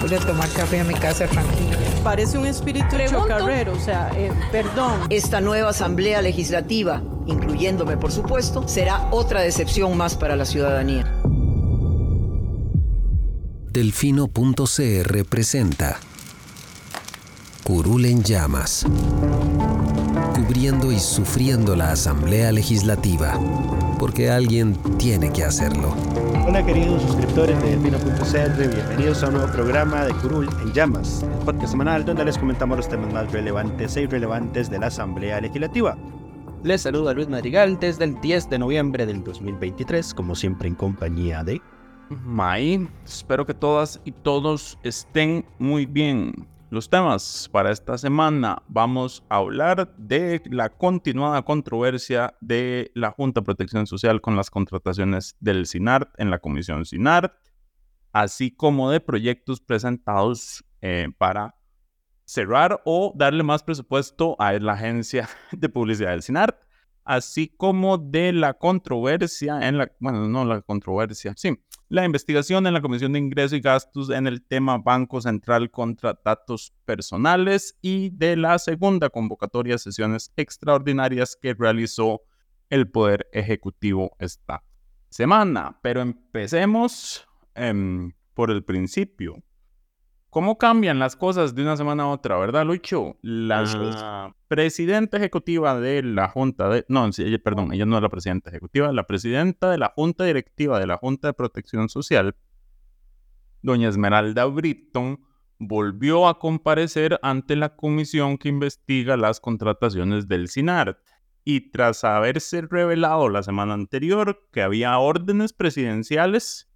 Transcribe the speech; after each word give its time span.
Voy 0.00 0.14
a 0.14 0.18
tomar 0.20 0.48
café 0.50 0.80
a 0.80 0.84
mi 0.84 0.94
casa 0.94 1.26
tranquila. 1.26 1.76
Parece 2.04 2.38
un 2.38 2.46
espíritu 2.46 2.96
chocarrero, 3.08 3.72
o 3.72 3.80
sea, 3.80 4.10
eh, 4.14 4.32
perdón. 4.52 5.00
Esta 5.10 5.40
nueva 5.40 5.70
Asamblea 5.70 6.22
Legislativa, 6.22 7.02
incluyéndome 7.26 7.96
por 7.96 8.12
supuesto, 8.12 8.66
será 8.68 9.08
otra 9.10 9.40
decepción 9.40 9.96
más 9.96 10.14
para 10.14 10.36
la 10.36 10.44
ciudadanía. 10.44 11.12
Delfino.cr 13.70 15.24
presenta 15.28 16.00
Curul 17.64 18.06
en 18.06 18.22
llamas. 18.22 18.86
Cubriendo 20.34 20.90
y 20.90 20.98
sufriendo 20.98 21.76
la 21.76 21.92
Asamblea 21.92 22.50
Legislativa. 22.50 23.38
Porque 23.98 24.30
alguien 24.30 24.74
tiene 24.98 25.32
que 25.32 25.42
hacerlo. 25.42 25.94
Hola 26.46 26.64
queridos 26.64 27.02
suscriptores 27.02 27.60
de 27.62 27.70
Delfino.cr, 27.70 28.68
bienvenidos 28.74 29.22
a 29.22 29.28
un 29.28 29.34
nuevo 29.34 29.52
programa 29.52 30.04
de 30.04 30.14
Curul 30.14 30.48
en 30.62 30.72
Llamas, 30.72 31.22
el 31.22 31.44
podcast 31.44 31.72
semanal 31.72 32.04
donde 32.04 32.24
les 32.24 32.38
comentamos 32.38 32.76
los 32.76 32.88
temas 32.88 33.12
más 33.12 33.32
relevantes 33.32 33.96
e 33.96 34.02
irrelevantes 34.02 34.70
de 34.70 34.78
la 34.78 34.86
Asamblea 34.86 35.40
Legislativa. 35.40 35.96
Les 36.62 36.82
saluda 36.82 37.12
Luis 37.12 37.28
Madrigal 37.28 37.78
desde 37.80 38.04
el 38.04 38.20
10 38.20 38.50
de 38.50 38.58
noviembre 38.58 39.04
del 39.04 39.24
2023, 39.24 40.14
como 40.14 40.34
siempre 40.34 40.68
en 40.68 40.74
compañía 40.76 41.42
de... 41.42 41.60
May, 42.08 42.88
espero 43.04 43.44
que 43.44 43.54
todas 43.54 44.00
y 44.04 44.12
todos 44.12 44.78
estén 44.82 45.44
muy 45.58 45.86
bien. 45.86 46.46
Los 46.70 46.90
temas 46.90 47.48
para 47.50 47.70
esta 47.70 47.96
semana 47.96 48.62
vamos 48.68 49.24
a 49.30 49.36
hablar 49.36 49.94
de 49.96 50.42
la 50.50 50.68
continuada 50.68 51.40
controversia 51.40 52.34
de 52.42 52.90
la 52.94 53.10
Junta 53.10 53.40
de 53.40 53.46
Protección 53.46 53.86
Social 53.86 54.20
con 54.20 54.36
las 54.36 54.50
contrataciones 54.50 55.34
del 55.40 55.64
SINART 55.64 56.10
en 56.20 56.30
la 56.30 56.40
Comisión 56.40 56.84
SINART, 56.84 57.32
así 58.12 58.50
como 58.50 58.90
de 58.90 59.00
proyectos 59.00 59.62
presentados 59.62 60.62
eh, 60.82 61.08
para 61.16 61.54
cerrar 62.26 62.82
o 62.84 63.14
darle 63.16 63.44
más 63.44 63.62
presupuesto 63.62 64.36
a 64.38 64.52
la 64.52 64.74
agencia 64.74 65.26
de 65.52 65.70
publicidad 65.70 66.10
del 66.10 66.22
SINART, 66.22 66.67
así 67.08 67.48
como 67.48 67.96
de 67.96 68.34
la 68.34 68.52
controversia 68.52 69.66
en 69.66 69.78
la, 69.78 69.90
bueno, 69.98 70.28
no 70.28 70.44
la 70.44 70.60
controversia, 70.60 71.32
sí, 71.36 71.58
la 71.88 72.04
investigación 72.04 72.66
en 72.66 72.74
la 72.74 72.82
Comisión 72.82 73.14
de 73.14 73.18
Ingresos 73.18 73.54
y 73.54 73.60
Gastos 73.62 74.10
en 74.10 74.26
el 74.26 74.42
tema 74.44 74.76
Banco 74.76 75.22
Central 75.22 75.70
contra 75.70 76.20
datos 76.22 76.74
personales 76.84 77.78
y 77.80 78.10
de 78.10 78.36
la 78.36 78.58
segunda 78.58 79.08
convocatoria 79.08 79.76
de 79.76 79.78
sesiones 79.78 80.34
extraordinarias 80.36 81.34
que 81.40 81.54
realizó 81.54 82.20
el 82.68 82.90
Poder 82.90 83.26
Ejecutivo 83.32 84.14
esta 84.18 84.62
semana. 85.08 85.78
Pero 85.82 86.02
empecemos 86.02 87.26
em, 87.54 88.12
por 88.34 88.50
el 88.50 88.62
principio. 88.64 89.42
¿Cómo 90.38 90.56
cambian 90.56 91.00
las 91.00 91.16
cosas 91.16 91.56
de 91.56 91.62
una 91.62 91.76
semana 91.76 92.04
a 92.04 92.10
otra, 92.10 92.38
verdad, 92.38 92.64
Lucho? 92.64 93.16
La 93.22 94.32
presidenta 94.46 95.16
ejecutiva 95.16 95.80
de 95.80 96.00
la 96.04 96.28
Junta 96.28 96.68
de... 96.68 96.84
No, 96.88 97.10
perdón, 97.42 97.72
ella 97.72 97.84
no 97.86 97.96
es 97.96 98.02
la 98.02 98.08
presidenta 98.08 98.48
ejecutiva, 98.48 98.92
la 98.92 99.02
presidenta 99.02 99.68
de 99.68 99.78
la 99.78 99.92
Junta 99.96 100.22
Directiva 100.22 100.78
de 100.78 100.86
la 100.86 100.96
Junta 100.96 101.26
de 101.26 101.34
Protección 101.34 101.88
Social, 101.88 102.36
doña 103.62 103.88
Esmeralda 103.88 104.44
Britton, 104.44 105.20
volvió 105.58 106.28
a 106.28 106.38
comparecer 106.38 107.18
ante 107.22 107.56
la 107.56 107.74
comisión 107.74 108.38
que 108.38 108.48
investiga 108.48 109.16
las 109.16 109.40
contrataciones 109.40 110.28
del 110.28 110.46
SINART. 110.46 111.00
Y 111.42 111.72
tras 111.72 112.04
haberse 112.04 112.60
revelado 112.60 113.28
la 113.28 113.42
semana 113.42 113.74
anterior 113.74 114.46
que 114.52 114.62
había 114.62 114.96
órdenes 114.98 115.52
presidenciales 115.52 116.67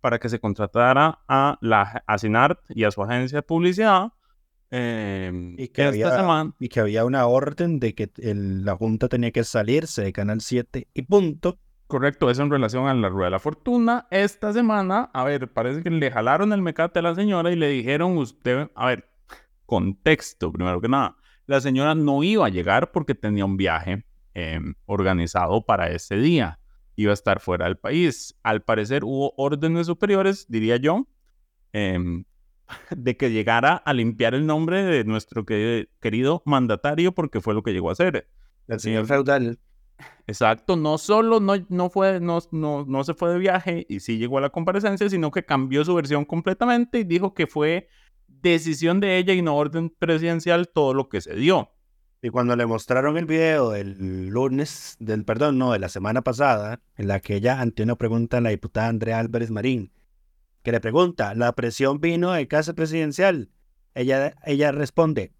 para 0.00 0.18
que 0.18 0.28
se 0.28 0.40
contratara 0.40 1.20
a 1.28 1.58
la 1.60 2.02
a 2.06 2.18
CINART 2.18 2.58
y 2.70 2.84
a 2.84 2.90
su 2.90 3.02
agencia 3.02 3.38
de 3.38 3.42
publicidad. 3.42 4.12
Em, 4.72 5.56
y, 5.58 5.68
que 5.68 5.82
había, 5.82 6.52
y 6.60 6.68
que 6.68 6.80
había 6.80 7.04
una 7.04 7.26
orden 7.26 7.80
de 7.80 7.94
que 7.94 8.08
la 8.14 8.76
Junta 8.76 9.08
tenía 9.08 9.32
que 9.32 9.42
salirse 9.42 10.02
de 10.02 10.12
Canal 10.12 10.40
7 10.40 10.88
y 10.94 11.02
punto. 11.02 11.58
Correcto, 11.88 12.30
eso 12.30 12.42
en 12.42 12.50
relación 12.50 12.86
a 12.86 12.94
la 12.94 13.08
Rueda 13.08 13.26
de 13.26 13.30
la 13.32 13.38
Fortuna. 13.40 14.06
Esta 14.12 14.52
semana, 14.52 15.10
a 15.12 15.24
ver, 15.24 15.52
parece 15.52 15.82
que 15.82 15.90
le 15.90 16.10
jalaron 16.12 16.52
el 16.52 16.62
mecate 16.62 17.00
a 17.00 17.02
la 17.02 17.16
señora 17.16 17.50
y 17.50 17.56
le 17.56 17.68
dijeron 17.68 18.16
usted, 18.16 18.70
a 18.76 18.86
ver, 18.86 19.10
contexto, 19.66 20.52
primero 20.52 20.80
que 20.80 20.88
nada. 20.88 21.16
La 21.46 21.60
señora 21.60 21.96
no 21.96 22.22
iba 22.22 22.46
a 22.46 22.50
llegar 22.50 22.92
porque 22.92 23.16
tenía 23.16 23.44
un 23.44 23.56
viaje 23.56 24.04
em, 24.34 24.74
organizado 24.86 25.66
para 25.66 25.90
ese 25.90 26.14
día 26.14 26.60
iba 27.02 27.12
a 27.12 27.14
estar 27.14 27.40
fuera 27.40 27.64
del 27.64 27.76
país. 27.76 28.38
Al 28.42 28.62
parecer 28.62 29.04
hubo 29.04 29.32
órdenes 29.36 29.86
superiores, 29.86 30.46
diría 30.48 30.76
yo, 30.76 31.06
em, 31.72 32.24
de 32.90 33.16
que 33.16 33.30
llegara 33.30 33.74
a 33.76 33.92
limpiar 33.92 34.34
el 34.34 34.46
nombre 34.46 34.82
de 34.84 35.04
nuestro 35.04 35.44
querido 35.44 36.42
mandatario 36.44 37.12
porque 37.12 37.40
fue 37.40 37.54
lo 37.54 37.62
que 37.62 37.72
llegó 37.72 37.88
a 37.88 37.92
hacer. 37.92 38.28
El 38.68 38.80
señor 38.80 39.06
feudal. 39.06 39.58
Exacto, 40.26 40.76
no 40.76 40.96
solo 40.96 41.40
no, 41.40 41.54
no, 41.68 41.90
fue, 41.90 42.20
no, 42.20 42.38
no, 42.52 42.86
no 42.86 43.04
se 43.04 43.14
fue 43.14 43.32
de 43.32 43.38
viaje 43.38 43.86
y 43.88 44.00
sí 44.00 44.16
llegó 44.16 44.38
a 44.38 44.40
la 44.40 44.50
comparecencia, 44.50 45.10
sino 45.10 45.30
que 45.30 45.44
cambió 45.44 45.84
su 45.84 45.94
versión 45.94 46.24
completamente 46.24 47.00
y 47.00 47.04
dijo 47.04 47.34
que 47.34 47.46
fue 47.46 47.88
decisión 48.28 49.00
de 49.00 49.18
ella 49.18 49.34
y 49.34 49.42
no 49.42 49.56
orden 49.56 49.90
presidencial 49.90 50.68
todo 50.68 50.94
lo 50.94 51.08
que 51.08 51.20
se 51.20 51.34
dio. 51.34 51.70
Y 52.22 52.28
cuando 52.28 52.54
le 52.54 52.66
mostraron 52.66 53.16
el 53.16 53.24
video 53.24 53.70
del 53.70 54.28
lunes, 54.28 54.96
del 55.00 55.24
perdón, 55.24 55.56
no, 55.56 55.72
de 55.72 55.78
la 55.78 55.88
semana 55.88 56.20
pasada, 56.20 56.80
en 56.96 57.08
la 57.08 57.20
que 57.20 57.36
ella 57.36 57.60
ante 57.60 57.82
una 57.82 57.96
pregunta 57.96 58.38
a 58.38 58.40
la 58.42 58.50
diputada 58.50 58.88
Andrea 58.88 59.18
Álvarez 59.18 59.50
Marín, 59.50 59.90
que 60.62 60.70
le 60.70 60.80
pregunta, 60.80 61.34
¿la 61.34 61.54
presión 61.54 61.98
vino 61.98 62.32
de 62.32 62.46
casa 62.46 62.74
presidencial? 62.74 63.48
Ella, 63.94 64.34
ella 64.44 64.70
responde, 64.70 65.32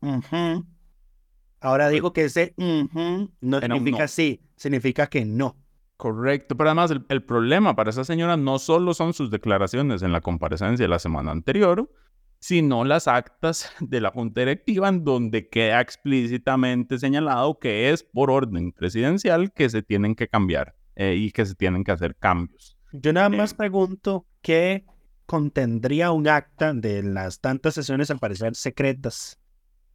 ahora 1.61 1.85
pues 1.85 1.93
digo 1.93 2.13
que 2.15 2.25
ese 2.25 2.55
no 2.57 3.61
significa 3.61 4.09
sí, 4.09 4.41
significa 4.57 5.07
que 5.09 5.27
no. 5.27 5.57
Correcto, 5.99 6.57
pero 6.57 6.71
además 6.71 6.91
el, 6.91 7.05
el, 7.11 7.23
problema 7.23 7.77
para 7.77 7.91
esa 7.91 8.05
señora 8.05 8.39
no 8.39 8.59
solo 8.59 8.95
son 8.95 9.13
sus 9.13 9.31
declaraciones 9.31 10.01
en 10.01 10.13
la 10.13 10.23
comparecencia 10.23 10.83
de 10.83 10.89
la 10.89 10.99
semana 10.99 11.31
anterior, 11.31 11.91
sino 12.41 12.85
las 12.85 13.07
actas 13.07 13.71
de 13.81 14.01
la 14.01 14.11
Junta 14.11 14.41
Directiva 14.41 14.89
en 14.89 15.05
donde 15.05 15.49
queda 15.49 15.81
explícitamente 15.81 16.99
señalado 16.99 17.59
que 17.59 17.91
es 17.91 18.03
por 18.03 18.31
orden 18.31 18.73
presidencial 18.73 19.53
que 19.53 19.69
se 19.69 19.83
tienen 19.83 20.15
que 20.15 20.29
cambiar 20.29 20.75
eh, 20.97 21.15
y 21.17 21.31
que 21.31 21.47
se 21.47 21.55
tienen 21.55 21.85
que 21.85 21.93
hacer 21.93 22.17
cambios. 22.17 22.77
Yo 22.93 23.13
nada 23.13 23.29
más 23.29 23.55
pregunto 23.55 24.27
qué 24.43 24.85
contendría 25.27 26.11
un 26.11 26.27
acta 26.27 26.73
de 26.75 27.05
las 27.05 27.41
tantas 27.41 27.75
sesiones 27.75 28.11
al 28.11 28.19
parecer 28.19 28.57
secretas 28.57 29.39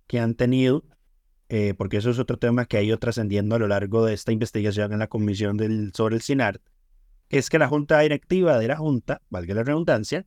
que 0.08 0.20
han 0.20 0.36
tenido, 0.36 0.86
eh, 1.50 1.74
porque 1.78 1.98
eso 1.98 2.10
es 2.10 2.20
otro 2.20 2.38
tema 2.38 2.66
que 2.66 2.78
ha 2.78 2.82
ido 2.82 2.98
trascendiendo 3.00 3.56
a 3.56 3.60
lo 3.60 3.68
largo 3.68 4.06
de 4.06 4.14
esta 4.14 4.32
investigación 4.32 4.94
en 4.94 5.00
la 5.00 5.08
comisión 5.08 5.58
del, 5.58 5.92
sobre 5.94 6.16
el 6.16 6.22
SINART, 6.22 6.62
es 7.30 7.50
que 7.50 7.60
la 7.60 7.68
Junta 7.68 8.00
Directiva 8.00 8.58
de 8.60 8.68
la 8.68 8.78
Junta, 8.78 9.22
valga 9.30 9.56
la 9.56 9.64
redundancia, 9.64 10.26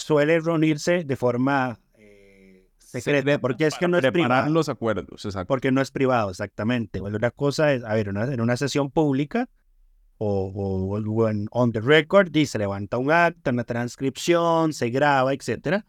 suele 0.00 0.40
reunirse 0.40 1.04
de 1.04 1.16
forma 1.16 1.78
eh, 1.96 2.66
secreta, 2.78 3.38
porque 3.38 3.66
es 3.66 3.76
que 3.76 3.88
no 3.88 3.98
es 3.98 4.10
privado. 4.10 4.50
los 4.50 4.68
acuerdos, 4.68 5.24
exacto. 5.24 5.46
Porque 5.46 5.70
no 5.70 5.80
es 5.80 5.90
privado, 5.90 6.30
exactamente. 6.30 7.00
una 7.00 7.30
cosa 7.30 7.72
es, 7.72 7.84
a 7.84 7.94
ver, 7.94 8.08
en 8.08 8.40
una 8.40 8.56
sesión 8.56 8.90
pública 8.90 9.48
o, 10.18 10.52
o, 10.54 11.28
en 11.28 11.48
on 11.50 11.72
the 11.72 11.80
record, 11.80 12.34
y 12.34 12.46
se 12.46 12.58
levanta 12.58 12.98
un 12.98 13.10
acta, 13.10 13.50
una 13.50 13.64
transcripción, 13.64 14.72
se 14.72 14.90
graba, 14.90 15.32
etcétera. 15.32 15.86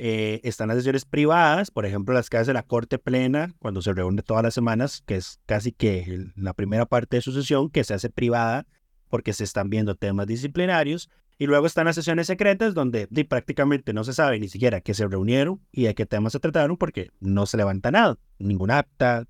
Eh, 0.00 0.40
están 0.44 0.68
las 0.68 0.76
sesiones 0.76 1.04
privadas, 1.04 1.72
por 1.72 1.84
ejemplo, 1.84 2.14
las 2.14 2.30
que 2.30 2.36
hace 2.36 2.52
la 2.52 2.62
Corte 2.62 2.98
Plena, 2.98 3.54
cuando 3.58 3.82
se 3.82 3.92
reúne 3.92 4.22
todas 4.22 4.44
las 4.44 4.54
semanas, 4.54 5.02
que 5.06 5.16
es 5.16 5.40
casi 5.46 5.72
que 5.72 6.26
la 6.36 6.54
primera 6.54 6.86
parte 6.86 7.16
de 7.16 7.22
su 7.22 7.32
sesión, 7.32 7.68
que 7.68 7.82
se 7.82 7.94
hace 7.94 8.08
privada 8.08 8.66
porque 9.08 9.32
se 9.32 9.44
están 9.44 9.70
viendo 9.70 9.96
temas 9.96 10.26
disciplinarios. 10.26 11.08
Y 11.38 11.46
luego 11.46 11.66
están 11.66 11.84
las 11.86 11.94
sesiones 11.94 12.26
secretas 12.26 12.74
donde 12.74 13.06
prácticamente 13.28 13.92
no 13.92 14.02
se 14.02 14.12
sabe 14.12 14.40
ni 14.40 14.48
siquiera 14.48 14.80
que 14.80 14.92
se 14.94 15.06
reunieron 15.06 15.60
y 15.70 15.84
de 15.84 15.94
qué 15.94 16.04
temas 16.04 16.32
se 16.32 16.40
trataron 16.40 16.76
porque 16.76 17.10
no 17.20 17.46
se 17.46 17.56
levanta 17.56 17.90
nada, 17.92 18.18
ninguna 18.38 18.78
acta, 18.80 19.26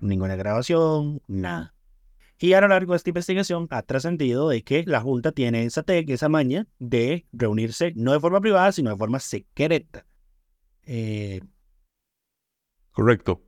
ninguna 0.00 0.36
grabación, 0.36 1.22
nada. 1.26 1.74
Y 2.38 2.52
a 2.52 2.60
lo 2.60 2.68
largo 2.68 2.92
de 2.92 2.98
esta 2.98 3.08
investigación 3.08 3.66
ha 3.70 3.80
trascendido 3.80 4.50
de 4.50 4.62
que 4.62 4.84
la 4.86 5.00
Junta 5.00 5.32
tiene 5.32 5.64
esa, 5.64 5.82
te- 5.82 6.04
esa 6.12 6.28
maña 6.28 6.66
de 6.78 7.24
reunirse 7.32 7.94
no 7.96 8.12
de 8.12 8.20
forma 8.20 8.42
privada, 8.42 8.70
sino 8.72 8.90
de 8.90 8.96
forma 8.96 9.18
secreta. 9.18 10.04
Eh, 10.84 11.40
Correcto. 12.92 13.42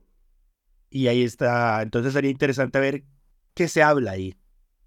y 0.89 1.07
ahí 1.07 1.23
está, 1.23 1.81
entonces 1.83 2.13
sería 2.13 2.31
interesante 2.31 2.79
ver 2.79 3.03
qué 3.53 3.67
se 3.67 3.83
habla 3.83 4.11
ahí. 4.11 4.35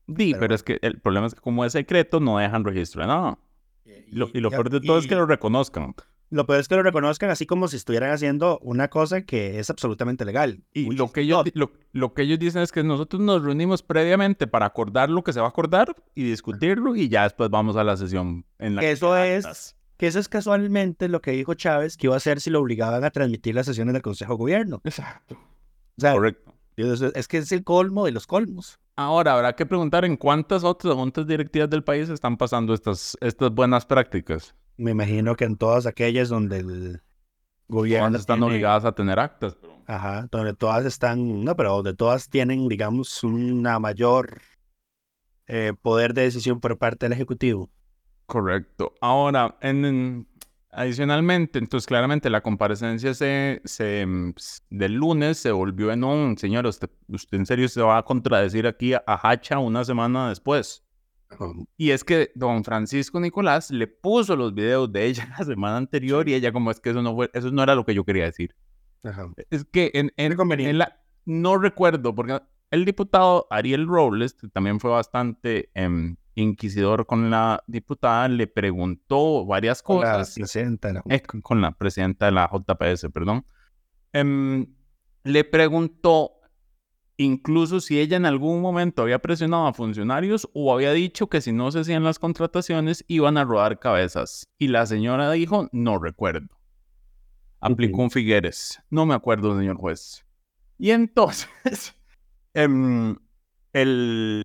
Di, 0.06 0.32
Pero 0.32 0.40
pero, 0.40 0.54
es 0.54 0.62
que 0.62 0.78
el 0.82 1.00
problema 1.00 1.26
es 1.26 1.34
que 1.34 1.40
como 1.40 1.64
es 1.64 1.72
secreto, 1.72 2.20
no 2.20 2.38
dejan 2.38 2.64
registro 2.64 3.02
de 3.02 3.08
nada. 3.08 3.38
Y 3.84 4.16
lo, 4.16 4.28
y 4.32 4.40
lo 4.40 4.50
peor 4.50 4.70
de 4.70 4.80
todo 4.80 4.98
es 4.98 5.06
que 5.06 5.14
y 5.14 5.16
lo 5.16 5.26
reconozcan. 5.26 5.94
lo 6.30 6.46
peor 6.46 6.60
es 6.60 6.68
que 6.68 6.76
lo 6.76 6.82
reconozcan 6.82 7.30
así 7.30 7.46
como 7.46 7.68
si 7.68 7.76
estuvieran 7.76 8.10
haciendo 8.10 8.58
una 8.62 8.88
cosa 8.88 9.22
que 9.22 9.58
es 9.58 9.70
absolutamente 9.70 10.24
legal. 10.24 10.62
Y 10.72 10.90
lo 10.92 11.12
que, 11.12 11.22
ellos, 11.22 11.44
lo, 11.54 11.72
lo 11.92 12.14
que 12.14 12.22
ellos 12.22 12.38
dicen 12.38 12.62
es 12.62 12.72
que 12.72 12.82
nosotros 12.82 13.20
nos 13.22 13.42
reunimos 13.42 13.82
previamente 13.82 14.46
para 14.46 14.66
acordar 14.66 15.10
lo 15.10 15.22
que 15.22 15.32
se 15.32 15.40
va 15.40 15.46
a 15.46 15.50
acordar 15.50 15.94
y 16.14 16.24
discutirlo 16.24 16.96
y 16.96 17.08
ya 17.08 17.24
después 17.24 17.50
vamos 17.50 17.76
a 17.76 17.84
la 17.84 17.96
sesión 17.96 18.44
en 18.58 18.76
la 18.76 18.80
que 18.80 18.90
Eso 18.92 19.12
quedan 19.12 19.26
es-. 19.26 19.76
Que 19.98 20.06
eso 20.08 20.18
es 20.18 20.28
casualmente 20.28 21.08
lo 21.08 21.20
que 21.20 21.30
dijo 21.30 21.54
Chávez 21.54 21.96
que 21.96 22.08
iba 22.08 22.14
a 22.14 22.16
hacer 22.16 22.40
si 22.40 22.50
lo 22.50 22.60
obligaban 22.60 23.04
a 23.04 23.10
transmitir 23.10 23.54
las 23.54 23.66
sesiones 23.66 23.92
del 23.92 24.02
Consejo 24.02 24.32
de 24.32 24.38
Gobierno. 24.38 24.80
Exacto. 24.84 25.34
O 25.96 26.00
sea, 26.00 26.12
Correcto. 26.14 26.54
es, 26.76 27.02
es 27.02 27.28
que 27.28 27.38
es 27.38 27.52
el 27.52 27.62
colmo 27.62 28.06
de 28.06 28.12
los 28.12 28.26
colmos. 28.26 28.80
Ahora, 28.96 29.34
habrá 29.34 29.54
que 29.54 29.64
preguntar 29.66 30.04
en 30.04 30.16
cuántas 30.16 30.64
otras 30.64 30.94
juntas 30.94 31.26
directivas 31.26 31.70
del 31.70 31.82
país 31.82 32.08
están 32.08 32.36
pasando 32.36 32.74
estas, 32.74 33.16
estas 33.20 33.50
buenas 33.50 33.86
prácticas. 33.86 34.54
Me 34.76 34.90
imagino 34.90 35.34
que 35.34 35.44
en 35.44 35.56
todas 35.56 35.86
aquellas 35.86 36.28
donde 36.28 36.58
el 36.58 37.02
gobierno 37.68 38.08
Todas 38.08 38.20
están 38.20 38.38
tiene- 38.38 38.52
obligadas 38.52 38.84
a 38.84 38.92
tener 38.92 39.18
actas. 39.18 39.56
pero- 39.60 39.72
Ajá, 39.86 40.28
donde 40.30 40.54
todas 40.54 40.84
están, 40.84 41.42
no, 41.44 41.56
pero 41.56 41.72
donde 41.76 41.94
todas 41.94 42.28
tienen, 42.28 42.68
digamos, 42.68 43.24
una 43.24 43.78
mayor 43.78 44.40
eh, 45.48 45.72
poder 45.82 46.14
de 46.14 46.22
decisión 46.22 46.60
por 46.60 46.78
parte 46.78 47.04
del 47.06 47.12
Ejecutivo. 47.14 47.68
Correcto. 48.26 48.94
Ahora, 49.00 49.56
en, 49.60 49.84
en- 49.84 50.28
adicionalmente, 50.72 51.58
entonces 51.58 51.86
claramente 51.86 52.30
la 52.30 52.40
comparecencia 52.40 53.14
se, 53.14 53.60
se, 53.64 54.04
mm, 54.06 54.34
del 54.70 54.94
lunes 54.94 55.38
se 55.38 55.52
volvió 55.52 55.92
en 55.92 56.04
un, 56.04 56.36
señor, 56.38 56.66
usted, 56.66 56.90
usted 57.08 57.38
en 57.38 57.46
serio 57.46 57.68
se 57.68 57.82
va 57.82 57.98
a 57.98 58.02
contradecir 58.04 58.66
aquí 58.66 58.94
a, 58.94 59.02
a 59.06 59.30
Hacha 59.30 59.58
una 59.58 59.84
semana 59.84 60.28
después. 60.30 60.84
Y 61.78 61.90
es 61.90 62.04
que 62.04 62.30
don 62.34 62.62
Francisco 62.62 63.18
Nicolás 63.18 63.70
le 63.70 63.86
puso 63.86 64.36
los 64.36 64.54
videos 64.54 64.92
de 64.92 65.06
ella 65.06 65.26
la 65.38 65.44
semana 65.44 65.76
anterior 65.78 66.28
y 66.28 66.34
ella 66.34 66.52
como 66.52 66.70
es 66.70 66.78
que 66.80 66.90
eso 66.90 67.00
no 67.02 67.14
fue, 67.14 67.30
eso 67.32 67.50
no 67.50 67.62
era 67.62 67.74
lo 67.74 67.84
que 67.86 67.94
yo 67.94 68.04
quería 68.04 68.24
decir. 68.24 68.54
Ajá. 69.02 69.32
Es 69.50 69.64
que 69.64 69.90
en, 69.94 70.12
en- 70.16 70.36
en 70.60 70.78
la, 70.78 71.00
no 71.24 71.56
recuerdo, 71.58 72.14
porque 72.14 72.40
el 72.70 72.84
diputado 72.84 73.46
Ariel 73.50 73.86
Robles, 73.86 74.34
que 74.34 74.48
también 74.48 74.78
fue 74.78 74.90
bastante 74.90 75.70
em, 75.74 76.16
inquisidor 76.34 77.06
con 77.06 77.30
la 77.30 77.62
diputada, 77.66 78.28
le 78.28 78.46
preguntó 78.46 79.44
varias 79.46 79.82
Con 79.82 80.00
la 80.00 80.12
cosas. 80.18 80.34
presidenta 80.34 80.88
de 80.88 80.94
la 80.94 81.02
eh, 81.08 81.22
con- 81.22 81.60
la 81.60 81.72
presidenta 81.72 82.26
de 82.26 82.32
la 82.32 82.48
JPS, 82.50 83.10
perdón. 83.10 83.44
Em, 84.12 84.66
le 85.24 85.44
preguntó 85.44 86.32
incluso 87.18 87.80
si 87.80 88.00
ella 88.00 88.16
en 88.16 88.26
algún 88.26 88.60
momento 88.60 89.02
había 89.02 89.20
presionado 89.20 89.66
a 89.66 89.72
funcionarios 89.74 90.48
o 90.54 90.72
había 90.74 90.92
dicho 90.92 91.28
que 91.28 91.40
si 91.40 91.52
no 91.52 91.70
se 91.70 91.80
hacían 91.80 92.02
las 92.02 92.18
contrataciones 92.18 93.04
iban 93.08 93.36
a 93.36 93.44
rodar 93.44 93.78
cabezas. 93.78 94.48
Y 94.58 94.68
la 94.68 94.86
señora 94.86 95.30
dijo, 95.32 95.68
no 95.72 95.98
recuerdo. 95.98 96.48
Aplicó 97.60 98.02
un 98.02 98.10
Figueres. 98.10 98.80
No 98.90 99.06
me 99.06 99.14
acuerdo, 99.14 99.56
señor 99.56 99.76
juez. 99.76 100.26
Y 100.78 100.90
entonces, 100.90 101.48
em, 102.54 103.16
el 103.72 104.42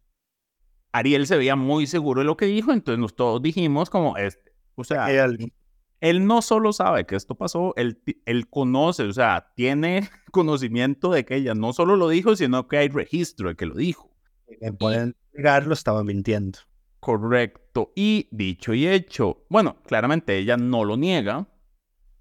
Ariel 0.98 1.28
se 1.28 1.38
veía 1.38 1.56
muy 1.56 1.88
seguro 1.88 2.22
de 2.22 2.26
lo 2.26 2.38
que 2.38 2.46
dijo, 2.46 2.72
entonces 2.72 3.00
nos 3.00 3.16
todos 3.16 3.42
dijimos 3.42 3.90
como, 3.90 4.18
este, 4.18 4.52
o 4.76 4.84
sea, 4.84 5.08
él 6.00 6.28
no 6.28 6.42
solo 6.42 6.74
sabe 6.74 7.06
que 7.06 7.16
esto 7.16 7.36
pasó, 7.36 7.74
él, 7.76 8.00
conoce, 8.50 9.04
o 9.04 9.14
sea, 9.14 9.52
tiene 9.56 10.10
conocimiento 10.32 11.12
de 11.12 11.26
que 11.26 11.36
ella 11.36 11.56
no 11.56 11.74
solo 11.74 11.96
lo 11.96 12.10
dijo, 12.10 12.36
sino 12.36 12.68
que 12.68 12.78
hay 12.78 12.90
registro 12.90 13.50
de 13.50 13.56
que 13.56 13.66
lo 13.66 13.76
dijo. 13.76 14.12
que 14.60 14.72
pueden 14.74 15.16
negarlo, 15.34 15.74
estaba 15.74 16.04
mintiendo. 16.04 16.60
Correcto. 17.00 17.92
Y 17.96 18.28
dicho 18.32 18.74
y 18.74 18.88
hecho, 18.88 19.46
bueno, 19.50 19.78
claramente 19.84 20.38
ella 20.38 20.58
no 20.58 20.84
lo 20.84 20.98
niega, 20.98 21.48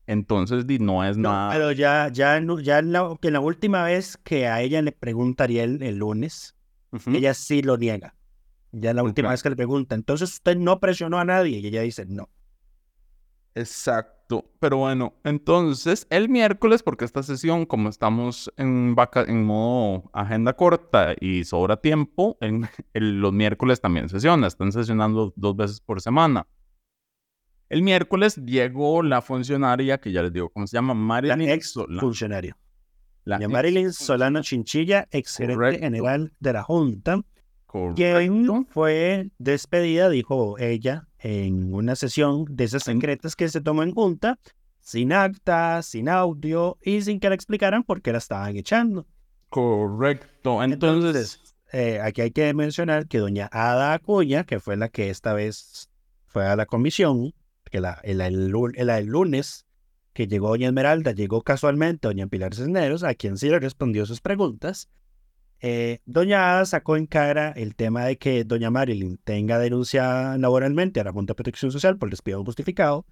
entonces 0.06 0.64
no 0.80 1.04
es 1.04 1.16
No, 1.16 1.30
nada. 1.30 1.52
pero 1.52 1.72
ya, 1.72 2.08
ya, 2.12 2.36
en 2.36 2.46
la, 2.92 3.16
que 3.20 3.30
la 3.30 3.40
última 3.40 3.82
vez 3.84 4.16
que 4.18 4.46
a 4.46 4.62
ella 4.62 4.80
le 4.82 4.92
preguntaría 4.92 5.64
el, 5.64 5.82
el 5.82 5.96
lunes, 5.96 6.54
ella 7.06 7.34
sí 7.34 7.62
lo 7.62 7.76
niega. 7.76 8.14
Ya 8.78 8.92
la 8.92 9.02
última 9.02 9.30
vez 9.30 9.42
que 9.42 9.48
le 9.48 9.56
pregunta, 9.56 9.94
entonces 9.94 10.34
usted 10.34 10.54
no 10.56 10.80
presionó 10.80 11.18
a 11.18 11.24
nadie 11.24 11.58
y 11.58 11.66
ella 11.66 11.80
dice 11.80 12.04
no. 12.04 12.28
Exacto. 13.54 14.44
Pero 14.60 14.76
bueno, 14.76 15.14
entonces 15.24 16.06
el 16.10 16.28
miércoles, 16.28 16.82
porque 16.82 17.06
esta 17.06 17.22
sesión, 17.22 17.64
como 17.64 17.88
estamos 17.88 18.52
en, 18.58 18.94
vaca 18.94 19.24
en 19.26 19.44
modo 19.44 20.10
agenda 20.12 20.52
corta 20.52 21.14
y 21.18 21.44
sobra 21.44 21.80
tiempo, 21.80 22.36
en, 22.42 22.68
los 22.92 23.32
miércoles 23.32 23.80
también 23.80 24.10
sesiona, 24.10 24.46
están 24.46 24.72
sesionando 24.72 25.32
dos 25.36 25.56
veces 25.56 25.80
por 25.80 26.02
semana. 26.02 26.46
El 27.70 27.82
miércoles 27.82 28.36
llegó 28.36 29.02
la 29.02 29.22
funcionaria, 29.22 29.98
que 29.98 30.12
ya 30.12 30.22
les 30.22 30.34
digo 30.34 30.50
cómo 30.50 30.66
se 30.66 30.76
llama, 30.76 30.92
La 30.92 31.00
Marilyn 31.00 31.48
ex. 31.48 31.76
La 31.76 31.86
Doña 31.86 33.46
ex 33.46 33.48
Marilyn 33.48 33.84
funcionaria. 33.84 33.92
Solano 33.92 34.42
Chinchilla, 34.42 35.08
ex 35.10 35.36
gerente 35.36 35.78
general 35.78 36.32
de 36.40 36.52
la 36.52 36.62
Junta, 36.62 37.22
Correcto. 37.94 38.66
fue 38.70 39.30
despedida, 39.38 40.08
dijo 40.08 40.58
ella, 40.58 41.08
en 41.18 41.74
una 41.74 41.96
sesión 41.96 42.44
de 42.48 42.64
esas 42.64 42.82
secretas 42.84 43.36
que 43.36 43.48
se 43.48 43.60
tomó 43.60 43.82
en 43.82 43.92
Junta, 43.92 44.38
sin 44.80 45.12
acta, 45.12 45.82
sin 45.82 46.08
audio 46.08 46.78
y 46.82 47.02
sin 47.02 47.18
que 47.20 47.28
le 47.28 47.34
explicaran 47.34 47.82
por 47.82 48.02
qué 48.02 48.12
la 48.12 48.18
estaban 48.18 48.56
echando. 48.56 49.06
Correcto. 49.48 50.62
Entonces, 50.62 51.56
eh, 51.72 52.00
aquí 52.02 52.20
hay 52.20 52.30
que 52.30 52.52
mencionar 52.54 53.06
que 53.08 53.18
doña 53.18 53.48
Ada 53.52 53.94
Acuña, 53.94 54.44
que 54.44 54.60
fue 54.60 54.76
la 54.76 54.88
que 54.88 55.10
esta 55.10 55.32
vez 55.34 55.90
fue 56.26 56.46
a 56.46 56.56
la 56.56 56.66
comisión, 56.66 57.32
que 57.70 57.80
la, 57.80 58.00
el, 58.04 58.20
el- 58.20 58.52
el 58.76 59.06
lunes 59.06 59.64
que 60.12 60.26
llegó 60.28 60.48
doña 60.48 60.68
Esmeralda, 60.68 61.12
llegó 61.12 61.42
casualmente 61.42 62.08
doña 62.08 62.26
Pilar 62.26 62.54
Cisneros, 62.54 63.02
a 63.02 63.14
quien 63.14 63.36
sí 63.36 63.48
le 63.50 63.58
respondió 63.58 64.06
sus 64.06 64.20
preguntas. 64.20 64.88
Eh, 65.60 66.00
doña 66.04 66.52
Ada 66.52 66.66
sacó 66.66 66.96
en 66.96 67.06
cara 67.06 67.50
el 67.52 67.74
tema 67.74 68.04
de 68.04 68.18
que 68.18 68.44
doña 68.44 68.70
Marilyn 68.70 69.18
tenga 69.24 69.58
denunciada 69.58 70.36
laboralmente 70.38 71.00
a 71.00 71.04
la 71.04 71.12
Junta 71.12 71.32
de 71.32 71.36
Protección 71.36 71.72
Social 71.72 71.96
por 71.96 72.10
despido 72.10 72.44
justificado 72.44 73.06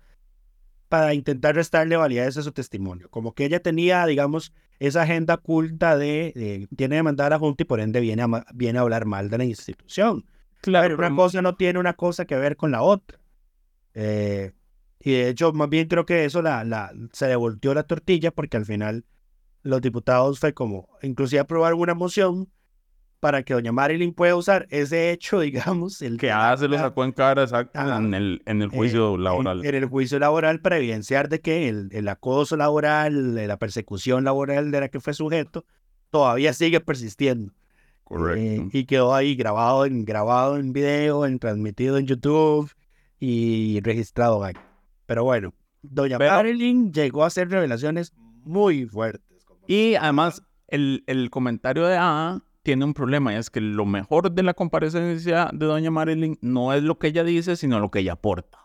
para 0.88 1.14
intentar 1.14 1.54
restarle 1.54 1.96
validez 1.96 2.36
a 2.36 2.42
su 2.42 2.52
testimonio. 2.52 3.08
Como 3.10 3.32
que 3.34 3.46
ella 3.46 3.60
tenía, 3.60 4.04
digamos, 4.06 4.52
esa 4.78 5.02
agenda 5.02 5.34
oculta 5.34 5.96
de, 5.96 6.32
de- 6.36 6.68
tiene 6.76 6.96
demandada 6.96 7.28
a 7.28 7.30
la 7.30 7.38
Junta 7.38 7.62
y 7.62 7.66
por 7.66 7.80
ende 7.80 8.00
viene 8.00 8.22
a, 8.22 8.28
ma- 8.28 8.46
viene 8.54 8.78
a 8.78 8.82
hablar 8.82 9.04
mal 9.06 9.30
de 9.30 9.38
la 9.38 9.44
institución. 9.44 10.24
claro, 10.60 10.88
Pero 10.96 10.98
una 10.98 11.16
cosa 11.16 11.42
no 11.42 11.56
tiene 11.56 11.78
una 11.78 11.94
cosa 11.94 12.26
que 12.26 12.36
ver 12.36 12.56
con 12.56 12.70
la 12.70 12.82
otra. 12.82 13.18
Eh, 13.94 14.52
y 15.00 15.12
de 15.12 15.28
hecho, 15.30 15.52
más 15.52 15.68
bien 15.68 15.88
creo 15.88 16.06
que 16.06 16.24
eso 16.24 16.42
la, 16.42 16.64
la, 16.64 16.92
se 17.12 17.28
le 17.28 17.36
volteó 17.36 17.74
la 17.74 17.84
tortilla 17.84 18.30
porque 18.30 18.56
al 18.56 18.66
final 18.66 19.04
los 19.64 19.80
diputados 19.80 20.38
fue 20.38 20.54
como, 20.54 20.88
inclusive 21.02 21.40
aprobaron 21.40 21.80
una 21.80 21.94
moción 21.94 22.48
para 23.18 23.42
que 23.42 23.54
doña 23.54 23.72
Marilyn 23.72 24.12
pueda 24.12 24.36
usar 24.36 24.66
ese 24.70 25.10
hecho, 25.10 25.40
digamos, 25.40 26.02
el 26.02 26.18
que 26.18 26.26
de 26.26 26.32
A 26.32 26.56
se 26.56 26.68
lo 26.68 26.78
sacó 26.78 27.04
en 27.04 27.12
cara 27.12 27.42
exacto 27.42 27.80
en 27.80 28.12
el, 28.14 28.42
en 28.44 28.60
el 28.60 28.68
eh, 28.68 28.76
juicio 28.76 29.16
laboral. 29.16 29.64
En, 29.64 29.74
el 29.74 29.86
juicio 29.86 30.18
laboral 30.18 30.60
para 30.60 30.76
evidenciar 30.76 31.30
de 31.30 31.40
que 31.40 31.68
el, 31.68 31.88
el 31.92 32.06
acoso 32.08 32.56
laboral, 32.56 33.34
la 33.34 33.56
persecución 33.58 34.24
laboral 34.24 34.70
de 34.70 34.80
la 34.80 34.88
que 34.90 35.00
fue 35.00 35.14
sujeto, 35.14 35.64
todavía 36.10 36.52
sigue 36.52 36.80
persistiendo. 36.80 37.52
Correcto. 38.04 38.40
Eh, 38.40 38.68
y 38.72 38.84
quedó 38.84 39.14
ahí 39.14 39.34
grabado 39.34 39.86
en, 39.86 40.04
grabado 40.04 40.58
en 40.58 40.74
video, 40.74 41.24
en 41.24 41.38
transmitido 41.38 41.96
en 41.96 42.06
YouTube 42.06 42.70
y 43.18 43.80
registrado 43.80 44.44
ahí. 44.44 44.54
Pero 45.06 45.24
bueno, 45.24 45.54
doña 45.80 46.18
Pero- 46.18 46.32
Marilyn 46.32 46.92
llegó 46.92 47.24
a 47.24 47.28
hacer 47.28 47.48
revelaciones 47.48 48.12
muy 48.44 48.84
fuertes. 48.84 49.33
Y 49.66 49.94
además, 49.94 50.42
el, 50.68 51.04
el 51.06 51.30
comentario 51.30 51.86
de 51.86 51.96
A 51.98 52.42
tiene 52.62 52.84
un 52.84 52.94
problema, 52.94 53.32
y 53.32 53.36
es 53.36 53.50
que 53.50 53.60
lo 53.60 53.84
mejor 53.84 54.32
de 54.32 54.42
la 54.42 54.54
comparecencia 54.54 55.50
de 55.52 55.66
doña 55.66 55.90
Marilyn 55.90 56.38
no 56.40 56.72
es 56.72 56.82
lo 56.82 56.98
que 56.98 57.08
ella 57.08 57.22
dice, 57.22 57.56
sino 57.56 57.78
lo 57.78 57.90
que 57.90 58.00
ella 58.00 58.14
aporta. 58.14 58.64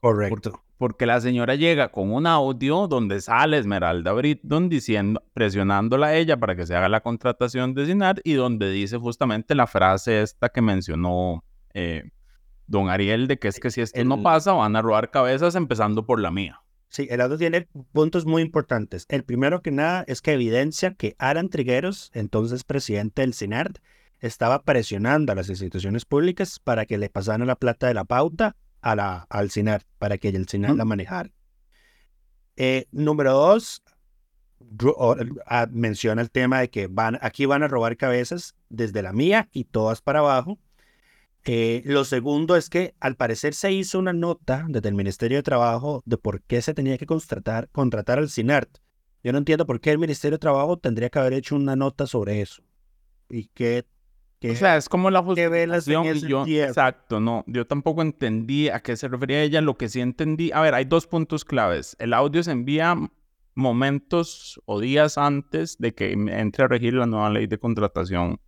Correcto. 0.00 0.62
Porque 0.76 1.06
la 1.06 1.20
señora 1.20 1.56
llega 1.56 1.90
con 1.90 2.12
un 2.12 2.26
audio 2.26 2.86
donde 2.86 3.20
sale 3.20 3.58
Esmeralda 3.58 4.12
Britton 4.12 4.68
diciendo, 4.68 5.22
presionándola 5.34 6.08
a 6.08 6.14
ella 6.14 6.36
para 6.36 6.54
que 6.54 6.66
se 6.66 6.76
haga 6.76 6.88
la 6.88 7.00
contratación 7.00 7.74
de 7.74 7.86
SINAR 7.86 8.20
y 8.22 8.34
donde 8.34 8.70
dice 8.70 8.96
justamente 8.96 9.56
la 9.56 9.66
frase 9.66 10.22
esta 10.22 10.50
que 10.50 10.62
mencionó 10.62 11.42
eh, 11.74 12.10
don 12.68 12.90
Ariel 12.90 13.26
de 13.26 13.38
que 13.38 13.48
es 13.48 13.58
que 13.58 13.70
si 13.70 13.80
esto 13.80 14.04
no 14.04 14.22
pasa 14.22 14.52
van 14.52 14.76
a 14.76 14.82
robar 14.82 15.10
cabezas 15.10 15.56
empezando 15.56 16.06
por 16.06 16.20
la 16.20 16.30
mía. 16.30 16.60
Sí, 16.88 17.06
el 17.10 17.20
audio 17.20 17.36
tiene 17.36 17.68
puntos 17.92 18.24
muy 18.24 18.42
importantes. 18.42 19.04
El 19.08 19.22
primero 19.22 19.60
que 19.60 19.70
nada 19.70 20.04
es 20.06 20.22
que 20.22 20.32
evidencia 20.32 20.94
que 20.94 21.14
Alan 21.18 21.50
Trigueros, 21.50 22.10
entonces 22.14 22.64
presidente 22.64 23.22
del 23.22 23.34
CINART, 23.34 23.78
estaba 24.20 24.62
presionando 24.62 25.32
a 25.32 25.34
las 25.34 25.48
instituciones 25.48 26.04
públicas 26.04 26.58
para 26.58 26.86
que 26.86 26.98
le 26.98 27.10
pasaran 27.10 27.46
la 27.46 27.56
plata 27.56 27.86
de 27.86 27.94
la 27.94 28.04
pauta 28.04 28.56
a 28.80 28.96
la, 28.96 29.26
al 29.28 29.50
CINAR, 29.50 29.82
para 29.98 30.18
que 30.18 30.28
el 30.28 30.48
CINAR 30.48 30.76
la 30.76 30.84
manejara. 30.84 31.30
Eh, 32.56 32.86
número 32.90 33.32
dos, 33.34 33.82
ah, 35.46 35.68
menciona 35.70 36.22
el 36.22 36.30
tema 36.30 36.60
de 36.60 36.70
que 36.70 36.88
van, 36.88 37.18
aquí 37.20 37.46
van 37.46 37.62
a 37.62 37.68
robar 37.68 37.96
cabezas 37.96 38.54
desde 38.68 39.02
la 39.02 39.12
mía 39.12 39.48
y 39.52 39.64
todas 39.64 40.00
para 40.00 40.20
abajo. 40.20 40.58
Eh, 41.50 41.82
lo 41.86 42.04
segundo 42.04 42.56
es 42.56 42.68
que 42.68 42.94
al 43.00 43.16
parecer 43.16 43.54
se 43.54 43.72
hizo 43.72 43.98
una 43.98 44.12
nota 44.12 44.66
desde 44.68 44.90
el 44.90 44.94
Ministerio 44.94 45.38
de 45.38 45.42
Trabajo 45.42 46.02
de 46.04 46.18
por 46.18 46.42
qué 46.42 46.60
se 46.60 46.74
tenía 46.74 46.98
que 46.98 47.06
contratar, 47.06 47.70
contratar 47.70 48.18
al 48.18 48.28
CINART. 48.28 48.68
Yo 49.24 49.32
no 49.32 49.38
entiendo 49.38 49.64
por 49.64 49.80
qué 49.80 49.90
el 49.90 49.98
Ministerio 49.98 50.34
de 50.34 50.40
Trabajo 50.40 50.76
tendría 50.76 51.08
que 51.08 51.18
haber 51.18 51.32
hecho 51.32 51.56
una 51.56 51.74
nota 51.74 52.06
sobre 52.06 52.42
eso. 52.42 52.62
Y 53.30 53.46
qué 53.54 53.86
o 54.44 54.54
sea, 54.54 54.76
es 54.76 54.88
como 54.88 55.10
la 55.10 55.22
justificación 55.22 56.14
yo, 56.20 56.44
exacto, 56.46 57.18
no, 57.18 57.44
yo 57.48 57.66
tampoco 57.66 58.02
entendí 58.02 58.68
a 58.68 58.80
qué 58.80 58.96
se 58.96 59.08
refería 59.08 59.42
ella, 59.42 59.60
lo 59.60 59.76
que 59.76 59.88
sí 59.88 60.00
entendí, 60.00 60.52
a 60.52 60.60
ver, 60.60 60.74
hay 60.74 60.84
dos 60.84 61.06
puntos 61.06 61.44
claves. 61.44 61.96
El 61.98 62.12
audio 62.12 62.42
se 62.42 62.52
envía 62.52 62.94
momentos 63.54 64.60
o 64.64 64.78
días 64.78 65.18
antes 65.18 65.76
de 65.78 65.92
que 65.92 66.12
entre 66.12 66.64
a 66.64 66.68
regir 66.68 66.94
la 66.94 67.06
nueva 67.06 67.30
ley 67.30 67.48
de 67.48 67.58
contratación 67.58 68.40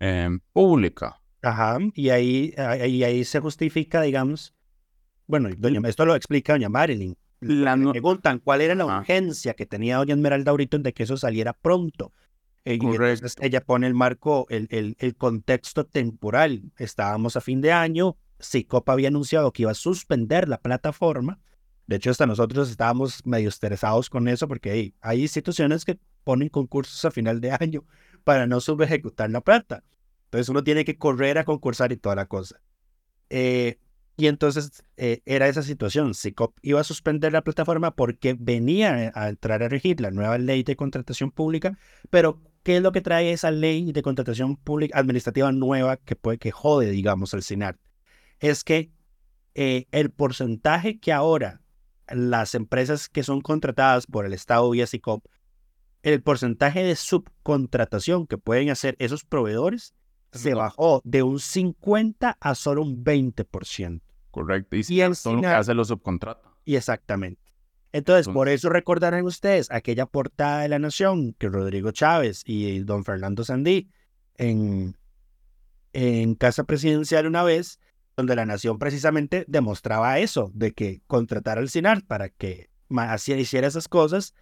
em, 0.00 0.40
pública. 0.52 1.17
Ajá, 1.42 1.78
y 1.94 2.08
ahí, 2.10 2.54
ahí, 2.56 3.04
ahí 3.04 3.24
se 3.24 3.40
justifica, 3.40 4.02
digamos, 4.02 4.54
bueno, 5.26 5.50
esto 5.86 6.06
lo 6.06 6.14
explica 6.14 6.54
doña 6.54 6.68
Marilyn. 6.68 7.16
La 7.40 7.76
preguntan 7.76 8.40
cuál 8.40 8.62
era 8.62 8.74
la 8.74 8.86
urgencia 8.86 9.54
que 9.54 9.66
tenía 9.66 9.98
doña 9.98 10.14
Esmeralda 10.14 10.50
ahorita 10.50 10.78
de 10.78 10.92
que 10.92 11.04
eso 11.04 11.16
saliera 11.16 11.52
pronto. 11.52 12.12
Eh, 12.64 12.78
ella 13.40 13.60
pone 13.60 13.86
el 13.86 13.94
marco, 13.94 14.46
el, 14.50 14.66
el, 14.70 14.96
el, 14.98 15.16
contexto 15.16 15.86
temporal. 15.86 16.72
Estábamos 16.76 17.36
a 17.36 17.40
fin 17.40 17.60
de 17.60 17.72
año, 17.72 18.16
SICOP 18.40 18.88
había 18.88 19.08
anunciado 19.08 19.52
que 19.52 19.62
iba 19.62 19.70
a 19.70 19.74
suspender 19.74 20.48
la 20.48 20.60
plataforma. 20.60 21.40
De 21.86 21.96
hecho, 21.96 22.10
hasta 22.10 22.26
nosotros 22.26 22.70
estábamos 22.70 23.24
medio 23.24 23.48
estresados 23.48 24.10
con 24.10 24.28
eso 24.28 24.48
porque 24.48 24.92
hay 25.00 25.22
instituciones 25.22 25.84
que 25.84 25.98
ponen 26.24 26.48
concursos 26.48 27.04
a 27.04 27.10
final 27.10 27.40
de 27.40 27.52
año 27.52 27.84
para 28.24 28.46
no 28.46 28.60
subejecutar 28.60 29.30
la 29.30 29.40
plata. 29.40 29.84
Entonces 30.28 30.48
uno 30.48 30.62
tiene 30.62 30.84
que 30.84 30.98
correr 30.98 31.38
a 31.38 31.44
concursar 31.44 31.92
y 31.92 31.96
toda 31.96 32.14
la 32.14 32.26
cosa. 32.26 32.60
Eh, 33.30 33.78
y 34.16 34.26
entonces 34.26 34.82
eh, 34.96 35.22
era 35.26 35.48
esa 35.48 35.62
situación. 35.62 36.14
SICOP 36.14 36.58
iba 36.62 36.80
a 36.80 36.84
suspender 36.84 37.32
la 37.32 37.42
plataforma 37.42 37.94
porque 37.94 38.36
venía 38.38 39.12
a 39.14 39.28
entrar 39.28 39.62
a 39.62 39.68
regir 39.68 40.00
la 40.00 40.10
nueva 40.10 40.38
ley 40.38 40.62
de 40.62 40.76
contratación 40.76 41.30
pública, 41.30 41.78
pero 42.10 42.40
¿Qué 42.68 42.76
es 42.76 42.82
lo 42.82 42.92
que 42.92 43.00
trae 43.00 43.32
esa 43.32 43.50
ley 43.50 43.92
de 43.92 44.02
contratación 44.02 44.56
pública 44.56 44.98
administrativa 44.98 45.50
nueva 45.52 45.96
que 45.96 46.16
puede 46.16 46.36
que 46.36 46.50
jode, 46.50 46.90
digamos, 46.90 47.32
al 47.32 47.42
SINAR? 47.42 47.78
Es 48.40 48.62
que 48.62 48.92
eh, 49.54 49.86
el 49.90 50.10
porcentaje 50.10 50.98
que 51.00 51.12
ahora 51.14 51.62
las 52.08 52.54
empresas 52.54 53.08
que 53.08 53.22
son 53.22 53.40
contratadas 53.40 54.06
por 54.06 54.26
el 54.26 54.34
Estado 54.34 54.68
vía 54.68 54.86
SICOP, 54.86 55.24
el 56.02 56.22
porcentaje 56.22 56.84
de 56.84 56.94
subcontratación 56.94 58.26
que 58.26 58.36
pueden 58.36 58.68
hacer 58.68 58.96
esos 58.98 59.24
proveedores 59.24 59.94
se 60.32 60.54
bajó 60.54 61.00
de 61.04 61.22
un 61.22 61.40
50 61.40 62.36
a 62.38 62.54
solo 62.54 62.82
un 62.82 63.04
20%. 63.04 64.00
Correcto. 64.30 64.76
Y, 64.76 64.82
si 64.82 65.00
el 65.00 65.14
hace 65.46 65.74
los 65.74 65.88
subcontrata. 65.88 66.48
Y 66.64 66.76
exactamente. 66.76 67.40
Entonces, 67.92 68.28
por 68.32 68.48
eso 68.48 68.68
recordarán 68.68 69.24
ustedes 69.24 69.70
aquella 69.70 70.04
portada 70.06 70.60
de 70.60 70.68
La 70.68 70.78
Nación 70.78 71.34
que 71.38 71.48
Rodrigo 71.48 71.90
Chávez 71.90 72.42
y 72.44 72.80
don 72.80 73.04
Fernando 73.04 73.44
Sandí 73.44 73.88
en, 74.36 74.96
en 75.94 76.34
Casa 76.34 76.64
Presidencial 76.64 77.26
una 77.26 77.42
vez, 77.42 77.80
donde 78.14 78.36
La 78.36 78.44
Nación 78.44 78.78
precisamente 78.78 79.44
demostraba 79.48 80.18
eso, 80.18 80.50
de 80.54 80.72
que 80.72 81.00
contratar 81.06 81.56
al 81.56 81.70
CINAR 81.70 82.04
para 82.04 82.28
que 82.28 82.68
hiciera 83.38 83.66
esas 83.66 83.88
cosas, 83.88 84.34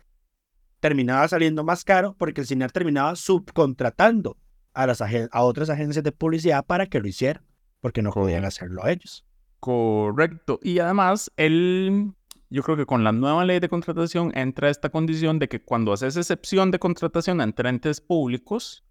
terminaba 0.81 1.29
saliendo 1.29 1.63
más 1.63 1.85
caro 1.85 2.17
porque 2.19 2.41
el 2.41 2.47
CINAR 2.49 2.73
terminaba 2.73 3.15
subcontratando 3.15 4.37
a, 4.77 4.87
las 4.87 5.01
a 5.01 5.43
otras 5.43 5.71
agencias 5.71 6.05
de 6.05 6.13
publicidad 6.13 6.65
para 6.65 6.87
que 6.87 7.01
lo 7.01 7.09
hicieran, 7.09 7.45
porque 7.81 8.03
no 8.03 8.13
podían 8.13 8.45
hacerlo 8.45 8.87
ellos. 8.87 9.25
Correcto. 9.59 10.61
Y 10.63 10.79
además, 10.79 11.33
él 11.37 12.13
yo 12.49 12.63
creo 12.63 12.77
que 12.77 12.87
con 12.87 13.03
la 13.03 13.13
nueva 13.13 13.45
ley 13.45 13.59
de 13.59 13.69
contratación 13.69 14.31
entra 14.37 14.71
esta 14.71 14.91
condición 14.91 15.39
de 15.39 15.49
que 15.49 15.61
cuando 15.61 15.93
haces 15.93 16.17
excepción 16.17 16.71
de 16.71 16.79
contratación 16.79 17.41
entre 17.41 17.69
entes 17.69 18.01
públicos, 18.01 18.85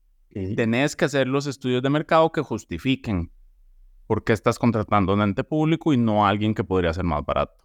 tenés 0.56 0.96
que 0.96 1.06
hacer 1.06 1.27
los 1.27 1.48
estudios 1.48 1.82
de 1.82 1.89
mercado 1.89 2.32
que 2.32 2.42
justifiquen 2.42 3.32
por 4.08 4.24
qué 4.25 4.34
estás 4.34 4.60
contratando 4.60 5.13
a 5.13 5.15
un 5.15 5.22
ente 5.22 5.44
público 5.44 5.94
y 5.94 5.98
no 5.98 6.25
a 6.25 6.30
alguien 6.30 6.54
que 6.54 6.63
podría 6.63 6.94
ser 6.94 7.06
más 7.06 7.24
barato. 7.25 7.63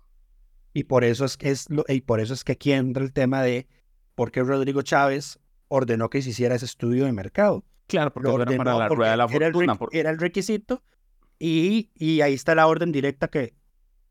Y 0.73 0.85
por 0.85 1.03
eso 1.03 1.25
es 1.25 1.37
que 1.37 1.51
es 1.51 1.69
lo, 1.69 1.85
y 1.89 2.03
por 2.03 2.21
eso 2.21 2.33
es 2.33 2.45
que 2.45 2.53
aquí 2.53 2.73
entra 2.73 3.03
el 3.03 3.13
tema 3.13 3.43
de 3.43 3.67
por 4.15 4.31
qué 4.31 4.45
Rodrigo 4.45 4.83
Chávez 4.83 5.41
ordenó 5.67 6.09
que 6.09 6.23
se 6.23 6.31
hiciera 6.31 6.55
ese 6.55 6.67
estudio 6.67 7.05
de 7.07 7.13
mercado. 7.13 7.65
Claro, 7.91 8.13
porque 8.13 8.31
era 8.31 8.57
para 8.57 8.79
la 8.79 8.89
rueda 8.89 9.11
de 9.11 9.17
la 9.17 9.29
fortuna. 9.29 9.79
Era 9.91 10.11
el, 10.11 10.19
requisito 10.19 10.83
y, 11.39 11.91
y, 11.95 12.21
ahí 12.21 12.35
está 12.35 12.55
la 12.55 12.67
orden 12.67 12.93
directa 12.93 13.29
que 13.29 13.55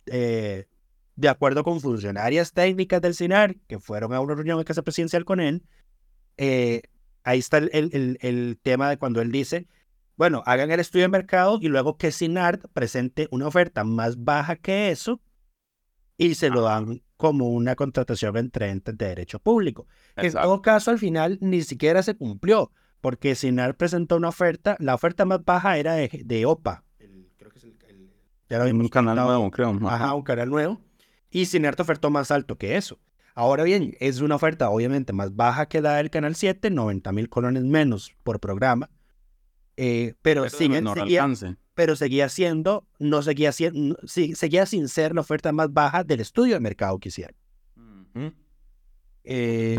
eh, 0.08 0.68
de 1.16 1.30
acuerdo 1.30 1.64
con 1.64 1.82
funcionarias 1.82 2.54
técnicas 2.54 3.02
del 3.02 3.16
CINAR 3.16 3.56
que 3.68 3.80
fueron 3.80 4.14
a 4.14 4.20
una 4.20 4.36
reunión 4.36 4.60
en 4.60 4.66
Casa 4.66 4.82
Presidencial 4.82 5.26
con 5.26 5.40
él, 5.40 5.64
eh, 6.38 6.82
ahí 7.24 7.40
está 7.40 7.58
el, 7.58 8.18
el, 8.22 8.60
tema 8.62 8.90
de 8.90 8.98
cuando 8.98 9.22
él 9.22 9.32
dice, 9.32 9.68
bueno, 10.16 10.44
hagan 10.46 10.72
el 10.72 10.80
estudio 10.80 11.04
de 11.04 11.10
mercado 11.10 11.60
y 11.62 11.68
luego 11.68 11.98
que 11.98 12.12
CINAR 12.12 12.60
presente 12.74 13.28
una 13.32 13.48
oferta 13.48 13.84
más 13.84 14.24
baja 14.24 14.56
que 14.56 14.92
eso 14.92 15.22
y 16.18 16.36
se 16.36 16.50
lo 16.50 16.62
dan 16.62 17.02
como 17.18 17.50
una 17.50 17.76
contratación 17.76 18.38
entre 18.38 18.70
entes 18.70 18.98
de 18.98 19.08
derecho 19.08 19.40
público. 19.40 19.88
En 20.16 20.32
todo 20.32 20.62
caso, 20.62 20.92
al 20.92 21.00
final 21.00 21.38
ni 21.42 21.62
siquiera 21.64 22.02
se 22.02 22.16
cumplió, 22.16 22.72
porque 23.02 23.36
CINAR 23.36 23.76
presentó 23.76 24.18
una 24.18 24.30
oferta, 24.30 24.76
la 24.80 24.96
oferta 24.96 25.26
más 25.26 25.44
baja 25.44 25.78
era 25.78 25.94
de, 25.94 26.22
de 26.26 26.46
OPA. 26.46 26.84
creo 27.38 27.52
que 27.52 27.60
es 27.60 27.64
el, 27.64 27.78
ya 28.50 28.64
un 28.66 28.88
canal 28.90 29.16
nuevo, 29.16 29.52
creo. 29.52 29.78
Ajá, 29.88 30.14
un 30.14 30.24
canal 30.24 30.50
nuevo 30.50 30.82
y 31.32 31.46
Cineart 31.46 31.80
ofertó 31.80 32.10
más 32.10 32.32
alto 32.32 32.58
que 32.58 32.78
eso. 32.78 33.00
Ahora 33.36 33.64
bien, 33.64 33.96
es 34.00 34.20
una 34.22 34.36
oferta 34.36 34.70
obviamente 34.70 35.14
más 35.14 35.36
baja 35.36 35.68
que 35.68 35.82
la 35.82 35.96
del 35.96 36.10
Canal 36.10 36.36
7, 36.36 36.72
90 36.72 37.12
mil 37.12 37.30
colones 37.30 37.64
menos 37.64 38.14
por 38.24 38.40
programa, 38.40 38.90
eh, 39.78 40.16
pero, 40.22 40.50
seguía, 40.50 40.82
pero 41.74 41.96
seguía 41.96 42.28
siendo, 42.28 42.86
no 42.98 43.22
seguía 43.22 43.54
siendo, 43.54 43.98
seguía 44.06 44.66
sin 44.66 44.90
ser 44.90 45.16
la 45.16 45.22
oferta 45.22 45.54
más 45.54 45.72
baja 45.72 46.04
del 46.04 46.20
estudio 46.20 46.56
de 46.56 46.60
mercado 46.60 47.00
que 47.00 47.10
hicieron. 47.10 47.36
Eh, 49.24 49.76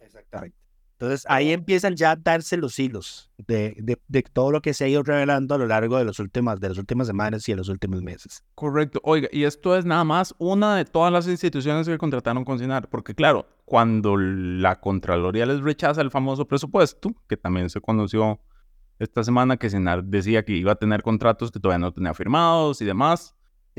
Exactamente. 0.00 0.56
Entonces 1.00 1.24
ahí 1.30 1.50
empiezan 1.50 1.96
ya 1.96 2.10
a 2.10 2.16
darse 2.16 2.58
los 2.58 2.78
hilos 2.78 3.30
de, 3.38 3.74
de, 4.06 4.22
todo 4.22 4.52
lo 4.52 4.60
que 4.60 4.74
se 4.74 4.84
ha 4.84 4.88
ido 4.88 5.02
revelando 5.02 5.54
a 5.54 5.58
lo 5.58 5.66
largo 5.66 5.96
de, 5.96 6.04
los 6.04 6.18
últimas, 6.18 6.60
de 6.60 6.68
las 6.68 6.76
últimas 6.76 7.06
semanas 7.06 7.48
y 7.48 7.52
de 7.52 7.56
los 7.56 7.70
últimos 7.70 8.02
meses. 8.02 8.44
Correcto. 8.54 9.00
Oiga, 9.02 9.26
y 9.32 9.44
esto 9.44 9.74
es 9.78 9.86
nada 9.86 10.04
más 10.04 10.34
una 10.36 10.76
de 10.76 10.84
todas 10.84 11.10
las 11.10 11.26
instituciones 11.26 11.88
que 11.88 11.96
contrataron 11.96 12.44
con 12.44 12.58
CINAR, 12.58 12.90
porque 12.90 13.14
claro, 13.14 13.46
cuando 13.64 14.18
la 14.18 14.78
Contraloría 14.78 15.46
les 15.46 15.62
rechaza 15.62 16.02
el 16.02 16.10
famoso 16.10 16.46
presupuesto, 16.46 17.14
que 17.26 17.38
también 17.38 17.70
se 17.70 17.80
conoció 17.80 18.38
esta 18.98 19.24
semana 19.24 19.56
que 19.56 19.70
CINAR 19.70 20.04
decía 20.04 20.44
que 20.44 20.52
iba 20.52 20.72
a 20.72 20.76
tener 20.76 21.02
contratos 21.02 21.50
que 21.50 21.60
todavía 21.60 21.78
no 21.78 21.94
tenía 21.94 22.12
firmados 22.12 22.82
y 22.82 22.84
demás, 22.84 23.34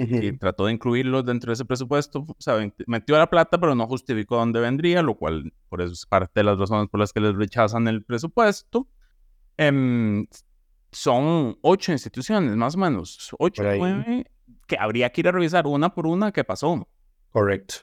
y 0.10 0.38
trató 0.38 0.66
de 0.66 0.74
incluirlos 0.74 1.26
dentro 1.26 1.50
de 1.50 1.54
ese 1.54 1.66
presupuesto. 1.66 2.26
O 2.28 2.36
sea, 2.40 2.56
metió 2.88 3.18
la 3.18 3.30
plata, 3.30 3.60
pero 3.60 3.76
no 3.76 3.88
justificó 3.88 4.38
dónde 4.38 4.60
vendría, 4.60 5.02
lo 5.02 5.16
cual 5.16 5.54
por 5.70 5.82
eso 5.82 5.94
es 5.94 6.06
parte 6.06 6.40
de 6.40 6.44
las 6.46 6.58
razones 6.58 6.90
por 6.90 7.00
las 7.00 7.14
que 7.14 7.20
les 7.20 7.36
rechazan 7.36 7.88
el 7.88 8.04
presupuesto. 8.04 8.88
Em, 9.58 10.26
son 10.92 11.58
ocho 11.62 11.92
instituciones, 11.92 12.56
más 12.56 12.76
o 12.76 12.80
menos, 12.80 13.30
ocho, 13.40 13.64
nueve, 13.64 14.26
que 14.68 14.78
habría 14.80 15.10
que 15.12 15.22
ir 15.22 15.28
a 15.28 15.32
revisar 15.32 15.68
una 15.68 15.94
por 15.94 16.08
una 16.08 16.32
qué 16.32 16.44
pasó. 16.44 16.88
Correcto. 17.30 17.76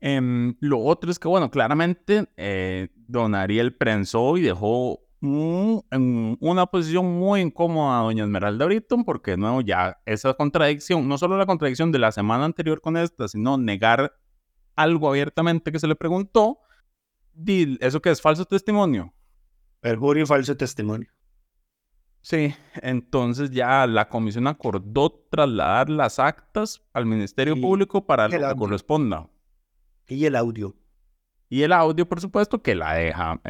Em, 0.00 0.56
lo 0.60 0.80
otro 0.80 1.10
es 1.10 1.18
que, 1.18 1.28
bueno, 1.28 1.50
claramente 1.50 2.28
eh, 2.36 2.88
Don 2.96 3.34
Ariel 3.34 3.74
prensó 3.74 4.36
y 4.36 4.42
dejó 4.42 5.00
en 5.22 6.36
una 6.40 6.66
posición 6.66 7.06
muy 7.18 7.40
incómoda 7.40 8.00
a 8.00 8.02
doña 8.02 8.24
Esmeralda 8.24 8.66
Britton, 8.66 9.04
porque 9.04 9.36
no, 9.36 9.60
ya 9.60 10.00
esa 10.04 10.34
contradicción, 10.34 11.06
no 11.06 11.16
solo 11.16 11.38
la 11.38 11.46
contradicción 11.46 11.92
de 11.92 12.00
la 12.00 12.10
semana 12.10 12.44
anterior 12.44 12.80
con 12.80 12.96
esta, 12.96 13.28
sino 13.28 13.56
negar 13.56 14.16
algo 14.74 15.08
abiertamente 15.08 15.70
que 15.70 15.78
se 15.78 15.86
le 15.86 15.94
preguntó, 15.94 16.58
¿eso 17.80 18.02
que 18.02 18.10
es 18.10 18.20
falso 18.20 18.44
testimonio? 18.44 19.14
Perjurio 19.80 20.24
y 20.24 20.26
falso 20.26 20.56
testimonio. 20.56 21.08
Sí, 22.20 22.54
entonces 22.76 23.50
ya 23.50 23.86
la 23.86 24.08
comisión 24.08 24.46
acordó 24.46 25.10
trasladar 25.30 25.88
las 25.90 26.18
actas 26.18 26.82
al 26.92 27.06
Ministerio 27.06 27.60
Público 27.60 28.06
para 28.06 28.28
lo 28.28 28.48
que 28.48 28.56
corresponda. 28.56 29.28
Y 30.08 30.24
el 30.24 30.36
audio. 30.36 30.74
Y 31.48 31.62
el 31.62 31.72
audio, 31.72 32.08
por 32.08 32.20
supuesto, 32.20 32.62
que 32.62 32.74
la 32.74 32.94
deja 32.94 33.40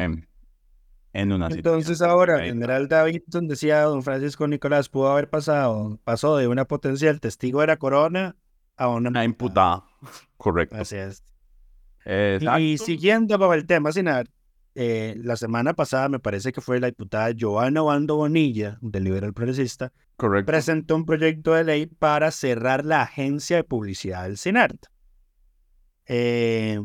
en 1.12 1.33
una 1.33 1.49
Entonces 1.49 2.00
ahora, 2.00 2.42
general 2.45 2.88
Davidson 2.88 3.47
decía, 3.49 3.83
don 3.83 4.02
Francisco 4.02 4.49
Nicolás, 4.49 4.88
pudo 4.88 5.11
haber 5.11 5.28
pasado, 5.28 5.99
pasó 6.04 6.37
de 6.37 6.49
una 6.49 6.64
potencial 6.64 7.21
testigo 7.21 7.61
de 7.61 7.66
la 7.66 7.76
corona 7.76 8.37
a 8.76 8.88
una, 8.88 9.25
imputada. 9.25 9.85
Correcto. 10.37 10.76
Así 10.76 10.97
es. 10.97 11.23
Exacto. 12.04 12.59
Y 12.61 12.78
siguiendo 12.78 13.38
con 13.38 13.52
el 13.54 13.66
tema 13.66 13.92
Sinar, 13.92 14.28
eh, 14.75 15.14
la 15.19 15.37
semana 15.37 15.75
pasada 15.75 16.09
me 16.09 16.19
parece 16.19 16.50
que 16.50 16.62
fue 16.62 16.81
la 16.81 16.87
diputada 16.87 17.35
Joana 17.38 17.83
Bando 17.83 18.16
Bonilla, 18.16 18.78
del 18.81 19.04
Liberal 19.04 19.35
Progresista, 19.35 19.92
Correcto. 20.16 20.47
presentó 20.47 20.97
un 20.97 21.04
proyecto 21.04 21.52
de 21.52 21.64
ley 21.64 21.87
para 21.87 22.31
cerrar 22.31 22.85
la 22.85 23.02
agencia 23.02 23.57
de 23.57 23.64
publicidad 23.64 24.25
del 24.25 24.38
CINART. 24.38 24.87
Eh, 26.07 26.81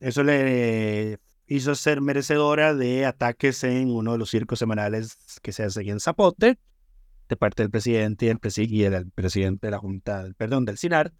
eso 0.00 0.22
le 0.22 1.18
hizo 1.50 1.74
ser 1.74 2.00
merecedora 2.00 2.74
de 2.74 3.04
ataques 3.04 3.64
en 3.64 3.90
uno 3.90 4.12
de 4.12 4.18
los 4.18 4.30
circos 4.30 4.60
semanales 4.60 5.18
que 5.42 5.50
se 5.52 5.64
hacen 5.64 5.88
en 5.88 5.98
Zapote, 5.98 6.58
de 7.28 7.36
parte 7.36 7.64
del 7.64 7.70
presidente 7.70 8.26
y 8.26 8.28
el, 8.28 8.40
presi- 8.40 8.68
y 8.68 8.84
el 8.84 9.10
presidente 9.10 9.66
de 9.66 9.72
la 9.72 9.78
Junta, 9.78 10.28
perdón, 10.36 10.64
del 10.64 10.78
CINART. 10.78 11.12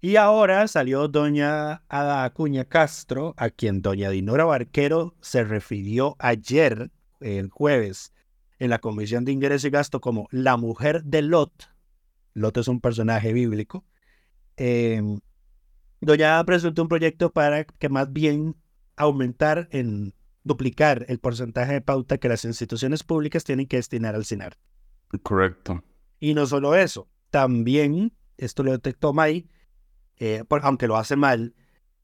Y 0.00 0.16
ahora 0.16 0.68
salió 0.68 1.08
doña 1.08 1.82
Ada 1.88 2.22
Acuña 2.22 2.64
Castro, 2.64 3.34
a 3.36 3.50
quien 3.50 3.82
doña 3.82 4.10
Dinora 4.10 4.44
Barquero 4.44 5.16
se 5.20 5.42
refirió 5.42 6.14
ayer, 6.20 6.92
el 7.20 7.50
jueves, 7.50 8.12
en 8.60 8.70
la 8.70 8.78
Comisión 8.78 9.24
de 9.24 9.32
Ingreso 9.32 9.66
y 9.66 9.70
Gasto 9.70 10.00
como 10.00 10.28
la 10.30 10.56
mujer 10.56 11.02
de 11.02 11.22
Lot. 11.22 11.70
Lot 12.34 12.56
es 12.56 12.68
un 12.68 12.80
personaje 12.80 13.32
bíblico. 13.32 13.84
Eh, 14.56 15.02
doña 16.00 16.44
presentó 16.44 16.82
un 16.82 16.88
proyecto 16.88 17.32
para 17.32 17.64
que 17.64 17.88
más 17.88 18.12
bien 18.12 18.54
aumentar 18.96 19.68
en 19.70 20.14
duplicar 20.44 21.04
el 21.08 21.18
porcentaje 21.18 21.74
de 21.74 21.80
pauta 21.80 22.18
que 22.18 22.28
las 22.28 22.44
instituciones 22.44 23.02
públicas 23.04 23.44
tienen 23.44 23.66
que 23.66 23.76
destinar 23.76 24.14
al 24.14 24.24
CINAR. 24.24 24.56
Correcto. 25.22 25.84
Y 26.18 26.34
no 26.34 26.46
solo 26.46 26.74
eso, 26.74 27.08
también, 27.30 28.12
esto 28.38 28.62
lo 28.62 28.72
detectó 28.72 29.12
May, 29.12 29.48
eh, 30.16 30.44
por- 30.48 30.64
aunque 30.64 30.88
lo 30.88 30.96
hace 30.96 31.16
mal, 31.16 31.54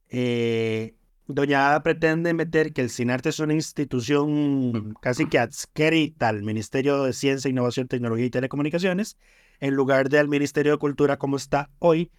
eh, 0.09 0.95
Doña 1.27 1.69
Ada 1.69 1.83
pretende 1.83 2.33
meter 2.33 2.73
que 2.73 2.81
el 2.81 2.89
CINARTE 2.89 3.29
es 3.29 3.39
una 3.39 3.53
institución 3.53 4.95
casi 5.01 5.27
que 5.27 5.37
adscrita 5.37 6.29
al 6.29 6.41
Ministerio 6.41 7.03
de 7.03 7.13
Ciencia, 7.13 7.49
Innovación, 7.49 7.87
Tecnología 7.87 8.25
y 8.25 8.29
Telecomunicaciones, 8.31 9.15
en 9.59 9.75
lugar 9.75 10.09
del 10.09 10.27
Ministerio 10.27 10.71
de 10.71 10.77
Cultura 10.79 11.17
como 11.17 11.35
está 11.35 11.69
hoy, 11.77 12.11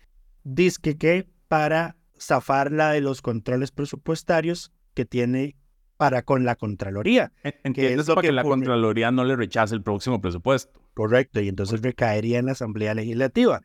dice 0.45 0.97
que 0.97 1.29
para 1.49 1.97
zafarla 2.21 2.93
de 2.93 3.01
los 3.01 3.23
controles 3.23 3.71
presupuestarios 3.71 4.73
que 4.95 5.05
tiene 5.05 5.57
para 5.97 6.23
con 6.23 6.45
la 6.45 6.57
Contraloría. 6.57 7.33
En- 7.43 7.53
es 7.55 7.61
¿Entiendes? 7.65 8.09
lo 8.09 8.15
Para 8.15 8.23
que, 8.23 8.29
que 8.29 8.33
la. 8.33 8.43
Contraloría 8.43 9.11
no 9.11 9.25
le 9.25 9.37
rechace 9.37 9.75
el 9.75 9.83
próximo 9.83 10.21
presupuesto. 10.21 10.81
Correcto, 10.95 11.41
y 11.41 11.49
entonces 11.49 11.83
recaería 11.83 12.39
en 12.39 12.47
la 12.47 12.53
Asamblea 12.53 12.95
Legislativa. 12.95 13.61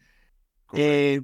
Eh. 0.74 1.22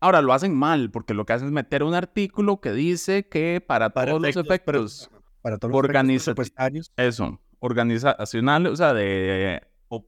Ahora 0.00 0.22
lo 0.22 0.32
hacen 0.32 0.54
mal, 0.54 0.90
porque 0.92 1.12
lo 1.12 1.26
que 1.26 1.32
hacen 1.32 1.48
es 1.48 1.52
meter 1.52 1.82
un 1.82 1.92
artículo 1.94 2.60
que 2.60 2.70
dice 2.72 3.26
que 3.28 3.60
para, 3.66 3.90
Para 3.90 4.12
todos 4.12 4.22
los 4.22 4.36
efectos 4.36 5.10
para 5.42 5.58
todos 5.58 5.72
los 5.72 5.78
Organiza- 5.82 6.24
presupuestarios. 6.34 6.92
eso, 6.96 7.40
organizacional, 7.58 8.66
o 8.68 8.76
sea, 8.76 8.94
de, 8.94 9.60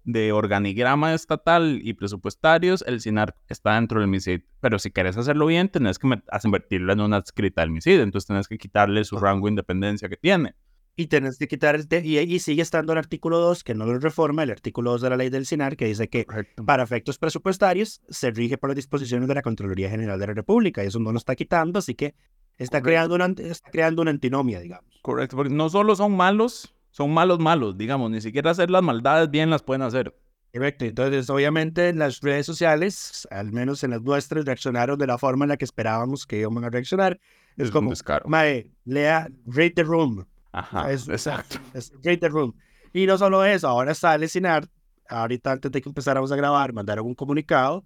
de 0.04 0.32
organigrama 0.32 1.14
estatal 1.14 1.80
y 1.82 1.94
presupuestarios, 1.94 2.84
el 2.86 3.00
CINAR 3.00 3.34
está 3.48 3.74
dentro 3.74 4.00
del 4.00 4.08
MISID. 4.08 4.40
Pero 4.60 4.78
si 4.78 4.90
quieres 4.90 5.16
hacerlo 5.16 5.46
bien, 5.46 5.68
tenés 5.68 5.98
que 5.98 6.08
invertirlo 6.44 6.92
en 6.92 7.00
una 7.00 7.16
adscrita 7.16 7.62
del 7.62 7.70
MISID, 7.70 8.00
entonces 8.00 8.26
tenés 8.26 8.48
que 8.48 8.58
quitarle 8.58 9.04
su 9.04 9.18
rango 9.18 9.46
de 9.46 9.50
independencia 9.52 10.08
que 10.08 10.16
tiene. 10.16 10.54
Y 10.96 11.06
tenés 11.06 11.38
que 11.38 11.48
quitar 11.48 11.76
el... 11.76 11.86
y, 12.04 12.18
y 12.18 12.38
sigue 12.40 12.60
estando 12.60 12.92
el 12.92 12.98
artículo 12.98 13.38
2, 13.38 13.64
que 13.64 13.74
no 13.74 13.86
lo 13.86 13.98
reforma, 13.98 14.42
el 14.42 14.50
artículo 14.50 14.90
2 14.92 15.00
de 15.02 15.10
la 15.10 15.16
ley 15.16 15.30
del 15.30 15.46
CINAR, 15.46 15.76
que 15.76 15.86
dice 15.86 16.08
que 16.08 16.26
Correcto. 16.26 16.64
para 16.64 16.82
efectos 16.82 17.16
presupuestarios 17.16 18.02
se 18.08 18.30
rige 18.32 18.58
por 18.58 18.70
las 18.70 18.76
disposiciones 18.76 19.26
de 19.28 19.34
la 19.34 19.40
Contraloría 19.42 19.88
General 19.88 20.18
de 20.18 20.26
la 20.26 20.34
República. 20.34 20.84
Y 20.84 20.88
eso 20.88 20.98
no 20.98 21.12
lo 21.12 21.18
está 21.18 21.36
quitando, 21.36 21.78
así 21.78 21.94
que 21.94 22.14
está, 22.58 22.80
Correcto. 22.80 22.84
creando 22.84 23.14
una, 23.14 23.26
está 23.50 23.70
creando 23.70 24.02
una 24.02 24.10
antinomia, 24.10 24.60
digamos. 24.60 24.98
Correcto, 25.00 25.36
porque 25.36 25.54
no 25.54 25.70
solo 25.70 25.96
son 25.96 26.14
malos, 26.16 26.74
son 26.90 27.12
malos 27.12 27.38
malos, 27.38 27.76
digamos, 27.78 28.10
ni 28.10 28.20
siquiera 28.20 28.50
hacer 28.50 28.70
las 28.70 28.82
maldades 28.82 29.30
bien 29.30 29.50
las 29.50 29.62
pueden 29.62 29.82
hacer. 29.82 30.14
Correcto. 30.52 30.84
Entonces, 30.84 31.30
obviamente, 31.30 31.88
en 31.90 31.98
las 32.00 32.20
redes 32.20 32.44
sociales, 32.46 33.26
al 33.30 33.52
menos 33.52 33.84
en 33.84 33.90
las 33.90 34.02
nuestras, 34.02 34.44
reaccionaron 34.44 34.98
de 34.98 35.06
la 35.06 35.16
forma 35.16 35.44
en 35.44 35.50
la 35.50 35.56
que 35.56 35.64
esperábamos 35.64 36.26
que 36.26 36.40
iban 36.40 36.64
a 36.64 36.70
reaccionar. 36.70 37.20
Es, 37.56 37.66
Es 37.66 37.70
como. 37.70 37.92
Mae, 38.26 38.70
lea, 38.84 39.28
read 39.46 39.72
the 39.74 39.84
room. 39.84 40.26
Ajá, 40.52 40.90
Es- 40.90 41.08
exacto. 41.08 41.58
Es 41.72 41.92
read 42.02 42.18
the 42.18 42.28
room. 42.28 42.52
Y 42.92 43.06
no 43.06 43.16
solo 43.16 43.44
eso, 43.44 43.68
ahora 43.68 43.94
sale 43.94 44.26
Sinar, 44.26 44.66
ahorita 45.08 45.52
antes 45.52 45.70
de 45.70 45.80
que 45.80 45.88
empezáramos 45.88 46.32
a 46.32 46.36
grabar, 46.36 46.72
mandaron 46.72 47.06
un 47.06 47.14
comunicado 47.14 47.84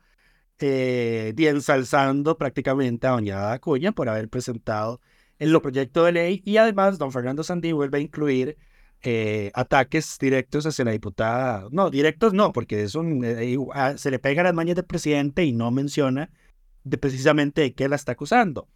eh, 0.61 1.35
y 1.37 1.47
ensalzando 1.47 2.39
prácticamente 2.39 3.07
a 3.07 3.11
Doña 3.11 3.53
Acuña 3.53 3.93
por 3.93 4.09
haber 4.09 4.29
presentado 4.31 5.01
el 5.39 5.61
proyecto 5.61 6.05
de 6.05 6.13
ley 6.13 6.43
y 6.45 6.57
además 6.57 6.97
don 6.99 7.13
Fernando 7.13 7.43
Sandí 7.43 7.73
vuelve 7.73 7.99
a 7.99 8.01
incluir 8.01 8.57
eh, 9.05 9.51
ataques 9.55 10.17
directos 10.19 10.67
hacia 10.67 10.85
la 10.85 10.91
diputada, 10.93 11.69
no, 11.71 11.91
directos 11.91 12.33
no, 12.33 12.53
porque 12.53 12.83
es 12.83 12.95
un, 12.95 13.23
eh, 13.25 13.57
ah, 13.75 13.95
se 13.97 14.11
le 14.11 14.19
pega 14.19 14.43
las 14.43 14.55
mañas 14.55 14.77
del 14.77 14.85
presidente 14.87 15.45
y 15.45 15.53
no 15.53 15.71
menciona 15.71 16.31
de 16.85 16.99
precisamente 16.99 17.61
de 17.61 17.75
qué 17.75 17.89
la 17.89 17.97
está 17.97 18.13
acusando. 18.13 18.67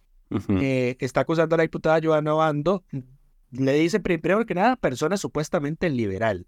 Eh, 0.61 0.95
está 0.99 1.21
acusando 1.21 1.55
a 1.55 1.57
la 1.57 1.63
diputada 1.63 1.99
Joana 2.03 2.33
Bando, 2.33 2.83
le 3.51 3.73
dice 3.73 3.99
pri- 3.99 4.19
primero 4.19 4.45
que 4.45 4.53
nada 4.53 4.75
persona 4.75 5.17
supuestamente 5.17 5.89
liberal, 5.89 6.45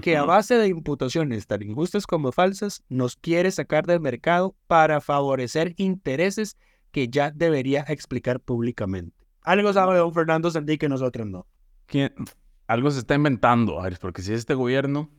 que 0.00 0.16
a 0.16 0.22
base 0.24 0.54
de 0.56 0.68
imputaciones 0.68 1.46
tan 1.48 1.62
injustas 1.62 2.06
como 2.06 2.30
falsas 2.30 2.84
nos 2.88 3.16
quiere 3.16 3.50
sacar 3.50 3.86
del 3.86 4.00
mercado 4.00 4.54
para 4.68 5.00
favorecer 5.00 5.74
intereses 5.78 6.56
que 6.92 7.08
ya 7.08 7.30
debería 7.32 7.84
explicar 7.88 8.38
públicamente. 8.38 9.16
Algo 9.42 9.72
sabe 9.72 9.96
don 9.98 10.14
Fernando 10.14 10.50
Sandí 10.50 10.78
que 10.78 10.88
nosotros 10.88 11.26
no. 11.26 11.46
¿Quién- 11.86 12.12
Algo 12.68 12.90
se 12.90 13.00
está 13.00 13.14
inventando, 13.14 13.80
Aris, 13.80 13.98
porque 13.98 14.20
si 14.20 14.34
este 14.34 14.52
gobierno, 14.52 15.10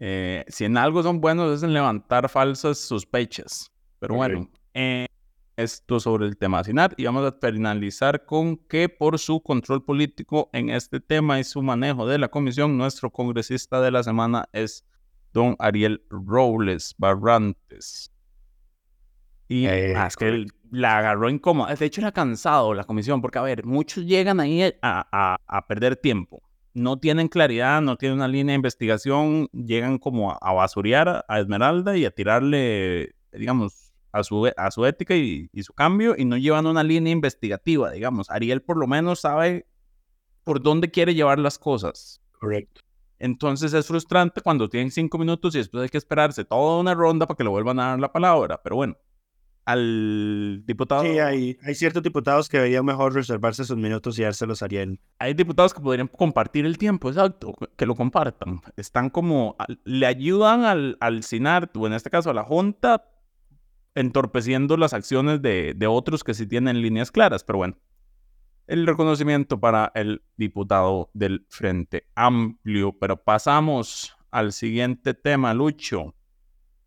eh, 0.00 0.44
si 0.48 0.64
en 0.64 0.76
algo 0.76 1.02
son 1.02 1.20
buenos 1.20 1.56
es 1.56 1.62
en 1.62 1.72
levantar 1.72 2.28
falsas 2.28 2.78
sospechas. 2.78 3.70
Pero 4.00 4.16
bueno, 4.16 4.50
eh, 4.74 5.06
esto 5.56 6.00
sobre 6.00 6.26
el 6.26 6.36
tema 6.36 6.64
SINAR 6.64 6.92
y 6.96 7.04
vamos 7.04 7.24
a 7.24 7.36
finalizar 7.40 8.24
con 8.24 8.56
que 8.56 8.88
por 8.88 9.18
su 9.20 9.40
control 9.40 9.84
político 9.84 10.50
en 10.52 10.70
este 10.70 10.98
tema 10.98 11.38
y 11.38 11.44
su 11.44 11.62
manejo 11.62 12.04
de 12.06 12.18
la 12.18 12.28
comisión, 12.28 12.76
nuestro 12.76 13.10
congresista 13.10 13.80
de 13.80 13.92
la 13.92 14.02
semana 14.02 14.48
es 14.52 14.84
don 15.32 15.54
Ariel 15.60 16.02
Robles 16.10 16.96
Barrantes. 16.98 18.10
Y 19.46 19.66
Eh, 19.66 19.92
es 19.92 20.16
que 20.16 20.28
él 20.28 20.52
la 20.74 20.98
agarró 20.98 21.30
incómoda. 21.30 21.74
De 21.74 21.86
hecho, 21.86 22.00
era 22.00 22.12
cansado 22.12 22.74
la 22.74 22.84
comisión, 22.84 23.20
porque, 23.22 23.38
a 23.38 23.42
ver, 23.42 23.64
muchos 23.64 24.04
llegan 24.04 24.40
ahí 24.40 24.62
a, 24.62 24.72
a- 24.82 25.38
a 25.46 25.66
perder 25.66 25.96
tiempo. 25.96 26.42
No 26.74 26.98
tienen 26.98 27.28
claridad, 27.28 27.80
no 27.80 27.96
tienen 27.96 28.18
una 28.18 28.28
línea 28.28 28.52
de 28.52 28.56
investigación, 28.56 29.48
llegan 29.52 29.98
como 29.98 30.32
a, 30.32 30.38
a 30.40 30.52
basurear 30.52 31.24
a 31.28 31.40
Esmeralda 31.40 31.96
y 31.96 32.04
a 32.04 32.10
tirarle, 32.10 33.14
digamos, 33.32 33.92
a 34.12 34.22
su, 34.24 34.50
a 34.56 34.70
su 34.70 34.84
ética 34.84 35.14
y, 35.14 35.48
y 35.52 35.62
su 35.62 35.72
cambio, 35.72 36.14
y 36.18 36.24
no 36.24 36.36
llevan 36.36 36.66
una 36.66 36.82
línea 36.82 37.12
investigativa, 37.12 37.90
digamos. 37.92 38.28
Ariel 38.30 38.62
por 38.62 38.76
lo 38.76 38.86
menos 38.86 39.20
sabe 39.20 39.66
por 40.42 40.60
dónde 40.62 40.90
quiere 40.90 41.14
llevar 41.14 41.38
las 41.38 41.58
cosas. 41.58 42.20
Correcto. 42.38 42.80
Entonces 43.18 43.72
es 43.72 43.86
frustrante 43.86 44.40
cuando 44.40 44.68
tienen 44.68 44.90
cinco 44.90 45.18
minutos 45.18 45.54
y 45.54 45.58
después 45.58 45.84
hay 45.84 45.88
que 45.88 45.98
esperarse 45.98 46.44
toda 46.44 46.80
una 46.80 46.94
ronda 46.94 47.26
para 47.26 47.36
que 47.36 47.44
le 47.44 47.50
vuelvan 47.50 47.78
a 47.78 47.86
dar 47.90 48.00
la 48.00 48.12
palabra. 48.12 48.60
Pero 48.62 48.76
bueno, 48.76 48.96
al 49.64 50.62
diputado. 50.66 51.02
Sí, 51.02 51.18
hay, 51.18 51.58
hay 51.62 51.74
ciertos 51.74 52.02
diputados 52.02 52.48
que 52.48 52.58
deberían 52.58 52.84
mejor 52.84 53.14
reservarse 53.14 53.64
sus 53.64 53.76
minutos 53.76 54.18
y 54.18 54.22
dárselos 54.22 54.62
a 54.62 54.66
Ariel. 54.66 55.00
Hay 55.18 55.34
diputados 55.34 55.72
que 55.72 55.80
podrían 55.80 56.08
compartir 56.08 56.66
el 56.66 56.78
tiempo, 56.78 57.08
exacto, 57.08 57.54
que 57.76 57.86
lo 57.86 57.94
compartan. 57.94 58.60
Están 58.76 59.10
como, 59.10 59.56
le 59.84 60.06
ayudan 60.06 60.64
al, 60.64 60.96
al 61.00 61.22
CINART, 61.24 61.76
o 61.76 61.86
en 61.86 61.94
este 61.94 62.10
caso 62.10 62.30
a 62.30 62.34
la 62.34 62.44
Junta, 62.44 63.10
entorpeciendo 63.94 64.76
las 64.76 64.92
acciones 64.92 65.40
de, 65.40 65.74
de 65.74 65.86
otros 65.86 66.24
que 66.24 66.34
sí 66.34 66.46
tienen 66.46 66.82
líneas 66.82 67.10
claras. 67.10 67.44
Pero 67.44 67.58
bueno, 67.58 67.78
el 68.66 68.86
reconocimiento 68.86 69.60
para 69.60 69.92
el 69.94 70.22
diputado 70.36 71.10
del 71.14 71.46
Frente 71.48 72.08
Amplio. 72.14 72.96
Pero 72.98 73.22
pasamos 73.22 74.16
al 74.30 74.52
siguiente 74.52 75.14
tema, 75.14 75.54
Lucho. 75.54 76.14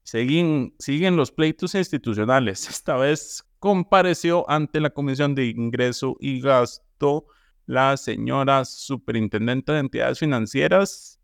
Siguen, 0.07 0.73
siguen 0.79 1.17
los 1.17 1.33
pleitos 1.33 1.75
institucionales. 1.75 2.69
Esta 2.69 2.95
vez 2.95 3.43
compareció 3.59 4.49
ante 4.49 4.79
la 4.79 4.91
Comisión 4.91 5.35
de 5.35 5.47
Ingreso 5.47 6.15
y 6.21 6.39
Gasto 6.39 7.25
la 7.65 7.97
señora 7.97 8.63
superintendente 8.63 9.73
de 9.73 9.79
entidades 9.79 10.19
financieras 10.19 11.19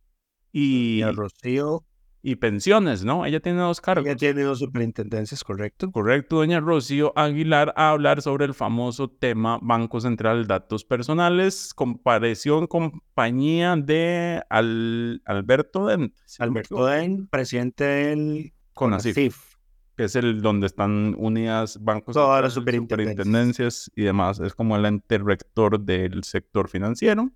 y 0.52 1.00
Y 1.00 1.04
Rocío 1.04 1.86
y 2.26 2.36
pensiones, 2.36 3.06
¿no? 3.06 3.26
Ella 3.26 3.40
tiene 3.40 3.60
dos 3.60 3.80
cargos. 3.80 4.06
Ella 4.06 4.18
tiene 4.18 4.42
dos 4.42 4.60
superintendencias, 4.60 5.46
correcto. 5.46 5.90
Correcto, 5.90 6.38
doña 6.38 6.60
Rocío 6.60 7.14
Aguilar, 7.18 7.74
a 7.78 7.92
hablar 7.92 8.22
sobre 8.22 8.44
el 8.44 8.54
famoso 8.54 9.10
tema 9.10 9.60
Banco 9.62 10.02
Central 10.02 10.46
Datos 10.46 10.84
Personales. 10.84 11.74
Compareció 11.74 12.60
en 12.60 12.68
compañía 12.68 13.78
de 13.78 14.42
Alberto 14.50 15.86
Den. 15.86 16.14
Alberto 16.40 16.86
Den, 16.86 17.28
presidente 17.28 17.84
del 17.86 18.54
CONACIF, 18.74 19.56
que 19.96 20.06
es 20.06 20.16
el 20.16 20.42
donde 20.42 20.68
están 20.68 21.16
unidas 21.18 21.78
bancos, 21.82 22.14
todas 22.14 22.42
las 22.42 22.54
superintendencias. 22.54 23.92
y 23.96 24.04
demás. 24.04 24.40
Es 24.40 24.54
como 24.54 24.76
el 24.76 24.86
ente 24.86 25.18
rector 25.18 25.80
del 25.80 26.24
sector 26.24 26.70
financiero. 26.70 27.32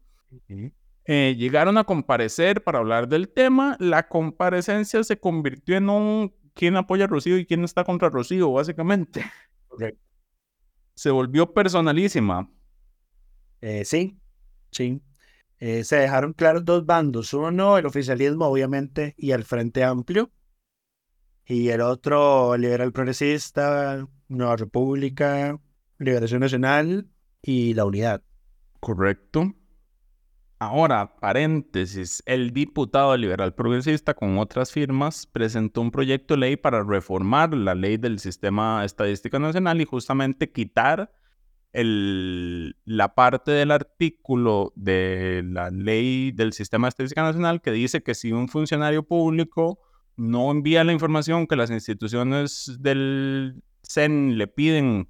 Eh, 1.06 1.36
llegaron 1.38 1.78
a 1.78 1.84
comparecer 1.84 2.64
para 2.64 2.80
hablar 2.80 3.08
del 3.08 3.30
tema. 3.30 3.78
La 3.80 4.08
comparecencia 4.08 5.04
se 5.04 5.20
convirtió 5.20 5.78
en 5.78 5.90
un 5.90 6.36
quién 6.54 6.76
apoya 6.76 7.06
a 7.06 7.08
Rocío 7.08 7.38
y 7.38 7.46
quién 7.46 7.64
está 7.64 7.84
contra 7.84 8.10
Rocío, 8.10 8.52
básicamente. 8.52 9.24
Se 10.96 11.12
volvió 11.12 11.54
personalísima. 11.54 12.52
Eh, 13.62 13.86
sí, 13.86 14.20
sí. 14.72 15.02
Eh, 15.60 15.84
se 15.84 15.98
dejaron 15.98 16.34
claros 16.34 16.66
dos 16.66 16.86
bandos. 16.86 17.34
Uno, 17.34 17.78
el 17.78 17.86
oficialismo, 17.86 18.46
obviamente, 18.46 19.16
y 19.18 19.32
el 19.32 19.44
Frente 19.44 19.84
Amplio. 19.84 20.32
Y 21.50 21.70
el 21.70 21.80
otro, 21.80 22.58
liberal 22.58 22.92
progresista, 22.92 24.06
Nueva 24.28 24.58
República, 24.58 25.58
Liberación 25.98 26.42
Nacional 26.42 27.08
y 27.42 27.74
la 27.74 27.86
Unidad. 27.86 28.22
Correcto. 28.82 29.54
Ahora, 30.60 31.16
paréntesis, 31.22 32.22
el 32.26 32.52
diputado 32.52 33.16
liberal 33.16 33.54
progresista 33.54 34.14
con 34.14 34.38
otras 34.40 34.74
firmas 34.74 35.26
presentó 35.26 35.80
un 35.80 35.92
proyecto 35.92 36.34
de 36.34 36.42
ley 36.42 36.58
para 36.58 36.84
reformar 36.84 37.54
la 37.54 37.76
ley 37.76 37.96
del 37.96 38.20
Sistema 38.20 38.84
Estadístico 38.84 39.40
Nacional 39.40 39.80
y 39.80 39.86
justamente 39.86 40.52
quitar 40.52 41.14
el, 41.72 42.76
la 42.84 43.16
parte 43.16 43.52
del 43.52 43.72
artículo 43.72 44.74
de 44.76 45.44
la 45.46 45.70
ley 45.70 46.32
del 46.32 46.52
Sistema 46.52 46.90
Estadístico 46.90 47.22
Nacional 47.22 47.62
que 47.62 47.72
dice 47.72 48.04
que 48.04 48.16
si 48.16 48.34
un 48.34 48.50
funcionario 48.50 49.04
público 49.04 49.80
no 50.18 50.52
envía 50.52 50.84
la 50.84 50.94
información 50.94 51.48
que 51.48 51.56
las 51.56 51.72
instituciones 51.72 52.76
del 52.80 53.64
CEN 53.84 54.38
le 54.38 54.48
piden 54.48 55.10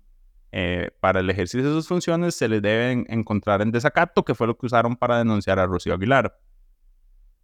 eh, 0.52 0.92
para 1.02 1.20
el 1.20 1.30
ejercicio 1.30 1.68
de 1.68 1.76
sus 1.76 1.88
funciones 1.88 2.36
se 2.36 2.48
les 2.48 2.62
deben 2.62 3.06
encontrar 3.10 3.62
en 3.62 3.72
desacato, 3.72 4.24
que 4.24 4.36
fue 4.36 4.48
lo 4.48 4.58
que 4.58 4.66
usaron 4.66 4.96
para 4.96 5.18
denunciar 5.18 5.60
a 5.60 5.66
Rocío 5.66 5.94
Aguilar. 5.94 6.40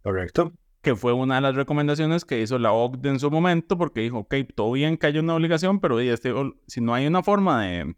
Correcto. 0.02 0.52
Que 0.82 0.94
fue 0.94 1.12
una 1.12 1.36
de 1.36 1.40
las 1.40 1.54
recomendaciones 1.54 2.24
que 2.24 2.40
hizo 2.40 2.58
la 2.58 2.72
OCDE 2.72 3.10
en 3.10 3.18
su 3.18 3.30
momento, 3.30 3.76
porque 3.78 4.00
dijo, 4.00 4.18
ok, 4.20 4.34
todo 4.54 4.72
bien 4.72 4.96
que 4.96 5.06
haya 5.06 5.20
una 5.20 5.34
obligación, 5.34 5.80
pero 5.80 6.00
este, 6.00 6.32
si 6.66 6.80
no 6.80 6.94
hay 6.94 7.06
una 7.06 7.22
forma 7.22 7.64
de 7.64 7.96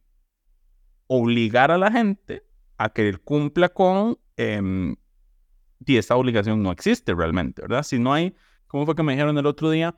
obligar 1.08 1.70
a 1.70 1.78
la 1.78 1.90
gente 1.90 2.44
a 2.78 2.90
que 2.90 3.16
cumpla 3.18 3.68
con, 3.68 4.18
eh, 4.36 4.94
y 5.84 5.96
esta 5.96 6.16
obligación 6.16 6.62
no 6.62 6.72
existe 6.72 7.14
realmente, 7.14 7.62
¿verdad? 7.62 7.82
Si 7.82 7.98
no 7.98 8.12
hay, 8.12 8.34
¿cómo 8.66 8.86
fue 8.86 8.94
que 8.94 9.02
me 9.02 9.12
dijeron 9.12 9.36
el 9.38 9.46
otro 9.46 9.70
día? 9.70 9.94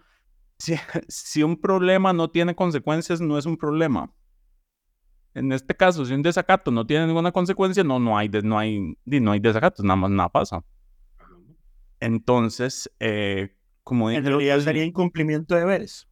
Si, 0.58 0.74
si 1.08 1.42
un 1.42 1.60
problema 1.60 2.12
no 2.12 2.30
tiene 2.30 2.54
consecuencias, 2.54 3.20
no 3.20 3.38
es 3.38 3.46
un 3.46 3.56
problema. 3.56 4.12
En 5.34 5.52
este 5.52 5.74
caso, 5.76 6.04
si 6.04 6.14
un 6.14 6.22
desacato 6.22 6.70
no 6.70 6.86
tiene 6.86 7.06
ninguna 7.06 7.30
consecuencia, 7.30 7.84
no, 7.84 8.00
no, 8.00 8.18
hay, 8.18 8.28
no, 8.28 8.58
hay, 8.58 8.96
no 9.04 9.30
hay 9.30 9.40
desacatos, 9.40 9.84
nada 9.84 9.96
más 9.96 10.10
nada 10.10 10.28
pasa. 10.28 10.64
Entonces, 12.00 12.90
eh, 12.98 13.54
como 13.84 14.10
En 14.10 14.24
realidad 14.24 14.58
sería 14.60 14.84
incumplimiento 14.84 15.54
de 15.54 15.60
deberes. 15.60 16.08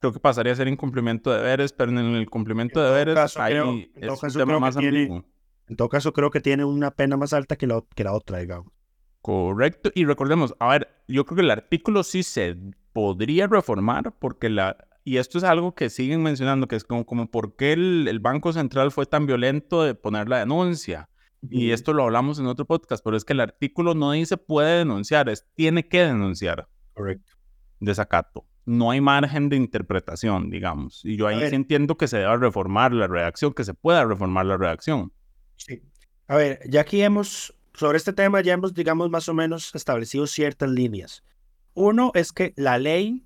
Creo 0.00 0.12
que 0.12 0.20
pasaría 0.20 0.52
a 0.52 0.56
ser 0.56 0.68
incumplimiento 0.68 1.30
de 1.32 1.38
deberes, 1.38 1.72
pero 1.72 1.90
en 1.90 1.98
el 1.98 2.30
cumplimiento 2.30 2.80
de 2.80 2.86
deberes 2.88 3.36
hay 3.36 3.56
en 3.56 4.06
todo 4.06 4.16
caso, 4.18 4.44
creo 4.44 4.60
más 4.60 4.76
tiene, 4.76 5.24
En 5.66 5.76
todo 5.76 5.88
caso, 5.88 6.12
creo 6.12 6.30
que 6.30 6.40
tiene 6.40 6.64
una 6.64 6.92
pena 6.92 7.16
más 7.16 7.32
alta 7.32 7.56
que 7.56 7.66
la, 7.66 7.82
que 7.94 8.04
la 8.04 8.12
otra, 8.12 8.38
digamos. 8.38 8.72
Correcto. 9.22 9.90
Y 9.94 10.04
recordemos, 10.04 10.54
a 10.58 10.68
ver, 10.68 10.88
yo 11.08 11.24
creo 11.24 11.36
que 11.36 11.42
el 11.42 11.50
artículo 11.50 12.02
sí 12.02 12.22
se 12.22 12.56
podría 12.92 13.46
reformar 13.46 14.14
porque 14.18 14.48
la, 14.48 14.76
y 15.08 15.16
esto 15.16 15.38
es 15.38 15.44
algo 15.44 15.74
que 15.74 15.88
siguen 15.88 16.22
mencionando, 16.22 16.68
que 16.68 16.76
es 16.76 16.84
como, 16.84 17.06
como 17.06 17.30
por 17.30 17.56
qué 17.56 17.72
el, 17.72 18.18
Banco 18.20 18.52
Central 18.52 18.90
fue 18.90 19.06
tan 19.06 19.24
violento 19.24 19.82
de 19.82 19.94
poner 19.94 20.28
la 20.28 20.40
denuncia. 20.40 21.08
Y 21.48 21.70
esto 21.70 21.94
lo 21.94 22.02
hablamos 22.02 22.38
en 22.38 22.46
otro 22.46 22.66
podcast, 22.66 23.02
pero 23.02 23.16
es 23.16 23.24
que 23.24 23.32
el 23.32 23.40
artículo 23.40 23.94
no 23.94 24.12
dice 24.12 24.36
puede 24.36 24.78
denunciar, 24.78 25.30
es 25.30 25.46
tiene 25.54 25.88
que 25.88 26.00
denunciar. 26.00 26.68
Correcto. 26.92 27.32
Desacato. 27.80 28.44
No 28.66 28.90
hay 28.90 29.00
margen 29.00 29.48
de 29.48 29.56
interpretación, 29.56 30.50
digamos. 30.50 31.02
Y 31.06 31.16
yo 31.16 31.26
ahí 31.26 31.48
sí 31.48 31.54
entiendo 31.54 31.96
que 31.96 32.06
se 32.06 32.18
deba 32.18 32.36
reformar 32.36 32.92
la 32.92 33.06
redacción, 33.06 33.54
que 33.54 33.64
se 33.64 33.72
pueda 33.72 34.04
reformar 34.04 34.44
la 34.44 34.58
redacción. 34.58 35.10
Sí. 35.56 35.80
A 36.26 36.36
ver, 36.36 36.60
ya 36.68 36.82
aquí 36.82 37.00
hemos, 37.00 37.54
sobre 37.78 37.98
este 37.98 38.12
tema 38.12 38.40
ya 38.40 38.54
hemos, 38.54 38.74
digamos, 38.74 39.08
más 39.08 39.28
o 39.28 39.34
menos 39.34 39.74
establecido 39.74 40.26
ciertas 40.26 40.68
líneas. 40.68 41.22
Uno 41.74 42.10
es 42.14 42.32
que 42.32 42.52
la 42.56 42.78
ley 42.78 43.24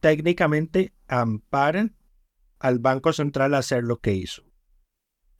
técnicamente 0.00 0.92
amparan 1.06 1.94
al 2.58 2.78
Banco 2.78 3.12
Central 3.12 3.54
a 3.54 3.58
hacer 3.58 3.84
lo 3.84 4.00
que 4.00 4.14
hizo. 4.14 4.42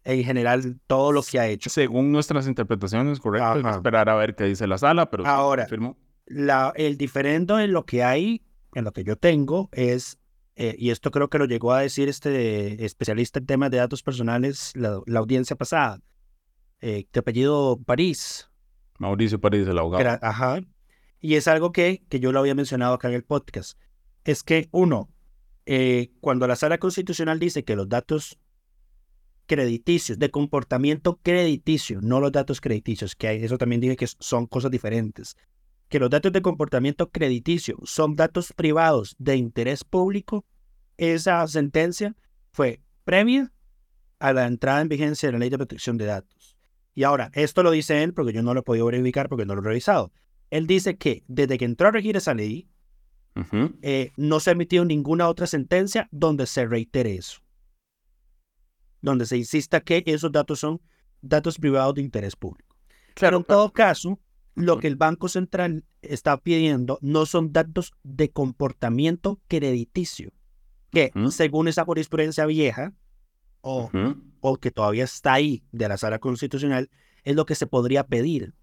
En 0.04 0.22
general, 0.22 0.78
todo 0.86 1.12
lo 1.12 1.22
que 1.22 1.40
ha 1.40 1.48
hecho. 1.48 1.70
Según 1.70 2.12
nuestras 2.12 2.46
interpretaciones, 2.46 3.18
correcto. 3.18 3.68
Esperar 3.68 4.08
a 4.08 4.14
ver 4.14 4.36
qué 4.36 4.44
dice 4.44 4.66
la 4.66 4.78
sala, 4.78 5.10
pero 5.10 5.26
ahora, 5.26 5.66
la, 6.26 6.72
el 6.76 6.96
diferendo 6.96 7.58
en 7.58 7.72
lo 7.72 7.84
que 7.84 8.04
hay, 8.04 8.42
en 8.74 8.84
lo 8.84 8.92
que 8.92 9.02
yo 9.02 9.16
tengo, 9.16 9.68
es, 9.72 10.18
eh, 10.56 10.76
y 10.78 10.90
esto 10.90 11.10
creo 11.10 11.28
que 11.28 11.38
lo 11.38 11.46
llegó 11.46 11.72
a 11.72 11.80
decir 11.80 12.08
este 12.08 12.84
especialista 12.84 13.38
en 13.38 13.46
temas 13.46 13.70
de 13.70 13.78
datos 13.78 14.02
personales, 14.02 14.72
la, 14.76 15.00
audiencia 15.18 15.56
pasada, 15.56 16.00
eh, 16.84 17.06
de 17.12 17.20
apellido 17.20 17.80
París. 17.84 18.50
Mauricio 18.98 19.40
París, 19.40 19.66
el 19.66 19.78
abogado. 19.78 20.18
ajá. 20.20 20.60
Y 21.20 21.36
es 21.36 21.48
algo 21.48 21.72
que, 21.72 22.04
que 22.10 22.20
yo 22.20 22.30
lo 22.32 22.40
había 22.40 22.54
mencionado 22.54 22.94
acá 22.94 23.08
en 23.08 23.14
el 23.14 23.24
podcast 23.24 23.78
es 24.24 24.42
que, 24.42 24.68
uno, 24.72 25.08
eh, 25.66 26.10
cuando 26.20 26.46
la 26.46 26.56
sala 26.56 26.78
constitucional 26.78 27.38
dice 27.38 27.64
que 27.64 27.76
los 27.76 27.88
datos 27.88 28.38
crediticios, 29.46 30.18
de 30.18 30.30
comportamiento 30.30 31.20
crediticio, 31.22 32.00
no 32.02 32.20
los 32.20 32.32
datos 32.32 32.60
crediticios, 32.60 33.14
que 33.14 33.28
hay, 33.28 33.44
eso 33.44 33.58
también 33.58 33.80
dije 33.80 33.96
que 33.96 34.06
son 34.06 34.46
cosas 34.46 34.70
diferentes, 34.70 35.36
que 35.88 35.98
los 35.98 36.10
datos 36.10 36.32
de 36.32 36.42
comportamiento 36.42 37.10
crediticio 37.10 37.78
son 37.84 38.16
datos 38.16 38.52
privados 38.54 39.14
de 39.18 39.36
interés 39.36 39.84
público, 39.84 40.44
esa 40.96 41.46
sentencia 41.46 42.14
fue 42.52 42.80
previa 43.04 43.52
a 44.18 44.32
la 44.32 44.46
entrada 44.46 44.80
en 44.80 44.88
vigencia 44.88 45.28
de 45.28 45.32
la 45.34 45.38
ley 45.38 45.50
de 45.50 45.58
protección 45.58 45.98
de 45.98 46.06
datos. 46.06 46.53
Y 46.94 47.02
ahora, 47.02 47.30
esto 47.34 47.62
lo 47.62 47.70
dice 47.70 48.02
él 48.02 48.14
porque 48.14 48.32
yo 48.32 48.42
no 48.42 48.54
lo 48.54 48.60
he 48.60 48.62
podido 48.62 48.86
verificar 48.86 49.28
porque 49.28 49.44
no 49.44 49.54
lo 49.54 49.62
he 49.62 49.64
revisado. 49.64 50.12
Él 50.50 50.66
dice 50.66 50.96
que 50.96 51.24
desde 51.26 51.58
que 51.58 51.64
entró 51.64 51.88
a 51.88 51.90
regir 51.90 52.16
esa 52.16 52.34
ley, 52.34 52.68
eh, 53.82 54.12
no 54.16 54.38
se 54.38 54.50
ha 54.50 54.52
emitido 54.52 54.84
ninguna 54.84 55.28
otra 55.28 55.48
sentencia 55.48 56.08
donde 56.12 56.46
se 56.46 56.66
reitere 56.66 57.16
eso. 57.16 57.40
Donde 59.00 59.26
se 59.26 59.36
insista 59.36 59.80
que 59.80 60.02
esos 60.06 60.30
datos 60.30 60.60
son 60.60 60.80
datos 61.20 61.58
privados 61.58 61.94
de 61.94 62.02
interés 62.02 62.36
público. 62.36 62.76
Claro, 63.14 63.38
en 63.38 63.44
todo 63.44 63.72
caso, 63.72 64.20
lo 64.54 64.78
que 64.78 64.86
el 64.86 64.96
Banco 64.96 65.28
Central 65.28 65.84
está 66.02 66.36
pidiendo 66.36 66.98
no 67.02 67.26
son 67.26 67.52
datos 67.52 67.92
de 68.04 68.30
comportamiento 68.30 69.40
crediticio, 69.48 70.32
que 70.90 71.10
según 71.30 71.66
esa 71.66 71.84
jurisprudencia 71.84 72.46
vieja, 72.46 72.92
o, 73.64 73.90
o 74.40 74.56
que 74.58 74.70
todavía 74.70 75.04
está 75.04 75.32
ahí 75.32 75.64
de 75.72 75.88
la 75.88 75.96
sala 75.96 76.18
constitucional, 76.18 76.90
es 77.24 77.34
lo 77.34 77.46
que 77.46 77.54
se 77.54 77.66
podría 77.66 78.06
pedir. 78.06 78.54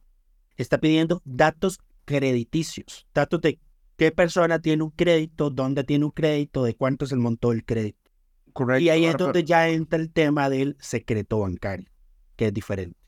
Está 0.57 0.77
pidiendo 0.77 1.21
datos 1.25 1.79
crediticios, 2.05 3.07
datos 3.13 3.41
de 3.41 3.59
qué 3.97 4.11
persona 4.11 4.59
tiene 4.59 4.83
un 4.83 4.91
crédito, 4.91 5.49
dónde 5.49 5.83
tiene 5.83 6.05
un 6.05 6.11
crédito, 6.11 6.63
de 6.63 6.75
cuánto 6.75 7.05
es 7.05 7.11
el 7.11 7.17
monto 7.17 7.49
del 7.49 7.65
crédito. 7.65 7.99
Correcto. 8.53 8.83
Y 8.83 8.89
ahí 8.89 9.05
es 9.05 9.17
donde 9.17 9.43
ya 9.43 9.69
entra 9.69 9.97
el 9.97 10.11
tema 10.11 10.49
del 10.49 10.77
secreto 10.79 11.39
bancario, 11.39 11.89
que 12.35 12.47
es 12.47 12.53
diferente. 12.53 12.99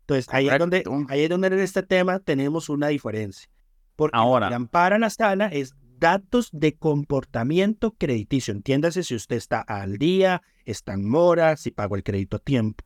Entonces, 0.00 0.26
ahí 0.34 0.48
es, 0.48 0.58
donde, 0.58 0.82
ahí 1.08 1.22
es 1.22 1.28
donde 1.30 1.46
en 1.46 1.60
este 1.60 1.84
tema 1.84 2.18
tenemos 2.18 2.68
una 2.68 2.88
diferencia. 2.88 3.48
Porque 3.94 4.16
Ahora. 4.16 4.46
lo 4.46 4.50
que 4.50 4.56
ampara 4.56 4.98
la 4.98 5.10
sala 5.10 5.46
es 5.46 5.76
datos 6.00 6.48
de 6.52 6.76
comportamiento 6.76 7.92
crediticio. 7.92 8.52
Entiéndase 8.52 9.04
si 9.04 9.14
usted 9.14 9.36
está 9.36 9.60
al 9.60 9.98
día, 9.98 10.42
está 10.64 10.94
en 10.94 11.08
mora, 11.08 11.56
si 11.56 11.70
pagó 11.70 11.94
el 11.94 12.02
crédito 12.02 12.38
a 12.38 12.40
tiempo. 12.40 12.84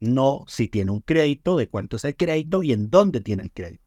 No 0.00 0.44
si 0.46 0.68
tiene 0.68 0.90
un 0.90 1.00
crédito, 1.00 1.56
de 1.56 1.68
cuánto 1.68 1.96
es 1.96 2.04
el 2.04 2.16
crédito 2.16 2.62
y 2.62 2.72
en 2.72 2.90
dónde 2.90 3.22
tiene 3.22 3.44
el 3.44 3.52
crédito. 3.52 3.82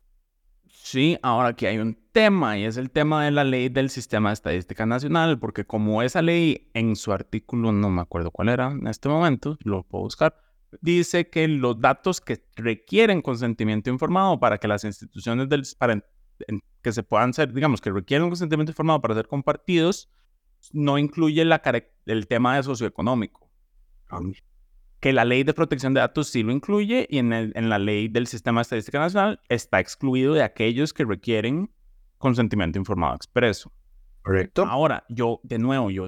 Sí, 0.67 1.17
ahora 1.21 1.49
aquí 1.49 1.67
hay 1.67 1.77
un 1.77 1.99
tema 2.11 2.57
y 2.57 2.63
es 2.63 2.77
el 2.77 2.89
tema 2.89 3.25
de 3.25 3.31
la 3.31 3.43
ley 3.43 3.69
del 3.69 3.89
Sistema 3.89 4.29
de 4.29 4.33
Estadística 4.33 4.85
Nacional, 4.87 5.37
porque 5.37 5.65
como 5.65 6.01
esa 6.01 6.21
ley 6.21 6.71
en 6.73 6.95
su 6.95 7.11
artículo, 7.11 7.71
no 7.71 7.89
me 7.89 8.01
acuerdo 8.01 8.31
cuál 8.31 8.49
era 8.49 8.71
en 8.71 8.87
este 8.87 9.07
momento, 9.07 9.57
lo 9.63 9.83
puedo 9.83 10.05
buscar, 10.05 10.35
dice 10.81 11.29
que 11.29 11.47
los 11.47 11.79
datos 11.79 12.21
que 12.21 12.43
requieren 12.55 13.21
consentimiento 13.21 13.89
informado 13.89 14.39
para 14.39 14.57
que 14.57 14.67
las 14.67 14.83
instituciones 14.83 15.49
del, 15.49 15.63
para 15.77 16.03
que 16.81 16.91
se 16.91 17.03
puedan 17.03 17.33
ser, 17.33 17.53
digamos, 17.53 17.81
que 17.81 17.91
requieren 17.91 18.23
un 18.23 18.29
consentimiento 18.29 18.71
informado 18.71 19.01
para 19.01 19.15
ser 19.15 19.27
compartidos, 19.27 20.09
no 20.71 20.97
incluye 20.97 21.43
la, 21.45 21.61
el 22.05 22.27
tema 22.27 22.55
de 22.55 22.63
socioeconómico. 22.63 23.49
Que 24.99 25.13
la 25.13 25.25
ley 25.25 25.43
de 25.43 25.53
protección 25.53 25.93
de 25.93 26.01
datos 26.01 26.27
sí 26.27 26.43
lo 26.43 26.51
incluye 26.51 27.07
y 27.09 27.19
en, 27.19 27.31
en 27.31 27.69
la 27.69 27.79
ley 27.79 28.07
del 28.07 28.27
Sistema 28.27 28.59
de 28.59 28.63
Estadística 28.63 28.99
Nacional 28.99 29.41
está 29.47 29.79
excluido 29.79 30.33
de 30.33 30.43
aquellos 30.43 30.93
que 30.93 31.05
requieren 31.05 31.71
consentimiento 32.17 32.79
informado 32.79 33.15
expreso. 33.15 33.71
Correcto. 34.21 34.65
Ahora, 34.65 35.05
yo, 35.09 35.39
de 35.43 35.57
nuevo, 35.57 35.89
yo 35.89 36.07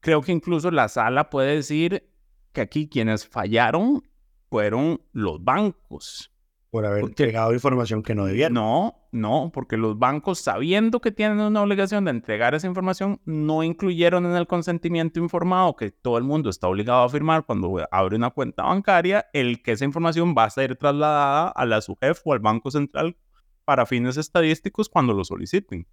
creo 0.00 0.22
que 0.22 0.32
incluso 0.32 0.70
la 0.70 0.88
sala 0.88 1.30
puede 1.30 1.56
decir 1.56 2.10
que 2.52 2.60
aquí 2.62 2.88
quienes 2.88 3.26
fallaron 3.26 4.02
fueron 4.48 5.02
los 5.12 5.42
bancos. 5.42 6.33
Por 6.74 6.86
haber 6.86 7.04
entregado 7.04 7.52
información 7.52 8.02
que 8.02 8.16
no 8.16 8.24
debían. 8.24 8.52
No, 8.52 9.06
no, 9.12 9.52
porque 9.54 9.76
los 9.76 9.96
bancos, 9.96 10.40
sabiendo 10.40 11.00
que 11.00 11.12
tienen 11.12 11.38
una 11.38 11.62
obligación 11.62 12.04
de 12.04 12.10
entregar 12.10 12.56
esa 12.56 12.66
información, 12.66 13.20
no 13.24 13.62
incluyeron 13.62 14.26
en 14.26 14.34
el 14.34 14.48
consentimiento 14.48 15.20
informado 15.20 15.76
que 15.76 15.92
todo 15.92 16.18
el 16.18 16.24
mundo 16.24 16.50
está 16.50 16.66
obligado 16.66 17.04
a 17.04 17.08
firmar 17.08 17.46
cuando 17.46 17.86
abre 17.92 18.16
una 18.16 18.30
cuenta 18.30 18.64
bancaria, 18.64 19.26
el 19.32 19.62
que 19.62 19.70
esa 19.70 19.84
información 19.84 20.34
va 20.36 20.46
a 20.46 20.50
ser 20.50 20.74
trasladada 20.74 21.46
a 21.50 21.64
la 21.64 21.80
SUGEF 21.80 22.22
o 22.24 22.32
al 22.32 22.40
Banco 22.40 22.72
Central 22.72 23.16
para 23.64 23.86
fines 23.86 24.16
estadísticos 24.16 24.88
cuando 24.88 25.14
lo 25.14 25.22
soliciten. 25.22 25.86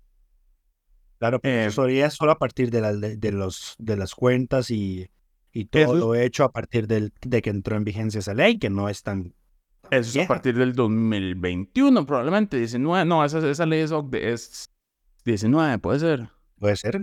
Claro, 1.20 1.40
pero 1.42 1.70
eso 1.70 1.84
sería 1.84 2.10
solo 2.10 2.32
a 2.32 2.40
partir 2.40 2.72
de, 2.72 3.18
de, 3.18 3.32
los, 3.32 3.76
de 3.78 3.98
las 3.98 4.16
cuentas 4.16 4.72
y, 4.72 5.12
y 5.52 5.66
todo 5.66 5.94
lo 5.94 6.16
hecho 6.16 6.44
a 6.44 6.52
partir 6.52 6.88
del, 6.88 7.14
de 7.22 7.44
que 7.44 7.52
entró 7.52 7.78
en 7.78 7.84
vigencia 7.84 8.18
esa 8.18 8.34
ley, 8.34 8.58
que 8.58 8.72
no 8.72 8.90
es 8.90 9.04
tan... 9.04 9.36
Eso 9.92 10.20
es 10.20 10.26
a 10.26 10.28
partir 10.28 10.58
del 10.58 10.74
2021, 10.74 12.06
probablemente, 12.06 12.58
19. 12.58 13.04
No, 13.04 13.26
esa, 13.26 13.46
esa 13.48 13.66
ley 13.66 13.82
es, 13.82 13.92
es 14.14 14.72
19, 15.26 15.80
puede 15.80 16.00
ser. 16.00 16.30
Puede 16.58 16.78
ser. 16.78 17.02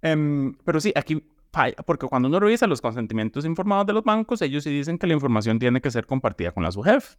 Em, 0.00 0.54
pero 0.64 0.80
sí, 0.80 0.92
aquí 0.94 1.26
falla, 1.52 1.74
porque 1.84 2.06
cuando 2.06 2.28
uno 2.28 2.38
revisa 2.38 2.68
los 2.68 2.80
consentimientos 2.80 3.44
informados 3.44 3.86
de 3.86 3.94
los 3.94 4.04
bancos, 4.04 4.40
ellos 4.42 4.62
sí 4.62 4.70
dicen 4.70 4.96
que 4.96 5.08
la 5.08 5.14
información 5.14 5.58
tiene 5.58 5.80
que 5.80 5.90
ser 5.90 6.06
compartida 6.06 6.52
con 6.52 6.62
la 6.62 6.70
SUGEF. 6.70 7.16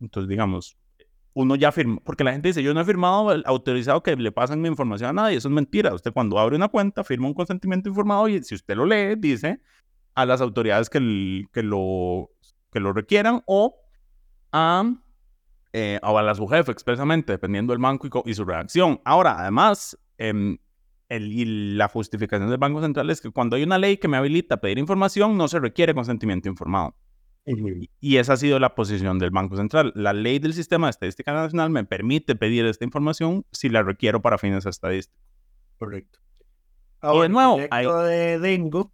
Entonces, 0.00 0.26
digamos, 0.26 0.78
uno 1.34 1.54
ya 1.54 1.70
firma, 1.70 1.98
porque 2.02 2.24
la 2.24 2.32
gente 2.32 2.48
dice, 2.48 2.62
yo 2.62 2.72
no 2.72 2.80
he 2.80 2.84
firmado 2.86 3.42
autorizado 3.44 4.02
que 4.02 4.16
le 4.16 4.32
pasen 4.32 4.62
mi 4.62 4.68
información 4.68 5.10
a 5.10 5.12
nadie, 5.12 5.36
eso 5.36 5.48
es 5.48 5.54
mentira. 5.54 5.92
Usted 5.92 6.14
cuando 6.14 6.38
abre 6.38 6.56
una 6.56 6.68
cuenta 6.68 7.04
firma 7.04 7.28
un 7.28 7.34
consentimiento 7.34 7.90
informado 7.90 8.26
y 8.28 8.42
si 8.42 8.54
usted 8.54 8.74
lo 8.74 8.86
lee, 8.86 9.16
dice 9.18 9.60
a 10.14 10.24
las 10.24 10.40
autoridades 10.40 10.88
que, 10.88 11.44
que, 11.52 11.62
lo, 11.62 12.30
que 12.72 12.80
lo 12.80 12.94
requieran 12.94 13.42
o 13.44 13.85
a, 14.56 14.94
eh, 15.74 16.00
a 16.02 16.22
la 16.22 16.34
su 16.34 16.46
jefe 16.48 16.72
expresamente, 16.72 17.32
dependiendo 17.32 17.74
del 17.74 17.80
banco 17.80 18.22
y, 18.24 18.34
su 18.34 18.44
reacción. 18.44 19.00
Ahora, 19.04 19.38
además, 19.38 19.98
em, 20.16 20.56
el, 21.10 21.30
y 21.30 21.74
la 21.76 21.88
justificación 21.88 22.48
del 22.48 22.58
Banco 22.58 22.80
Central 22.80 23.10
es 23.10 23.20
que 23.20 23.30
cuando 23.30 23.56
hay 23.56 23.64
una 23.64 23.76
ley 23.78 23.98
que 23.98 24.08
me 24.08 24.16
habilita 24.16 24.54
a 24.54 24.60
pedir 24.60 24.78
información, 24.78 25.36
no 25.36 25.46
se 25.46 25.60
requiere 25.60 25.94
consentimiento 25.94 26.48
informado. 26.48 26.96
Y 28.00 28.16
esa 28.16 28.32
ha 28.32 28.36
sido 28.36 28.58
la 28.58 28.74
posición 28.74 29.20
del 29.20 29.30
Banco 29.30 29.56
Central. 29.56 29.92
La 29.94 30.12
ley 30.12 30.40
del 30.40 30.52
Sistema 30.52 30.88
de 30.88 30.92
Estadística 30.92 31.32
Nacional 31.32 31.70
me 31.70 31.84
permite 31.84 32.34
pedir 32.34 32.66
esta 32.66 32.84
información 32.84 33.44
si 33.52 33.68
la 33.68 33.84
requiero 33.84 34.20
para 34.20 34.36
fines 34.36 34.66
estadísticos. 34.66 35.22
Correcto. 35.78 36.18
y 37.02 37.20
de 37.20 37.28
nuevo, 37.28 37.60
hay... 37.70 37.86
de 37.86 38.38
Dengo. 38.40 38.90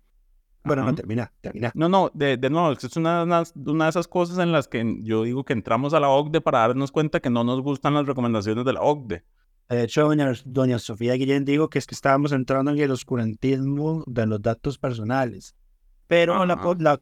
Bueno, 0.65 0.85
no, 0.85 0.95
termina, 0.95 1.33
termina. 1.41 1.73
No, 1.75 1.89
no, 1.89 2.11
de, 2.15 2.37
de 2.37 2.51
nuevo, 2.51 2.73
es 2.73 2.97
una, 2.97 3.25
una, 3.25 3.43
una, 3.67 3.85
de 3.85 3.91
esas 3.91 4.07
cosas 4.07 4.39
en 4.39 4.53
las 4.53 4.69
que 4.69 4.99
yo 5.03 5.25
digo 5.25 5.45
que 5.45 5.53
entramos 5.53 5.93
a 5.93 6.01
la 6.01 6.09
OCDE 6.09 6.41
para 6.41 6.61
darnos 6.61 6.93
cuenta 6.93 7.21
que 7.21 7.31
no 7.31 7.43
nos 7.43 7.61
gustan 7.61 7.95
las 7.95 8.07
recomendaciones 8.07 8.65
de 8.65 8.73
la 8.73 8.83
OCDE. 8.83 9.25
De 9.69 9.85
hecho, 9.85 10.03
doña, 10.03 10.33
doña 10.45 10.79
Sofía 10.79 11.15
Guillén 11.15 11.45
dijo 11.45 11.71
que 11.71 11.79
es 11.79 11.87
que 11.87 11.95
estábamos 11.95 12.33
entrando 12.33 12.71
en 12.71 12.79
el 12.79 12.91
oscurantismo 12.91 14.05
de 14.07 14.27
los 14.27 14.43
datos 14.43 14.79
personales. 14.79 15.57
Pero 16.07 16.43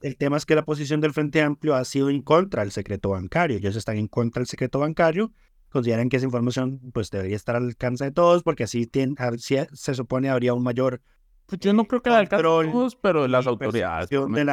el 0.02 0.16
tema 0.16 0.36
es 0.36 0.46
que 0.46 0.54
la 0.54 0.64
posición 0.64 1.00
del 1.00 1.12
Frente 1.12 1.42
Amplio 1.42 1.74
ha 1.74 1.84
sido 1.84 2.10
en 2.10 2.22
contra 2.22 2.62
del 2.62 2.70
secreto 2.70 3.08
bancario. 3.10 3.56
Ellos 3.56 3.74
están 3.74 3.96
en 3.96 4.06
contra 4.06 4.38
del 4.38 4.46
secreto 4.46 4.78
bancario. 4.78 5.32
Consideran 5.68 6.08
que 6.08 6.18
esa 6.18 6.26
información 6.26 6.80
pues, 6.92 7.10
debería 7.10 7.34
estar 7.34 7.56
al 7.56 7.64
alcance 7.64 8.04
de 8.04 8.12
todos 8.12 8.44
porque 8.44 8.62
así, 8.64 8.86
tiene, 8.86 9.16
se 9.38 9.94
supone 9.94 10.28
habría 10.28 10.54
un 10.54 10.62
mayor... 10.62 11.02
Pues 11.50 11.58
yo 11.58 11.72
no 11.72 11.84
creo 11.84 12.00
que 12.00 12.10
al 12.10 12.16
alcance 12.16 12.44
todos, 12.44 12.94
pero 12.94 13.26
las 13.26 13.44
autoridades. 13.48 14.08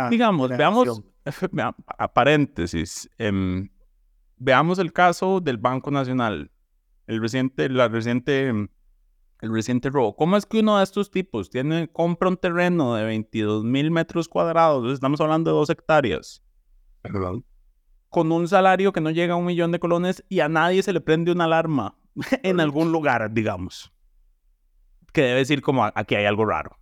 digamos, 0.09 0.49
veamos, 0.49 1.03
a 1.97 2.13
paréntesis, 2.13 3.07
em, 3.19 3.69
veamos 4.37 4.79
el 4.79 4.91
caso 4.91 5.39
del 5.39 5.57
Banco 5.57 5.91
Nacional. 5.91 6.49
El 7.05 7.21
reciente, 7.21 7.69
la 7.69 7.87
reciente 7.87 8.47
em, 8.47 8.67
el 9.41 9.53
reciente 9.53 9.91
robo. 9.91 10.15
¿Cómo 10.15 10.37
es 10.37 10.47
que 10.47 10.61
uno 10.61 10.79
de 10.79 10.83
estos 10.83 11.11
tipos 11.11 11.51
tiene, 11.51 11.87
compra 11.87 12.29
un 12.29 12.37
terreno 12.37 12.95
de 12.95 13.05
22 13.05 13.63
mil 13.63 13.91
metros 13.91 14.27
cuadrados? 14.27 14.91
Estamos 14.91 15.21
hablando 15.21 15.51
de 15.51 15.57
dos 15.57 15.69
hectáreas. 15.69 16.43
Perdón. 17.03 17.45
Con 18.09 18.31
un 18.31 18.47
salario 18.47 18.91
que 18.91 19.01
no 19.01 19.11
llega 19.11 19.35
a 19.35 19.37
un 19.37 19.45
millón 19.45 19.71
de 19.71 19.79
colones 19.79 20.23
y 20.29 20.39
a 20.39 20.49
nadie 20.49 20.81
se 20.81 20.93
le 20.93 21.01
prende 21.01 21.31
una 21.31 21.43
alarma 21.43 21.95
en 22.41 22.59
algún 22.59 22.91
lugar, 22.91 23.31
digamos. 23.31 23.93
Que 25.13 25.21
debe 25.21 25.35
decir 25.35 25.61
como 25.61 25.85
aquí 25.85 26.15
hay 26.15 26.25
algo 26.25 26.43
raro. 26.43 26.75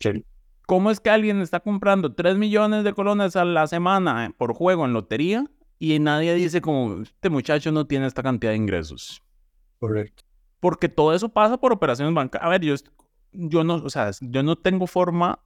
Sí. 0.00 0.24
¿Cómo 0.66 0.90
es 0.90 1.00
que 1.00 1.10
alguien 1.10 1.40
está 1.40 1.60
comprando 1.60 2.14
3 2.14 2.36
millones 2.36 2.84
de 2.84 2.92
colones 2.92 3.36
a 3.36 3.44
la 3.44 3.66
semana 3.66 4.34
por 4.36 4.52
juego 4.54 4.84
en 4.84 4.92
lotería 4.92 5.48
y 5.78 5.98
nadie 5.98 6.34
dice 6.34 6.60
como 6.60 7.02
este 7.02 7.30
muchacho 7.30 7.70
no 7.70 7.86
tiene 7.86 8.06
esta 8.06 8.22
cantidad 8.22 8.52
de 8.52 8.56
ingresos? 8.56 9.22
Correcto 9.78 10.26
porque 10.60 10.88
todo 10.88 11.14
eso 11.14 11.28
pasa 11.28 11.58
por 11.58 11.72
operaciones 11.72 12.14
bancarias. 12.14 12.46
A 12.46 12.50
ver, 12.50 12.60
yo, 12.62 12.74
yo 13.32 13.64
no, 13.64 13.76
o 13.76 13.90
sea, 13.90 14.10
yo 14.20 14.42
no 14.42 14.56
tengo 14.56 14.86
forma, 14.86 15.38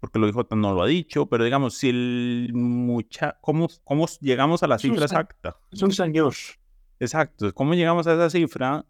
porque 0.00 0.18
lo 0.18 0.26
dijo, 0.26 0.46
no 0.50 0.74
lo 0.74 0.82
ha 0.82 0.86
dicho, 0.86 1.26
pero 1.26 1.44
digamos, 1.44 1.74
si 1.74 1.90
el 1.90 2.50
mucha, 2.54 3.36
¿cómo, 3.40 3.68
cómo 3.84 4.06
llegamos 4.20 4.62
a 4.62 4.66
la 4.66 4.78
cifra 4.78 5.04
exacta? 5.04 5.56
Son 5.72 5.90
años. 6.00 6.58
Exacto, 7.00 7.52
¿cómo 7.54 7.74
llegamos 7.74 8.06
a 8.06 8.14
esa 8.14 8.30
cifra? 8.30 8.84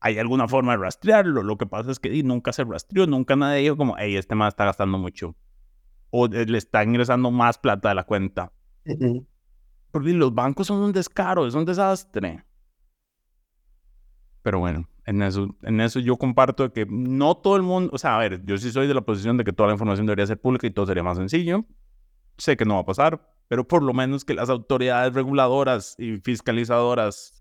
¿Hay 0.00 0.18
alguna 0.18 0.48
forma 0.48 0.72
de 0.72 0.78
rastrearlo? 0.78 1.42
Lo 1.42 1.58
que 1.58 1.66
pasa 1.66 1.90
es 1.90 1.98
que 1.98 2.22
nunca 2.22 2.52
se 2.52 2.64
rastreó, 2.64 3.06
nunca 3.06 3.36
nadie 3.36 3.62
dijo 3.62 3.76
como, 3.76 3.96
hey, 3.98 4.16
este 4.16 4.34
más 4.34 4.54
está 4.54 4.64
gastando 4.64 4.96
mucho. 4.96 5.36
O 6.10 6.26
le 6.26 6.58
está 6.58 6.82
ingresando 6.82 7.30
más 7.30 7.58
plata 7.58 7.90
de 7.90 7.94
la 7.94 8.04
cuenta. 8.04 8.52
Porque 9.92 10.12
los 10.12 10.34
bancos 10.34 10.66
son 10.66 10.78
un 10.78 10.92
descaro, 10.92 11.46
es 11.46 11.54
un 11.54 11.66
desastre. 11.66 12.44
Pero 14.42 14.58
bueno, 14.58 14.88
en 15.04 15.22
eso, 15.22 15.54
en 15.62 15.80
eso 15.80 16.00
yo 16.00 16.16
comparto 16.16 16.72
que 16.72 16.86
no 16.88 17.36
todo 17.36 17.56
el 17.56 17.62
mundo, 17.62 17.90
o 17.92 17.98
sea, 17.98 18.16
a 18.16 18.18
ver, 18.18 18.42
yo 18.46 18.56
sí 18.56 18.70
soy 18.70 18.86
de 18.86 18.94
la 18.94 19.02
posición 19.02 19.36
de 19.36 19.44
que 19.44 19.52
toda 19.52 19.66
la 19.66 19.74
información 19.74 20.06
debería 20.06 20.26
ser 20.26 20.40
pública 20.40 20.66
y 20.66 20.70
todo 20.70 20.86
sería 20.86 21.02
más 21.02 21.18
sencillo. 21.18 21.66
Sé 22.38 22.56
que 22.56 22.64
no 22.64 22.74
va 22.76 22.80
a 22.80 22.86
pasar, 22.86 23.34
pero 23.48 23.68
por 23.68 23.82
lo 23.82 23.92
menos 23.92 24.24
que 24.24 24.32
las 24.32 24.48
autoridades 24.48 25.12
reguladoras 25.12 25.94
y 25.98 26.16
fiscalizadoras 26.18 27.39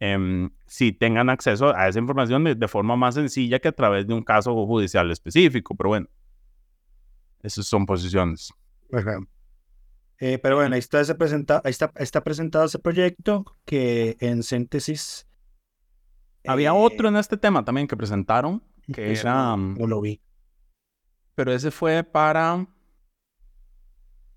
eh, 0.00 0.48
sí 0.66 0.92
tengan 0.92 1.30
acceso 1.30 1.74
a 1.74 1.88
esa 1.88 1.98
información 1.98 2.44
de, 2.44 2.68
forma 2.68 2.96
más 2.96 3.14
sencilla 3.14 3.58
que 3.58 3.68
a 3.68 3.72
través 3.72 4.06
de 4.06 4.14
un 4.14 4.22
caso 4.22 4.54
judicial 4.66 5.10
específico. 5.10 5.74
Pero 5.74 5.88
bueno, 5.88 6.08
esas 7.42 7.66
son 7.66 7.86
posiciones. 7.86 8.52
Eh, 10.18 10.38
pero 10.38 10.56
bueno, 10.56 10.74
ahí 10.74 10.78
está, 10.78 11.00
ese 11.00 11.14
presenta 11.14 11.60
ahí 11.64 11.70
está, 11.70 11.92
está 11.96 12.24
presentado 12.24 12.64
ese 12.64 12.78
proyecto 12.78 13.44
que 13.66 14.16
en 14.20 14.42
síntesis 14.42 15.26
había 16.46 16.74
otro 16.74 17.08
en 17.08 17.16
este 17.16 17.36
tema 17.36 17.64
también 17.64 17.86
que 17.86 17.96
presentaron, 17.96 18.62
que 18.92 19.12
era... 19.12 19.56
No 19.56 19.86
lo 19.86 20.00
vi. 20.00 20.20
Pero 21.34 21.52
ese 21.52 21.70
fue 21.70 22.02
para 22.04 22.66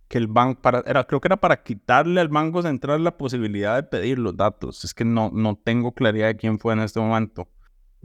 que 0.10 0.18
el 0.18 0.28
banco, 0.28 0.62
para, 0.62 0.84
era, 0.86 1.06
creo 1.06 1.22
que 1.22 1.30
era 1.30 1.38
para 1.38 1.64
quitarle 1.64 2.20
al 2.20 2.28
Banco 2.28 2.62
Central 2.62 3.04
la 3.04 3.16
posibilidad 3.16 3.76
de 3.76 3.84
pedir 3.84 4.20
los 4.20 4.36
datos. 4.36 4.84
Es 4.84 4.94
que 4.94 5.06
no, 5.06 5.32
no 5.34 5.56
tengo 5.56 5.94
claridad 5.94 6.28
de 6.28 6.36
quién 6.36 6.60
fue 6.60 6.74
en 6.74 6.80
este 6.80 7.00
momento. 7.00 7.48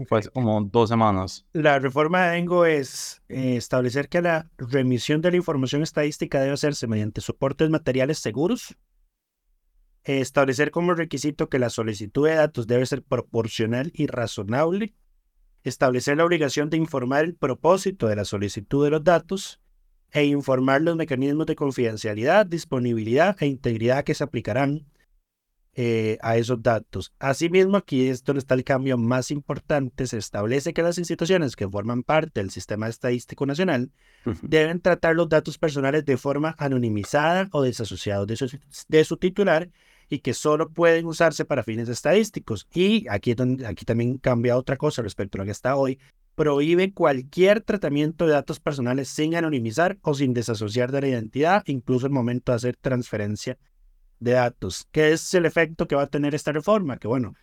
Fue 0.06 0.18
hace 0.18 0.28
como 0.30 0.60
dos 0.60 0.88
semanas. 0.88 1.46
La 1.52 1.78
reforma 1.78 2.26
de 2.26 2.38
ENGO 2.38 2.66
es 2.66 3.22
eh, 3.28 3.56
establecer 3.56 4.08
que 4.08 4.22
la 4.22 4.50
remisión 4.58 5.20
de 5.20 5.30
la 5.32 5.36
información 5.36 5.82
estadística 5.82 6.40
debe 6.40 6.52
hacerse 6.52 6.86
mediante 6.86 7.20
soportes 7.20 7.70
materiales 7.70 8.18
seguros 8.18 8.76
establecer 10.04 10.70
como 10.70 10.94
requisito 10.94 11.48
que 11.48 11.58
la 11.58 11.70
solicitud 11.70 12.26
de 12.26 12.34
datos 12.34 12.66
debe 12.66 12.84
ser 12.86 13.02
proporcional 13.02 13.90
y 13.94 14.06
razonable, 14.06 14.94
establecer 15.62 16.18
la 16.18 16.24
obligación 16.24 16.68
de 16.68 16.76
informar 16.76 17.24
el 17.24 17.34
propósito 17.34 18.06
de 18.06 18.16
la 18.16 18.24
solicitud 18.24 18.84
de 18.84 18.90
los 18.90 19.02
datos 19.02 19.60
e 20.14 20.24
informar 20.26 20.80
los 20.80 20.96
mecanismos 20.96 21.44
de 21.44 21.56
confidencialidad, 21.56 22.46
disponibilidad 22.46 23.36
e 23.40 23.46
integridad 23.46 24.04
que 24.04 24.14
se 24.14 24.22
aplicarán 24.22 24.86
eh, 25.74 26.18
a 26.22 26.36
esos 26.36 26.62
datos. 26.62 27.12
Asimismo, 27.18 27.76
aquí 27.76 28.06
es 28.06 28.22
donde 28.22 28.38
está 28.38 28.54
el 28.54 28.62
cambio 28.62 28.96
más 28.96 29.32
importante. 29.32 30.06
Se 30.06 30.18
establece 30.18 30.72
que 30.72 30.82
las 30.82 30.98
instituciones 30.98 31.56
que 31.56 31.68
forman 31.68 32.04
parte 32.04 32.40
del 32.40 32.52
Sistema 32.52 32.86
Estadístico 32.86 33.44
Nacional 33.44 33.90
deben 34.42 34.80
tratar 34.80 35.16
los 35.16 35.28
datos 35.28 35.58
personales 35.58 36.04
de 36.04 36.16
forma 36.16 36.54
anonimizada 36.58 37.48
o 37.50 37.62
desasociados 37.62 38.28
de 38.28 38.36
su, 38.36 38.56
de 38.86 39.04
su 39.04 39.16
titular 39.16 39.68
y 40.08 40.20
que 40.20 40.32
solo 40.32 40.70
pueden 40.70 41.06
usarse 41.06 41.44
para 41.44 41.64
fines 41.64 41.88
estadísticos. 41.88 42.68
Y 42.72 43.08
aquí, 43.08 43.34
aquí 43.66 43.84
también 43.84 44.18
cambia 44.18 44.56
otra 44.56 44.76
cosa 44.76 45.02
respecto 45.02 45.38
a 45.38 45.40
lo 45.40 45.44
que 45.44 45.50
está 45.50 45.74
hoy. 45.74 45.98
Prohíbe 46.34 46.92
cualquier 46.92 47.60
tratamiento 47.60 48.26
de 48.26 48.32
datos 48.32 48.60
personales 48.60 49.08
sin 49.08 49.36
anonimizar 49.36 49.98
o 50.02 50.14
sin 50.14 50.34
desasociar 50.34 50.90
de 50.90 51.00
la 51.00 51.08
identidad, 51.08 51.62
incluso 51.66 52.06
el 52.06 52.12
momento 52.12 52.52
de 52.52 52.56
hacer 52.56 52.76
transferencia 52.76 53.56
de 54.18 54.32
datos. 54.32 54.88
¿Qué 54.90 55.12
es 55.12 55.32
el 55.34 55.46
efecto 55.46 55.86
que 55.86 55.94
va 55.94 56.02
a 56.02 56.06
tener 56.08 56.34
esta 56.34 56.52
reforma? 56.52 56.96
Que 56.98 57.06
bueno, 57.06 57.34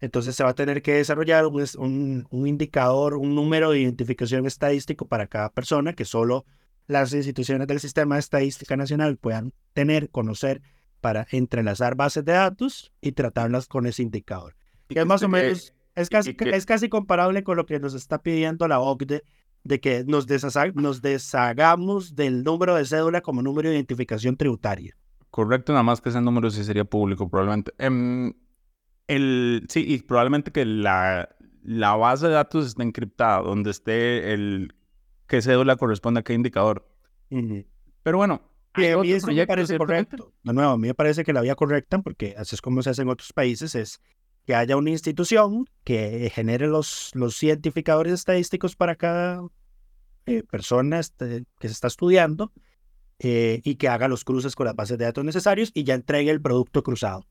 entonces 0.00 0.36
se 0.36 0.44
va 0.44 0.50
a 0.50 0.54
tener 0.54 0.82
que 0.82 0.94
desarrollar 0.94 1.46
un, 1.46 2.26
un, 2.30 2.46
indicador, 2.46 3.14
un 3.14 3.34
número 3.34 3.70
de 3.70 3.80
identificación 3.80 4.46
estadístico 4.46 5.06
para 5.06 5.26
cada 5.26 5.50
persona 5.50 5.94
que 5.94 6.04
solo 6.04 6.44
las 6.86 7.14
instituciones 7.14 7.66
del 7.66 7.80
Sistema 7.80 8.16
de 8.16 8.20
Estadística 8.20 8.76
Nacional 8.76 9.16
puedan 9.16 9.52
tener, 9.72 10.10
conocer 10.10 10.60
para 11.00 11.26
entrelazar 11.30 11.96
bases 11.96 12.24
de 12.24 12.32
datos 12.32 12.92
y 13.00 13.12
tratarlas 13.12 13.66
con 13.66 13.86
ese 13.86 14.02
indicador. 14.02 14.56
Que 14.88 15.00
es 15.00 15.06
más 15.06 15.22
o 15.22 15.28
menos, 15.28 15.73
es 15.94 16.08
casi, 16.08 16.36
es 16.38 16.66
casi 16.66 16.88
comparable 16.88 17.44
con 17.44 17.56
lo 17.56 17.66
que 17.66 17.78
nos 17.80 17.94
está 17.94 18.22
pidiendo 18.22 18.68
la 18.68 18.80
OCDE 18.80 19.22
de 19.64 19.80
que 19.80 20.04
nos, 20.04 20.26
nos 20.74 21.02
deshagamos 21.02 22.14
del 22.14 22.44
número 22.44 22.74
de 22.74 22.84
cédula 22.84 23.22
como 23.22 23.42
número 23.42 23.70
de 23.70 23.76
identificación 23.76 24.36
tributaria. 24.36 24.96
Correcto, 25.30 25.72
nada 25.72 25.82
más 25.82 26.00
que 26.00 26.10
ese 26.10 26.20
número 26.20 26.50
sí 26.50 26.62
sería 26.62 26.84
público 26.84 27.28
probablemente. 27.28 27.72
Em, 27.78 28.34
el, 29.08 29.66
sí, 29.68 29.84
y 29.86 29.98
probablemente 30.02 30.52
que 30.52 30.64
la, 30.64 31.28
la 31.62 31.96
base 31.96 32.28
de 32.28 32.34
datos 32.34 32.66
esté 32.66 32.82
encriptada, 32.82 33.40
donde 33.40 33.70
esté 33.70 34.32
el 34.32 34.74
qué 35.26 35.42
cédula 35.42 35.76
corresponde 35.76 36.20
a 36.20 36.22
qué 36.22 36.34
indicador. 36.34 36.86
Pero 38.02 38.18
bueno, 38.18 38.42
y 38.76 38.86
a 38.86 38.96
mí 38.98 39.12
eso 39.12 39.28
me 39.28 39.46
parece 39.46 39.78
correcto. 39.78 40.32
De 40.42 40.52
nuevo, 40.52 40.72
a 40.72 40.78
mí 40.78 40.88
me 40.88 40.94
parece 40.94 41.24
que 41.24 41.32
la 41.32 41.40
vía 41.40 41.54
correcta, 41.54 42.00
porque 42.00 42.34
así 42.36 42.54
es 42.54 42.60
como 42.60 42.82
se 42.82 42.90
hace 42.90 43.02
en 43.02 43.08
otros 43.08 43.32
países, 43.32 43.74
es 43.74 44.00
que 44.46 44.54
haya 44.54 44.76
una 44.76 44.90
institución 44.90 45.68
que 45.84 46.30
genere 46.34 46.66
los, 46.66 47.10
los 47.14 47.42
identificadores 47.42 48.12
estadísticos 48.12 48.76
para 48.76 48.96
cada 48.96 49.42
eh, 50.26 50.42
persona 50.42 51.00
este, 51.00 51.44
que 51.58 51.68
se 51.68 51.72
está 51.72 51.88
estudiando 51.88 52.52
eh, 53.18 53.60
y 53.64 53.76
que 53.76 53.88
haga 53.88 54.08
los 54.08 54.24
cruces 54.24 54.54
con 54.54 54.66
las 54.66 54.74
bases 54.74 54.98
de 54.98 55.04
datos 55.04 55.24
necesarios 55.24 55.70
y 55.74 55.84
ya 55.84 55.94
entregue 55.94 56.30
el 56.30 56.40
producto 56.40 56.82
cruzado 56.82 57.26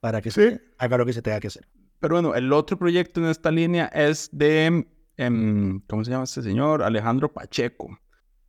para 0.00 0.20
que 0.20 0.30
se 0.30 0.60
haga 0.78 0.98
lo 0.98 1.06
que 1.06 1.12
se 1.12 1.22
tenga 1.22 1.40
que 1.40 1.48
hacer. 1.48 1.66
Pero 2.00 2.14
bueno, 2.14 2.34
el 2.34 2.52
otro 2.52 2.78
proyecto 2.78 3.20
en 3.20 3.26
esta 3.26 3.50
línea 3.50 3.86
es 3.86 4.28
de, 4.32 4.86
em, 5.16 5.80
¿cómo 5.88 6.04
se 6.04 6.10
llama 6.10 6.24
este 6.24 6.42
señor? 6.42 6.82
Alejandro 6.82 7.32
Pacheco, 7.32 7.98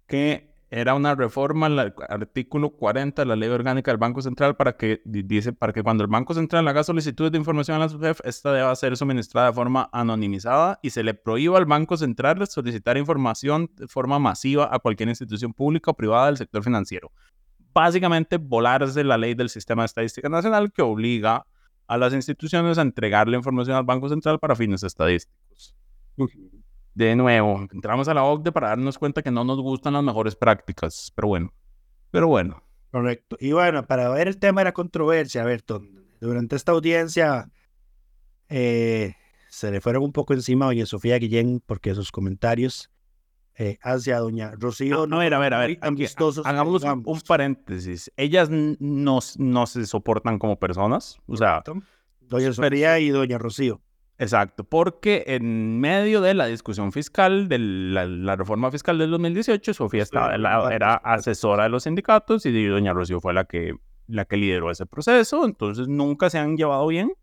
que 0.07 0.48
era 0.71 0.93
una 0.93 1.15
reforma 1.15 1.65
al 1.65 1.93
artículo 2.09 2.69
40 2.69 3.23
de 3.23 3.25
la 3.25 3.35
ley 3.35 3.49
orgánica 3.49 3.91
del 3.91 3.97
Banco 3.97 4.21
Central 4.21 4.55
para 4.55 4.77
que 4.77 5.01
dice 5.03 5.51
para 5.51 5.73
que 5.73 5.81
cuando 5.81 6.03
el 6.03 6.09
Banco 6.09 6.33
Central 6.33 6.67
haga 6.67 6.83
solicitudes 6.83 7.31
de 7.31 7.39
información 7.39 7.77
a 7.77 7.79
la 7.79 7.89
SUGEF, 7.89 8.19
esta 8.23 8.53
deba 8.53 8.75
ser 8.75 8.95
suministrada 8.95 9.47
de 9.47 9.53
forma 9.53 9.89
anonimizada 9.91 10.79
y 10.83 10.91
se 10.91 11.03
le 11.03 11.15
prohíba 11.15 11.57
al 11.57 11.65
Banco 11.65 11.97
Central 11.97 12.45
solicitar 12.47 12.97
información 12.97 13.71
de 13.75 13.87
forma 13.87 14.19
masiva 14.19 14.69
a 14.71 14.79
cualquier 14.79 15.09
institución 15.09 15.53
pública 15.53 15.91
o 15.91 15.95
privada 15.95 16.27
del 16.27 16.37
sector 16.37 16.63
financiero. 16.63 17.11
Básicamente, 17.73 18.37
volarse 18.37 19.03
la 19.03 19.17
ley 19.17 19.33
del 19.33 19.49
Sistema 19.49 19.83
de 19.83 19.87
Estadística 19.87 20.29
Nacional 20.29 20.71
que 20.71 20.81
obliga 20.81 21.45
a 21.87 21.97
las 21.97 22.13
instituciones 22.13 22.77
a 22.77 22.83
entregar 22.83 23.27
la 23.27 23.37
información 23.37 23.75
al 23.75 23.83
Banco 23.83 24.09
Central 24.09 24.37
para 24.37 24.55
fines 24.55 24.83
estadísticos 24.83 25.75
de 27.05 27.15
nuevo, 27.15 27.65
entramos 27.71 28.07
a 28.07 28.13
la 28.13 28.23
OCDE 28.23 28.51
para 28.51 28.69
darnos 28.69 28.97
cuenta 28.97 29.21
que 29.21 29.31
no 29.31 29.43
nos 29.43 29.59
gustan 29.61 29.93
las 29.93 30.03
mejores 30.03 30.35
prácticas, 30.35 31.11
pero 31.15 31.29
bueno, 31.29 31.53
pero 32.11 32.27
bueno. 32.27 32.63
Correcto. 32.91 33.37
Y 33.39 33.51
bueno, 33.51 33.85
para 33.85 34.09
ver 34.09 34.27
el 34.27 34.37
tema 34.37 34.61
de 34.61 34.65
la 34.65 34.73
controversia, 34.73 35.43
Berton, 35.43 36.05
durante 36.19 36.55
esta 36.55 36.71
audiencia 36.71 37.49
eh, 38.49 39.15
se 39.47 39.71
le 39.71 39.79
fueron 39.79 40.03
un 40.03 40.11
poco 40.11 40.33
encima 40.33 40.65
a 40.65 40.67
doña 40.69 40.85
Sofía 40.85 41.17
Guillén 41.17 41.61
porque 41.65 41.93
sus 41.95 42.11
comentarios 42.11 42.89
eh, 43.55 43.77
hacia 43.81 44.19
doña 44.19 44.51
Rocío... 44.57 45.07
No, 45.07 45.17
a 45.17 45.19
ver, 45.19 45.33
a 45.33 45.39
ver, 45.39 45.53
a 45.53 45.59
ver, 45.59 45.79
hagamos 46.43 46.83
un, 46.83 47.21
paréntesis. 47.27 48.11
Ellas 48.17 48.49
no, 48.49 49.19
no 49.37 49.67
se 49.67 49.85
soportan 49.85 50.39
como 50.39 50.59
personas, 50.59 51.17
o 51.27 51.37
sea... 51.37 51.63
Doña 52.21 52.53
Sofía 52.53 52.99
y 52.99 53.09
doña 53.09 53.37
Rocío. 53.37 53.81
Exacto, 54.19 54.65
porque 54.65 55.23
en 55.27 55.79
medio 55.79 56.19
de 56.19 56.33
la 56.33 56.45
discusión 56.45 56.91
fiscal, 56.91 57.47
de 57.47 57.57
la, 57.57 58.35
reforma 58.35 58.69
fiscal 58.69 58.97
del 58.97 59.11
2018, 59.11 59.73
Sofía 59.73 60.03
estaba, 60.03 60.35
era 60.75 60.95
asesora 60.95 61.63
de 61.63 61.69
los 61.69 61.83
sindicatos 61.83 62.45
y 62.45 62.65
doña 62.65 62.91
Rocío 62.91 63.21
fue 63.21 63.33
la 63.33 63.45
que, 63.45 63.75
la 64.07 64.25
que 64.25 64.35
lideró 64.35 64.71
ese 64.71 64.85
proceso, 64.85 65.45
entonces 65.45 65.87
nunca 65.87 66.29
se 66.29 66.37
han 66.37 66.57
llevado 66.57 66.85
bien. 66.87 67.13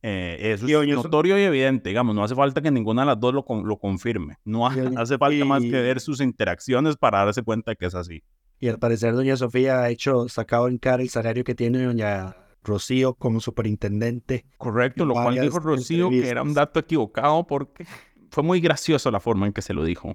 Eh, 0.00 0.54
eso 0.54 0.66
es 0.66 0.88
notorio 0.88 1.38
y 1.38 1.42
evidente, 1.42 1.90
digamos, 1.90 2.14
no 2.14 2.24
hace 2.24 2.34
falta 2.34 2.62
que 2.62 2.70
ninguna 2.70 3.02
de 3.02 3.06
las 3.08 3.20
dos 3.20 3.34
lo, 3.34 3.44
lo 3.62 3.76
confirme, 3.76 4.38
no 4.46 4.66
hace 4.66 5.18
falta 5.18 5.44
más 5.44 5.62
que 5.62 5.72
ver 5.72 6.00
sus 6.00 6.22
interacciones 6.22 6.96
para 6.96 7.22
darse 7.22 7.42
cuenta 7.42 7.72
de 7.72 7.76
que 7.76 7.84
es 7.84 7.94
así. 7.94 8.22
Y 8.60 8.68
al 8.68 8.78
parecer 8.78 9.12
doña 9.12 9.36
Sofía 9.36 9.82
ha 9.82 9.90
hecho, 9.90 10.26
sacado 10.30 10.68
en 10.68 10.78
cara 10.78 11.02
el 11.02 11.10
salario 11.10 11.44
que 11.44 11.54
tiene 11.54 11.82
doña 11.82 12.34
Rocío 12.62 13.14
como 13.14 13.40
superintendente. 13.40 14.44
Correcto, 14.58 15.04
lo 15.04 15.14
cual 15.14 15.40
dijo 15.40 15.58
Rocío 15.58 16.10
que 16.10 16.28
era 16.28 16.42
un 16.42 16.54
dato 16.54 16.80
equivocado 16.80 17.46
porque 17.46 17.86
fue 18.30 18.42
muy 18.42 18.60
gracioso 18.60 19.10
la 19.10 19.20
forma 19.20 19.46
en 19.46 19.52
que 19.52 19.62
se 19.62 19.74
lo 19.74 19.84
dijo. 19.84 20.14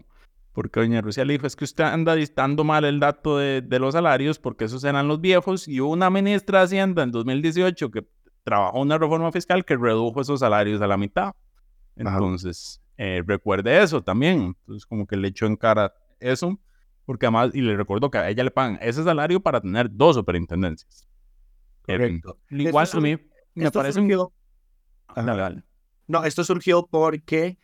Porque 0.54 0.80
doña 0.80 1.02
Rocío 1.02 1.26
le 1.26 1.34
dijo, 1.34 1.48
es 1.48 1.56
que 1.56 1.66
usted 1.66 1.84
anda 1.84 2.16
dictando 2.16 2.64
mal 2.64 2.86
el 2.86 3.00
dato 3.00 3.38
de, 3.38 3.64
los 3.80 3.94
salarios 3.94 4.38
porque 4.38 4.66
esos 4.66 4.84
eran 4.84 5.08
los 5.08 5.20
viejos 5.20 5.68
y 5.68 5.82
hubo 5.82 5.92
una 5.92 6.10
ministra 6.10 6.60
de 6.60 6.66
Hacienda 6.66 7.02
en 7.02 7.12
2018 7.12 7.90
que 7.90 8.06
trabajó 8.44 8.80
una 8.80 8.98
reforma 8.98 9.32
fiscal 9.32 9.66
que 9.66 9.76
redujo 9.76 10.22
esos 10.22 10.42
salarios 10.42 10.82
a 10.82 10.88
la 10.88 10.98
mitad. 10.98 11.34
Entonces, 11.96 12.82
eh, 12.98 13.24
recuerde 13.26 13.82
eso 13.82 14.04
también. 14.04 14.56
Entonces, 14.60 14.86
como 14.86 15.08
que 15.08 15.18
le 15.18 15.30
echó 15.30 15.48
en 15.48 15.56
cara 15.56 15.94
eso, 16.20 16.60
porque 17.06 17.26
además, 17.26 17.52
y 17.54 17.62
le 17.62 17.76
recuerdo 17.76 18.12
que 18.12 18.20
a 18.20 18.30
ella 18.30 18.44
le 18.44 18.52
pagan 18.52 18.78
ese 18.82 19.04
salario 19.04 19.40
para 19.40 19.60
tener 19.60 19.90
dos 19.92 20.16
superintendencias. 20.16 21.08
Correcto. 21.86 22.40
Igual 22.50 22.88
a 22.92 23.00
mí 23.00 23.18
me 23.56 23.72
parece 23.72 24.00
surgió... 24.00 24.34
No, 26.08 26.24
esto 26.26 26.44
surgió 26.44 26.88
porque, 26.88 27.58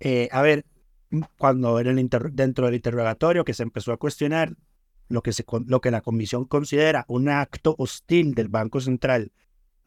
eh, 0.00 0.28
a 0.32 0.42
ver, 0.42 0.66
cuando 1.38 1.78
era 1.78 1.90
el 1.90 2.08
dentro 2.32 2.66
del 2.66 2.74
interrogatorio 2.74 3.44
que 3.44 3.54
se 3.54 3.62
empezó 3.62 3.92
a 3.92 3.96
cuestionar 3.96 4.56
lo 5.08 5.22
que, 5.22 5.32
se, 5.32 5.44
lo 5.66 5.80
que 5.80 5.90
la 5.90 6.00
comisión 6.02 6.44
considera 6.44 7.04
un 7.08 7.28
acto 7.28 7.74
hostil 7.78 8.34
del 8.34 8.48
Banco 8.48 8.80
Central 8.80 9.32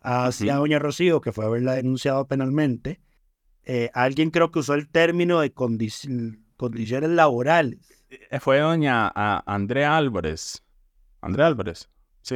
hacia 0.01 0.55
doña 0.55 0.79
Rocío, 0.79 1.21
que 1.21 1.31
fue 1.31 1.45
haberla 1.45 1.75
denunciado 1.75 2.27
penalmente, 2.27 2.99
eh, 3.63 3.89
alguien 3.93 4.31
creo 4.31 4.51
que 4.51 4.59
usó 4.59 4.73
el 4.73 4.89
término 4.89 5.39
de 5.39 5.53
condiciones 5.53 7.09
laborales. 7.09 7.79
Eh, 8.09 8.39
fue 8.41 8.59
doña 8.59 9.11
Andrea 9.45 9.95
Álvarez. 9.95 10.61
Andrea 11.21 11.47
Álvarez. 11.47 11.89
Sí. 12.21 12.35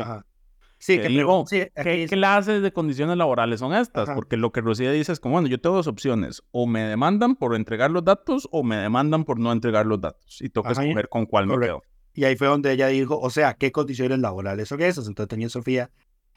Sí, 0.80 1.00
que 1.00 1.08
digo, 1.10 1.44
¿qué, 1.50 2.08
clases 2.10 2.62
de 2.62 2.72
condiciones 2.72 3.18
laborales 3.18 3.60
son 3.60 3.74
estas? 3.74 4.10
Porque 4.12 4.38
lo 4.38 4.52
que 4.52 4.62
Rocío 4.62 4.92
dice 4.92 5.12
es 5.12 5.20
como, 5.20 5.34
bueno, 5.34 5.48
yo 5.48 5.60
tengo 5.60 5.76
dos 5.76 5.88
opciones, 5.88 6.44
o 6.52 6.68
me 6.68 6.82
demandan 6.82 7.36
por 7.36 7.56
entregar 7.56 7.90
los 7.92 8.06
datos 8.06 8.48
o 8.52 8.64
me 8.64 8.78
demandan 8.78 9.24
por 9.24 9.40
no 9.40 9.52
entregar 9.52 9.86
los 9.86 10.00
datos. 10.00 10.42
Y 10.42 10.50
toca 10.50 10.72
escoger 10.72 11.10
con 11.10 11.26
cuál 11.26 11.48
me 11.48 11.60
quedo. 11.60 11.82
Y 12.14 12.26
ahí 12.26 12.36
fue 12.36 12.48
donde 12.48 12.72
ella 12.72 12.88
dijo, 12.88 13.20
o 13.20 13.30
sea, 13.30 13.56
¿qué 13.56 13.72
condiciones 13.72 14.20
laborales 14.20 14.70
son 14.70 14.82
esas? 14.82 15.08
Entonces 15.08 15.30
tenía 15.30 15.50
Sofía 15.50 15.92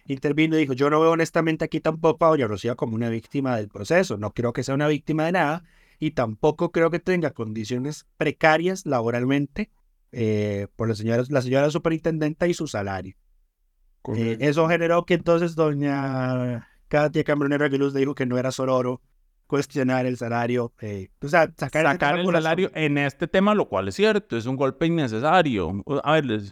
intervino 0.07 0.57
y 0.57 0.61
dijo, 0.61 0.73
yo 0.73 0.91
no 0.91 1.01
veo 1.01 1.13
honestamente 1.13 1.65
aquí 1.65 1.81
tampoco 1.81 2.25
a 2.25 2.29
Doña 2.29 2.47
Rocío 2.47 2.77
como 2.77 2.95
una 2.95 3.09
víctima 3.09 3.57
del 3.57 3.69
proceso, 3.69 4.17
no 4.17 4.33
creo 4.33 4.53
que 4.53 4.63
sea 4.63 4.75
una 4.75 4.89
víctima 4.89 5.27
de 5.27 5.33
nada 5.33 5.65
y 5.99 6.13
tampoco 6.13 6.73
creo 6.73 6.91
que 6.91 6.99
tenga 6.99 7.31
condiciones 7.31 8.07
precarias 8.17 8.87
laboralmente 8.87 9.71
eh, 10.13 10.67
por 10.77 10.89
la 10.89 10.95
señora, 10.95 11.23
la 11.29 11.43
señora 11.43 11.71
superintendenta 11.71 12.47
y 12.47 12.55
su 12.55 12.67
salario. 12.67 13.15
Eh, 14.15 14.39
eso 14.41 14.69
generó 14.69 15.05
que 15.05 15.15
entonces 15.15 15.55
doña 15.55 16.69
Katia 16.89 17.23
Cambronero 17.25 17.65
Aguiluz 17.65 17.93
le 17.93 18.01
dijo 18.01 18.15
que 18.15 18.27
no 18.27 18.39
era 18.39 18.51
sororo 18.51 19.01
cuestionar 19.47 20.07
el 20.07 20.17
salario, 20.17 20.73
eh, 20.81 21.09
o 21.21 21.29
sea, 21.29 21.53
sacar, 21.57 21.85
el 22.19 22.31
salario 22.31 22.71
en 22.73 22.97
este 22.99 23.27
tema, 23.27 23.53
lo 23.53 23.69
cual 23.69 23.89
es 23.89 23.97
cierto, 23.97 24.37
es 24.37 24.47
un 24.47 24.55
golpe 24.55 24.87
innecesario. 24.87 25.85
A 26.05 26.21
ver, 26.21 26.43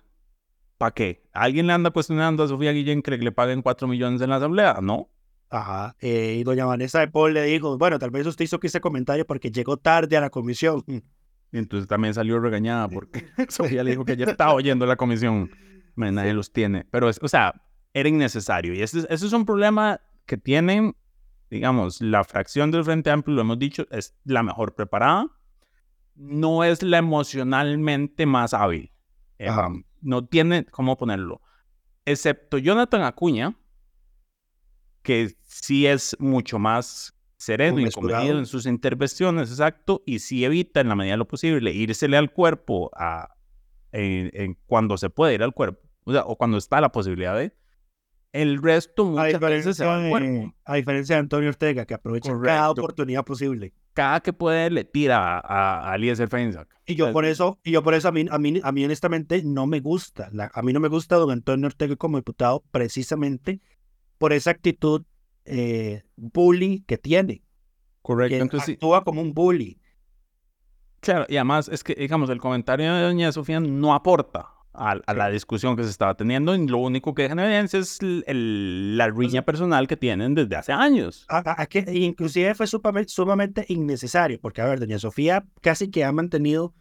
¿para 0.79 0.91
qué? 0.93 1.23
¿Alguien 1.33 1.69
le 1.69 1.75
anda 1.75 1.93
cuestionando 1.93 2.43
a 2.43 2.49
Sofía 2.49 2.73
Guillén 2.73 3.03
que 3.03 3.17
le 3.17 3.31
paguen 3.31 3.63
4 3.63 3.87
millones 3.87 4.21
en 4.21 4.31
la 4.31 4.37
asamblea? 4.37 4.81
¿No? 4.83 5.09
Ajá, 5.49 5.95
eh, 6.01 6.39
y 6.41 6.43
doña 6.43 6.67
Vanessa 6.67 6.99
de 6.99 7.09
Paul 7.09 7.35
le 7.35 7.45
dijo, 7.45 7.79
bueno, 7.79 8.01
tal 8.01 8.11
vez 8.11 8.27
usted 8.27 8.45
hizo 8.45 8.59
ese 8.61 8.81
comentario 8.81 9.25
porque 9.25 9.53
llegó 9.53 9.77
tarde 9.77 10.17
a 10.17 10.21
la 10.21 10.31
comisión. 10.31 10.85
Entonces 11.53 11.87
también 11.89 12.15
salió 12.15 12.41
regañada 12.41 12.89
porque 12.89 13.27
Sofía 13.49 13.85
le 13.85 13.93
dijo 13.93 14.05
que 14.05 14.17
ya 14.17 14.27
estaba 14.27 14.53
oyendo 14.55 14.87
la 14.87 14.97
comisión 14.97 15.51
nadie 15.99 16.33
los 16.35 16.53
tiene. 16.53 16.87
Pero, 16.91 17.09
es, 17.09 17.19
o 17.23 17.29
sea, 17.29 17.55
era 17.93 18.09
innecesario. 18.09 18.75
Y 18.75 18.83
ese, 18.83 19.01
ese 19.11 19.27
es 19.27 19.33
un 19.33 19.45
problema 19.45 20.01
que 20.27 20.37
tienen, 20.37 20.95
digamos, 21.51 22.01
la 22.01 22.25
fracción 22.25 22.71
del 22.71 22.85
Frente 22.85 23.11
Amplio, 23.11 23.35
lo 23.37 23.41
hemos 23.43 23.59
dicho, 23.59 23.87
es 23.91 24.15
la 24.25 24.43
mejor 24.43 24.75
preparada. 24.75 25.27
No 26.15 26.65
es 26.65 26.83
la 26.83 26.99
emocionalmente 26.99 28.27
más 28.27 28.53
hábil. 28.55 28.91
Eh, 29.39 29.47
no 30.01 30.25
tiene, 30.27 30.65
¿cómo 30.67 30.97
ponerlo? 30.97 31.41
Excepto 32.05 32.59
Jonathan 32.59 33.03
Acuña, 33.03 33.55
que 35.03 35.35
sí 35.45 35.87
es 35.87 36.17
mucho 36.19 36.59
más 36.59 37.15
sereno 37.37 37.77
y 37.81 37.85
comedido 37.95 38.39
en 38.41 38.47
sus 38.47 38.67
intervenciones, 38.67 39.51
exacto, 39.51 40.03
y 40.07 40.19
sí 40.19 40.45
evita 40.45 40.81
en 40.81 40.89
la 40.89 40.97
medida 40.97 41.13
de 41.13 41.19
lo 41.19 41.29
posible 41.29 41.73
írsele 41.73 42.17
al 42.17 42.33
cuerpo 42.33 42.91
a, 42.95 43.29
en- 43.93 44.31
en 44.35 44.59
cuando 44.67 44.97
se 44.99 45.09
puede 45.09 45.35
ir 45.35 45.43
al 45.43 45.55
cuerpo, 45.55 45.88
o 46.09 46.13
sea, 46.13 46.23
o 46.27 46.37
cuando 46.37 46.57
está 46.57 46.81
la 46.81 46.91
posibilidad 46.91 47.37
de. 47.37 47.53
El 48.33 48.63
resto 48.63 49.19
A 49.19 49.25
muchas 49.25 49.41
veces 49.41 49.77
se 49.77 49.87
va 49.87 49.99
de, 49.99 50.53
a 50.67 50.75
diferencia 50.77 51.17
de 51.17 51.21
Antonio 51.21 51.49
Ortega, 51.49 51.87
que 51.87 51.95
aprovecha 51.95 52.31
cada 52.43 52.71
oportunidad 52.71 53.25
posible. 53.25 53.73
Cada 53.95 54.21
que 54.21 54.33
puede 54.35 54.69
le 54.71 54.85
tira 54.85 55.39
a, 55.39 55.41
a, 55.41 55.93
a 55.93 55.97
Eliezer 55.97 56.29
Feinsack. 56.29 56.69
Y 56.87 56.95
yo 56.95 57.11
por 57.13 57.25
eso, 57.25 57.59
y 57.65 57.73
yo 57.73 57.83
por 57.83 57.95
eso 57.95 58.09
a 58.09 58.13
mí, 58.13 58.27
a 58.31 58.39
mí, 58.39 58.61
a 58.63 58.71
mí 58.71 58.85
honestamente 58.85 59.43
no 59.45 59.67
me 59.67 59.81
gusta. 59.81 60.29
La- 60.33 60.51
a 60.53 60.63
mí 60.63 60.73
no 60.75 60.79
me 60.81 60.89
gusta 60.89 61.17
don 61.17 61.31
Antonio 61.31 61.67
Ortega 61.67 61.97
como 61.97 62.19
diputado 62.19 62.63
precisamente 62.71 63.61
por 64.19 64.33
esa 64.35 64.51
actitud 64.51 65.05
eh, 65.47 66.03
bully 66.17 66.85
que 66.87 66.99
tiene. 66.99 67.43
Correcto. 68.03 68.37
Que 68.37 68.43
Entonces, 68.43 68.67
sí, 68.67 68.73
actúa 68.73 69.05
como 69.05 69.23
un 69.23 69.33
bully. 69.33 69.81
claro, 71.01 71.25
y 71.29 71.37
además 71.37 71.69
es 71.69 71.83
que, 71.83 71.95
digamos, 71.95 72.29
el 72.31 72.41
comentario 72.41 72.95
de 72.95 73.03
doña 73.03 73.33
Sofía 73.33 73.59
no 73.61 73.95
aporta 73.95 74.49
a, 74.79 74.93
a 75.07 75.15
la 75.15 75.29
discusión 75.31 75.77
que 75.77 75.83
se 75.85 75.91
estaba 75.91 76.15
teniendo 76.17 76.55
y 76.55 76.67
lo 76.67 76.79
único 76.79 77.15
que 77.15 77.23
deja 77.23 77.33
en 77.35 77.41
evidencia 77.41 77.79
es 77.81 78.01
el- 78.01 78.25
el- 78.27 78.97
la 78.97 79.09
riña 79.09 79.43
personal 79.43 79.87
que 79.89 79.97
tienen 79.97 80.35
desde 80.35 80.57
hace 80.57 80.73
años. 80.73 81.25
A- 81.29 81.39
a- 81.39 81.63
a 81.63 81.67
que 81.67 81.85
inclusive 81.93 82.55
fue 82.55 82.67
sumamente, 82.67 83.11
sumamente 83.13 83.65
innecesario, 83.69 84.39
porque 84.41 84.61
a 84.63 84.67
ver, 84.67 84.81
doña 84.81 84.99
Sofía 84.99 85.45
casi 85.61 85.91
que 85.91 86.05
ha 86.05 86.13
mantenido, 86.13 86.75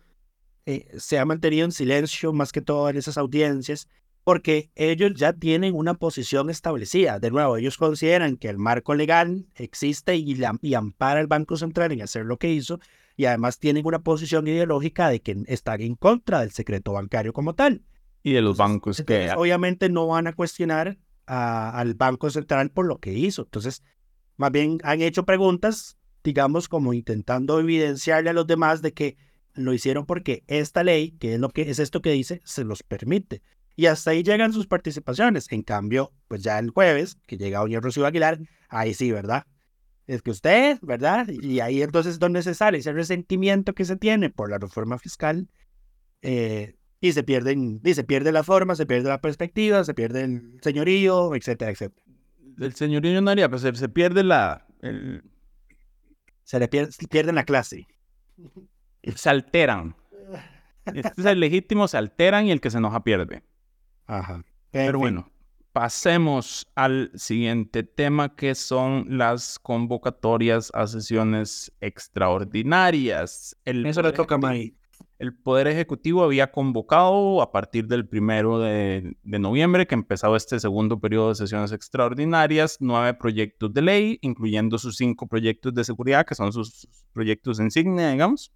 eh, 0.66 0.88
se 0.98 1.18
ha 1.18 1.26
mantenido 1.26 1.66
en 1.66 1.72
silencio 1.72 2.34
más 2.34 2.52
que 2.52 2.62
todo 2.62 2.89
en 2.89 2.98
esas 2.98 3.18
audiencias, 3.18 3.88
porque 4.24 4.70
ellos 4.76 5.14
ya 5.16 5.32
tienen 5.32 5.74
una 5.74 5.93
posición 5.93 6.50
establecida. 6.50 7.18
De 7.20 7.32
nuevo, 7.32 7.56
ellos 7.56 7.78
consideran 7.78 8.36
que 8.36 8.50
el 8.50 8.58
marco 8.58 8.93
legal 8.93 9.45
existe 9.56 10.18
y, 10.18 10.36
la- 10.36 10.58
y 10.62 10.74
ampara 10.74 11.22
al 11.22 11.28
Banco 11.28 11.56
Central 11.56 11.93
en 11.93 12.02
hacer 12.02 12.26
lo 12.26 12.38
que 12.38 12.52
hizo, 12.52 12.80
y 13.18 13.26
además 13.26 13.59
tienen 13.59 13.86
una 13.86 13.99
posición 13.99 14.47
ideológica 14.47 15.09
de 15.09 15.22
que 15.22 15.36
están 15.47 15.82
en 15.82 15.95
contra 15.95 16.39
del 16.41 16.51
secreto 16.51 16.93
bancario 16.93 17.34
como 17.34 17.55
tal. 17.55 17.84
Y 18.24 18.32
de 18.32 18.41
los 18.41 18.55
bancos 18.57 18.97
que... 18.97 19.15
Entonces, 19.24 19.38
obviamente 19.38 19.89
no 19.89 20.07
van 20.07 20.28
a 20.28 20.34
cuestionar 20.34 20.97
a- 21.26 21.78
al 21.78 21.95
Banco 21.95 22.30
Central 22.30 22.70
por 22.70 22.86
lo 22.86 22.99
que 22.99 23.13
hizo. 23.13 23.41
Entonces, 23.41 23.84
más 24.38 24.51
bien 24.51 24.78
han 24.84 25.01
hecho 25.01 25.26
preguntas, 25.26 25.97
digamos, 26.24 26.70
como 26.70 26.93
intentando 26.93 27.59
evidenciarle 27.59 28.30
a 28.30 28.34
los 28.34 28.45
demás 28.47 28.82
de 28.82 28.93
que 28.93 29.18
lo 29.55 29.74
hicieron 29.74 30.05
porque 30.05 30.43
esta 30.45 30.84
ley, 30.84 31.11
que 31.11 31.34
es 31.34 31.39
lo 31.39 31.49
que 31.49 31.70
es 31.70 31.80
esto 31.80 32.01
que 32.03 32.11
dice, 32.11 32.41
se 32.45 32.63
los 32.63 32.84
permite. 32.84 33.41
Y 33.76 33.88
hasta 33.88 34.11
ahí 34.11 34.22
llegan 34.22 34.53
sus 34.53 34.68
participaciones. 34.68 35.51
En 35.51 35.63
cambio, 35.63 36.11
pues 36.28 36.43
ya 36.43 36.59
el 36.59 36.70
jueves, 36.70 37.18
que 37.26 37.38
llega 37.38 37.59
doña 37.59 37.80
Rocío 37.80 38.05
Aguilar, 38.05 38.39
ahí 38.70 38.93
sí, 38.93 39.11
¿verdad? 39.11 39.45
Es 40.08 40.22
que 40.22 40.32
usted, 40.32 40.80
¿verdad? 40.82 41.28
Y 41.30 41.60
ahí 41.60 41.82
entonces 41.82 42.14
es 42.14 42.20
donde 42.20 42.41
se 42.41 42.53
sale 42.53 42.78
ese 42.80 42.93
resentimiento 42.93 43.74
que 43.74 43.84
se 43.86 43.97
tiene 43.97 44.30
por 44.30 44.49
la 44.49 44.58
reforma 44.58 44.97
fiscal. 44.97 45.47
eh, 46.22 46.74
y 46.99 47.12
se 47.12 47.22
pierden, 47.24 47.80
y 47.84 47.93
se 47.93 48.03
pierde 48.03 48.32
la 48.32 48.41
forma, 48.43 48.74
se 48.76 48.88
pierde 48.88 49.08
la 49.10 49.22
perspectiva, 49.22 49.84
se 49.84 49.93
pierde 49.93 50.24
el 50.24 50.58
señorío, 50.64 51.36
etcétera, 51.36 51.70
etcétera. 51.70 52.03
El 52.60 52.74
señorío 52.74 53.22
no 53.22 53.30
haría, 53.30 53.47
pues 53.49 53.62
se, 53.62 53.76
se 53.76 53.88
pierde 53.88 54.24
la... 54.24 54.66
el- 54.82 55.22
Se 56.43 56.58
le 56.60 56.68
pierde, 56.68 56.91
pierden 57.08 57.36
la 57.36 57.43
clase. 57.43 57.86
se 59.16 59.30
alteran. 59.30 59.95
Este 60.86 61.12
es 61.22 61.26
el 61.26 61.39
legítimo, 61.39 61.88
se 61.88 61.97
alteran 61.97 62.47
y 62.47 62.51
el 62.51 62.62
que 62.62 62.72
se 62.72 62.78
enoja 62.80 63.03
pierde. 63.03 63.43
Ajá. 64.08 64.43
Pero 64.72 64.97
bueno, 64.97 65.30
pasemos 65.82 66.65
al 66.73 67.11
siguiente 67.13 67.84
tema 67.84 68.36
que 68.36 68.55
son 68.55 69.05
las 69.15 69.59
convocatorias 69.59 70.71
a 70.73 70.88
sesiones 70.88 71.71
extraordinarias. 71.82 73.55
El 73.63 73.86
Eso 73.86 74.01
le 74.01 74.09
Poder 74.09 74.15
toca 74.15 74.36
a 74.36 74.38
Ejecutivo- 74.39 74.47
May. 74.47 74.73
El 75.19 75.36
Poder 75.36 75.67
Ejecutivo 75.67 76.23
había 76.23 76.51
convocado 76.51 77.43
a 77.43 77.51
partir 77.51 77.86
del 77.86 78.07
primero 78.07 78.57
de, 78.59 79.17
de 79.21 79.39
noviembre, 79.39 79.86
que 79.86 79.93
empezó 79.93 80.36
este 80.36 80.59
segundo 80.59 80.99
periodo 80.99 81.30
de 81.30 81.36
sesiones 81.36 81.71
extraordinarias, 81.71 82.78
nueve 82.80 83.13
proyectos 83.13 83.71
de 83.71 83.82
ley, 83.84 84.17
incluyendo 84.23 84.80
sus 84.80 84.97
cinco 84.97 85.28
proyectos 85.28 85.75
de 85.75 85.84
seguridad, 85.84 86.25
que 86.25 86.34
son 86.34 86.51
sus 86.51 86.71
sus 86.73 87.05
proyectos 87.13 87.59
insignia, 87.59 88.09
digamos. 88.09 88.51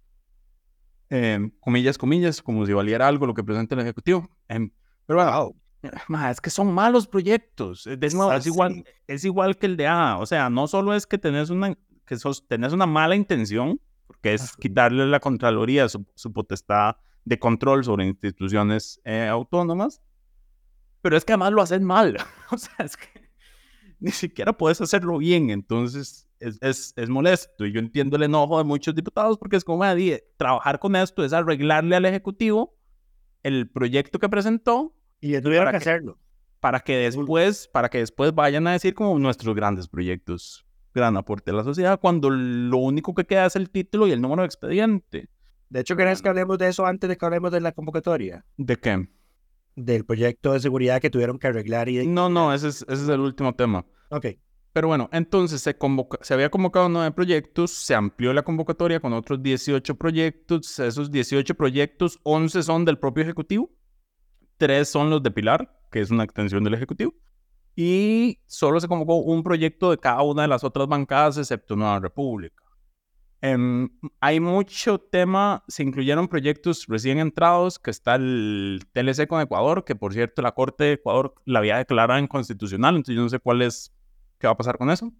Eh, 1.10 1.38
comillas, 1.60 1.96
comillas, 1.98 2.42
como 2.42 2.66
si 2.66 2.72
valiera 2.72 3.06
algo 3.06 3.26
lo 3.26 3.34
que 3.34 3.44
presenta 3.44 3.76
el 3.76 3.82
Ejecutivo. 3.82 4.28
Em, 4.48 4.72
pero 5.06 5.18
bueno, 5.18 5.52
ma, 6.08 6.30
es 6.30 6.40
que 6.40 6.50
son 6.50 6.72
malos 6.72 7.06
proyectos. 7.06 7.86
Eh, 7.86 7.96
De 7.96 8.10
nuevo, 8.10 8.32
es 8.32 8.46
igual, 8.46 8.84
es 9.06 9.24
igual 9.24 9.58
que 9.58 9.66
el 9.66 9.76
de 9.76 9.86
A. 9.86 10.18
O 10.18 10.26
sea, 10.26 10.50
no 10.50 10.66
solo 10.68 10.94
es 10.94 11.06
que 11.06 11.18
tenés 11.18 11.50
una, 11.50 11.76
que 12.06 12.16
sos, 12.16 12.46
tenés 12.46 12.72
una 12.72 12.86
mala 12.86 13.16
intención, 13.16 13.80
porque 14.06 14.34
es 14.34 14.56
quitarle 14.56 15.02
a 15.02 15.06
la 15.06 15.20
Contraloría 15.20 15.88
su, 15.88 16.06
su 16.14 16.32
potestad 16.32 16.96
de 17.24 17.38
control 17.38 17.84
sobre 17.84 18.06
instituciones 18.06 19.00
eh, 19.04 19.28
autónomas, 19.28 20.02
pero 21.00 21.16
es 21.16 21.24
que 21.24 21.32
además 21.32 21.52
lo 21.52 21.62
haces 21.62 21.80
mal. 21.80 22.16
o 22.50 22.58
sea, 22.58 22.74
es 22.84 22.96
que 22.96 23.30
ni 23.98 24.10
siquiera 24.10 24.52
puedes 24.52 24.80
hacerlo 24.80 25.18
bien, 25.18 25.50
entonces 25.50 26.28
es, 26.40 26.58
es, 26.60 26.92
es 26.96 27.08
molesto. 27.08 27.64
Y 27.64 27.72
yo 27.72 27.78
entiendo 27.78 28.16
el 28.16 28.24
enojo 28.24 28.58
de 28.58 28.64
muchos 28.64 28.94
diputados 28.94 29.38
porque 29.38 29.56
es 29.56 29.64
como, 29.64 29.84
"Ah, 29.84 29.94
trabajar 30.36 30.78
con 30.80 30.96
esto 30.96 31.24
es 31.24 31.32
arreglarle 31.32 31.94
al 31.96 32.04
Ejecutivo 32.04 32.76
el 33.44 33.70
proyecto 33.70 34.18
que 34.18 34.28
presentó 34.28 34.94
Y 35.22 35.40
tuvieron 35.40 35.64
¿Para 35.64 35.78
que 35.78 35.84
qué? 35.84 35.90
hacerlo. 35.90 36.18
para 36.60 36.80
que 36.80 36.96
después, 36.96 37.68
para 37.72 37.88
que 37.88 37.98
después 37.98 38.34
vayan 38.34 38.66
a 38.66 38.72
decir 38.72 38.92
como 38.92 39.18
nuestros 39.18 39.54
grandes 39.56 39.88
proyectos, 39.88 40.66
gran 40.94 41.16
aporte 41.16 41.50
a 41.52 41.54
la 41.54 41.64
sociedad, 41.64 41.98
cuando 41.98 42.28
lo 42.28 42.76
único 42.76 43.14
que 43.14 43.24
queda 43.24 43.46
es 43.46 43.56
el 43.56 43.70
título 43.70 44.06
y 44.06 44.12
el 44.12 44.20
número 44.20 44.42
de 44.42 44.46
expediente. 44.46 45.28
De 45.70 45.80
hecho, 45.80 45.96
¿querés 45.96 46.20
que 46.20 46.28
hablemos 46.28 46.58
de 46.58 46.68
eso 46.68 46.84
antes 46.84 47.08
de 47.08 47.16
que 47.16 47.24
hablemos 47.24 47.50
de 47.50 47.60
la 47.62 47.72
convocatoria? 47.72 48.44
¿De 48.58 48.76
qué? 48.76 49.08
Del 49.74 50.04
proyecto 50.04 50.52
de 50.52 50.60
seguridad 50.60 51.00
que 51.00 51.08
tuvieron 51.08 51.38
que 51.38 51.46
arreglar 51.46 51.88
y... 51.88 52.06
No, 52.06 52.28
no, 52.28 52.52
ese 52.52 52.68
es, 52.68 52.82
ese 52.82 53.04
es 53.04 53.08
el 53.08 53.20
último 53.20 53.54
tema. 53.54 53.86
Ok. 54.10 54.26
Pero 54.74 54.88
bueno, 54.88 55.08
entonces 55.12 55.60
se, 55.62 55.76
convoca- 55.78 56.18
se 56.22 56.34
había 56.34 56.50
convocado 56.50 56.88
nueve 56.90 57.10
proyectos, 57.12 57.70
se 57.70 57.94
amplió 57.94 58.32
la 58.34 58.42
convocatoria 58.42 59.00
con 59.00 59.12
otros 59.14 59.42
18 59.42 59.94
proyectos. 59.94 60.78
Esos 60.78 61.10
18 61.10 61.54
proyectos, 61.54 62.18
11 62.22 62.62
son 62.62 62.84
del 62.84 62.98
propio 62.98 63.22
Ejecutivo, 63.22 63.70
3 64.62 64.88
son 64.88 65.10
los 65.10 65.20
de 65.24 65.32
Pilar, 65.32 65.76
que 65.90 65.98
es 65.98 66.12
una 66.12 66.22
extensión 66.22 66.62
del 66.62 66.74
Ejecutivo, 66.74 67.12
y 67.74 68.38
solo 68.46 68.78
se 68.78 68.86
convocó 68.86 69.16
un 69.16 69.42
proyecto 69.42 69.90
de 69.90 69.98
cada 69.98 70.22
una 70.22 70.42
de 70.42 70.48
las 70.48 70.62
otras 70.62 70.86
bancadas, 70.86 71.36
excepto 71.36 71.74
Nueva 71.74 71.98
República. 71.98 72.62
Em, 73.40 73.90
hay 74.20 74.38
mucho 74.38 75.00
tema, 75.00 75.64
se 75.66 75.82
incluyeron 75.82 76.28
proyectos 76.28 76.86
recién 76.86 77.18
entrados, 77.18 77.80
que 77.80 77.90
está 77.90 78.14
el 78.14 78.84
TLC 78.92 79.26
con 79.26 79.40
Ecuador, 79.40 79.84
que 79.84 79.96
por 79.96 80.12
cierto 80.12 80.42
la 80.42 80.52
Corte 80.52 80.84
de 80.84 80.92
Ecuador 80.92 81.34
la 81.44 81.58
había 81.58 81.78
declarado 81.78 82.20
inconstitucional, 82.20 82.94
entonces 82.94 83.16
yo 83.16 83.22
no 83.22 83.30
sé 83.30 83.40
cuál 83.40 83.62
es, 83.62 83.92
qué 84.38 84.46
va 84.46 84.52
a 84.52 84.56
pasar 84.56 84.78
con 84.78 84.90
eso. 84.90 85.12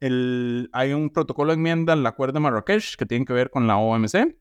El, 0.00 0.70
hay 0.72 0.94
un 0.94 1.10
protocolo 1.10 1.50
de 1.50 1.56
enmienda 1.56 1.92
al 1.92 2.06
Acuerdo 2.06 2.32
de 2.32 2.40
Marrakech 2.40 2.96
que 2.96 3.04
tiene 3.04 3.26
que 3.26 3.34
ver 3.34 3.50
con 3.50 3.66
la 3.66 3.76
OMC. 3.76 4.39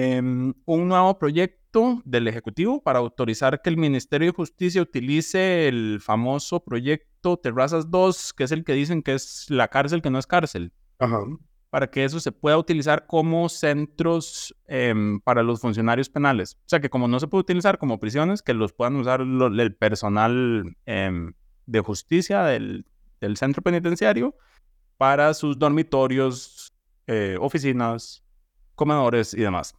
Em, 0.00 0.52
un 0.66 0.88
nuevo 0.88 1.18
proyecto 1.18 2.02
del 2.04 2.28
Ejecutivo 2.28 2.82
para 2.82 2.98
autorizar 2.98 3.62
que 3.62 3.70
el 3.70 3.78
Ministerio 3.78 4.26
de 4.30 4.36
Justicia 4.36 4.82
utilice 4.82 5.68
el 5.68 6.00
famoso 6.02 6.62
proyecto 6.62 7.38
Terrazas 7.38 7.90
2, 7.90 8.34
que 8.34 8.44
es 8.44 8.52
el 8.52 8.62
que 8.62 8.74
dicen 8.74 9.02
que 9.02 9.14
es 9.14 9.46
la 9.48 9.68
cárcel 9.68 10.02
que 10.02 10.10
no 10.10 10.18
es 10.18 10.26
cárcel 10.26 10.70
Ajá. 10.98 11.20
para 11.70 11.86
que 11.90 12.04
eso 12.04 12.20
se 12.20 12.30
pueda 12.30 12.58
utilizar 12.58 13.06
como 13.06 13.48
centros 13.48 14.54
em, 14.66 15.18
para 15.20 15.42
los 15.42 15.62
funcionarios 15.62 16.10
penales. 16.10 16.58
O 16.66 16.68
sea, 16.68 16.80
que 16.80 16.90
como 16.90 17.08
no 17.08 17.18
se 17.18 17.26
puede 17.28 17.40
utilizar 17.40 17.78
como 17.78 17.98
prisiones, 17.98 18.42
que 18.42 18.52
los 18.52 18.74
puedan 18.74 18.96
usar 18.96 19.20
lo- 19.20 19.46
el 19.46 19.74
personal 19.76 20.76
em, 20.84 21.32
de 21.64 21.80
justicia 21.80 22.42
del, 22.42 22.84
del 23.22 23.38
centro 23.38 23.62
penitenciario 23.62 24.34
para 24.98 25.32
sus 25.32 25.58
dormitorios, 25.58 26.74
eh, 27.06 27.38
oficinas, 27.40 28.22
comedores 28.74 29.32
y 29.32 29.40
demás. 29.40 29.74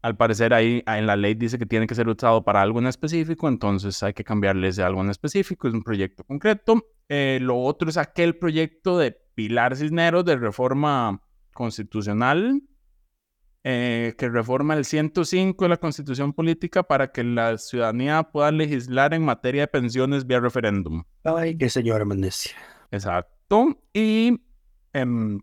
Al 0.00 0.16
parecer 0.16 0.54
ahí 0.54 0.82
en 0.86 1.06
la 1.06 1.16
ley 1.16 1.34
dice 1.34 1.58
que 1.58 1.66
tiene 1.66 1.86
que 1.86 1.94
ser 1.94 2.08
usado 2.08 2.44
para 2.44 2.62
algo 2.62 2.78
en 2.78 2.86
específico, 2.86 3.48
entonces 3.48 4.02
hay 4.02 4.12
que 4.12 4.24
cambiarle 4.24 4.68
ese 4.68 4.82
algo 4.82 5.02
en 5.02 5.10
específico, 5.10 5.68
es 5.68 5.74
un 5.74 5.82
proyecto 5.82 6.24
concreto. 6.24 6.84
Eh, 7.08 7.38
lo 7.42 7.58
otro 7.58 7.88
es 7.88 7.96
aquel 7.96 8.36
proyecto 8.36 8.98
de 8.98 9.16
Pilar 9.34 9.76
Cisneros 9.76 10.24
de 10.24 10.36
reforma 10.36 11.20
constitucional 11.52 12.62
eh, 13.64 14.14
que 14.16 14.28
reforma 14.28 14.74
el 14.74 14.84
105 14.84 15.64
de 15.64 15.68
la 15.68 15.76
Constitución 15.76 16.32
Política 16.32 16.84
para 16.84 17.10
que 17.10 17.24
la 17.24 17.58
ciudadanía 17.58 18.22
pueda 18.22 18.52
legislar 18.52 19.12
en 19.14 19.24
materia 19.24 19.62
de 19.62 19.68
pensiones 19.68 20.26
vía 20.26 20.40
referéndum. 20.40 21.02
Ay, 21.24 21.58
qué 21.58 21.68
señora 21.68 22.02
amnesia. 22.02 22.52
Exacto. 22.90 23.76
Y 23.92 24.40
em, 24.92 25.40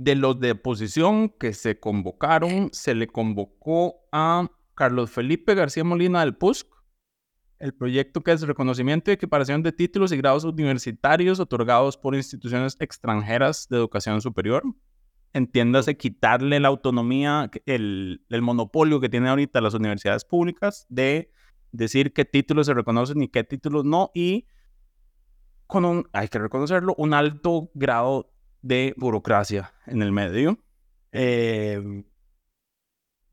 de 0.00 0.14
los 0.14 0.40
de 0.40 0.52
oposición 0.52 1.28
que 1.28 1.52
se 1.52 1.78
convocaron, 1.78 2.70
se 2.72 2.94
le 2.94 3.06
convocó 3.06 3.96
a 4.10 4.50
Carlos 4.74 5.10
Felipe 5.10 5.54
García 5.54 5.84
Molina 5.84 6.20
del 6.20 6.36
PUSC, 6.36 6.66
el 7.58 7.74
proyecto 7.74 8.22
que 8.22 8.32
es 8.32 8.40
reconocimiento 8.40 9.10
y 9.10 9.14
equiparación 9.14 9.62
de 9.62 9.72
títulos 9.72 10.10
y 10.12 10.16
grados 10.16 10.44
universitarios 10.44 11.38
otorgados 11.38 11.98
por 11.98 12.14
instituciones 12.14 12.78
extranjeras 12.80 13.68
de 13.68 13.76
educación 13.76 14.22
superior. 14.22 14.62
Entiéndase 15.34 15.98
quitarle 15.98 16.60
la 16.60 16.68
autonomía, 16.68 17.50
el, 17.66 18.24
el 18.30 18.40
monopolio 18.40 19.00
que 19.00 19.10
tienen 19.10 19.28
ahorita 19.28 19.60
las 19.60 19.74
universidades 19.74 20.24
públicas 20.24 20.86
de 20.88 21.30
decir 21.72 22.14
qué 22.14 22.24
títulos 22.24 22.64
se 22.64 22.72
reconocen 22.72 23.22
y 23.22 23.28
qué 23.28 23.44
títulos 23.44 23.84
no, 23.84 24.10
y 24.14 24.46
con 25.66 25.84
un, 25.84 26.08
hay 26.14 26.28
que 26.28 26.38
reconocerlo, 26.38 26.94
un 26.96 27.12
alto 27.12 27.70
grado 27.74 28.32
de 28.62 28.94
burocracia 28.96 29.72
en 29.86 30.02
el 30.02 30.12
medio. 30.12 30.58
Eh, 31.12 32.04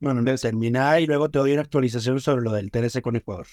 bueno, 0.00 0.24
termina 0.36 1.00
y 1.00 1.06
luego 1.06 1.28
te 1.28 1.38
doy 1.38 1.52
una 1.52 1.62
actualización 1.62 2.20
sobre 2.20 2.42
lo 2.42 2.52
del 2.52 2.70
TLC 2.70 3.00
con 3.00 3.16
Ecuador. 3.16 3.46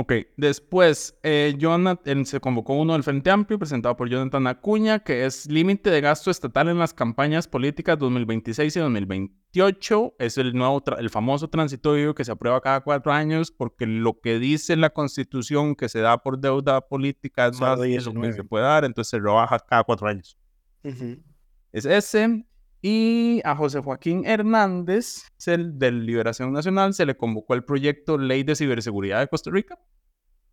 Ok, 0.00 0.12
después 0.36 1.18
eh, 1.24 1.56
Jonathan, 1.58 2.24
se 2.24 2.38
convocó 2.38 2.74
uno 2.74 2.92
del 2.92 3.02
Frente 3.02 3.32
Amplio 3.32 3.58
presentado 3.58 3.96
por 3.96 4.08
Jonathan 4.08 4.46
Acuña, 4.46 5.00
que 5.00 5.26
es 5.26 5.50
límite 5.50 5.90
de 5.90 6.00
gasto 6.00 6.30
estatal 6.30 6.68
en 6.68 6.78
las 6.78 6.94
campañas 6.94 7.48
políticas 7.48 7.98
2026 7.98 8.76
y 8.76 8.78
2028. 8.78 10.14
Es 10.20 10.38
el 10.38 10.54
nuevo, 10.54 10.84
el 10.96 11.10
famoso 11.10 11.50
transitorio 11.50 12.14
que 12.14 12.24
se 12.24 12.30
aprueba 12.30 12.60
cada 12.60 12.82
cuatro 12.82 13.10
años, 13.10 13.50
porque 13.50 13.86
lo 13.86 14.20
que 14.20 14.38
dice 14.38 14.76
la 14.76 14.90
Constitución 14.90 15.74
que 15.74 15.88
se 15.88 15.98
da 15.98 16.18
por 16.18 16.38
deuda 16.38 16.80
política 16.80 17.48
es 17.48 17.58
más 17.58 17.80
de 17.80 18.00
lo 18.00 18.20
que 18.20 18.32
se 18.32 18.44
puede 18.44 18.66
dar, 18.66 18.84
entonces 18.84 19.10
se 19.10 19.18
rebaja 19.18 19.58
cada 19.58 19.82
cuatro 19.82 20.06
años. 20.06 20.38
Es 20.82 21.84
ese. 21.84 22.44
Y 22.80 23.40
a 23.44 23.56
José 23.56 23.80
Joaquín 23.80 24.24
Hernández, 24.24 25.26
el 25.46 25.78
de 25.78 25.90
Liberación 25.90 26.52
Nacional, 26.52 26.94
se 26.94 27.06
le 27.06 27.16
convocó 27.16 27.54
el 27.54 27.64
proyecto 27.64 28.18
Ley 28.18 28.44
de 28.44 28.54
Ciberseguridad 28.54 29.20
de 29.20 29.28
Costa 29.28 29.50
Rica. 29.50 29.78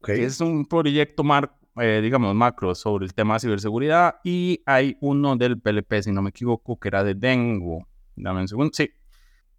Que 0.04 0.24
es 0.24 0.40
un 0.40 0.66
proyecto, 0.66 1.24
mar, 1.24 1.58
eh, 1.78 2.00
digamos, 2.02 2.36
macro 2.36 2.76
sobre 2.76 3.06
el 3.06 3.14
tema 3.14 3.36
de 3.36 3.40
ciberseguridad. 3.42 4.18
Y 4.24 4.62
hay 4.66 4.98
uno 5.02 5.36
del 5.36 5.60
PLP, 5.60 6.04
si 6.04 6.12
no 6.12 6.22
me 6.22 6.30
equivoco, 6.30 6.80
que 6.80 6.90
era 6.90 7.04
de 7.04 7.16
Dengo. 7.16 7.88
Dame 8.16 8.42
un 8.42 8.48
segundo. 8.48 8.72
Sí. 8.74 8.92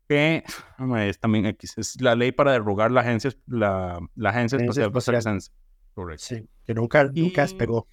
Que 0.09 0.45
es 1.09 1.19
también 1.19 1.47
X. 1.47 1.79
Es 1.79 2.01
la 2.01 2.15
ley 2.15 2.31
para 2.31 2.53
derogar 2.53 2.93
la 2.93 3.01
Agencia, 3.01 3.33
la, 3.47 3.99
la 4.15 4.31
agencia 4.31 4.59
Espacial 4.59 4.93
Correcto. 5.95 6.25
Sí, 6.27 6.49
que 6.65 6.75
nunca, 6.75 7.05
nunca 7.05 7.47
pegó. 7.59 7.89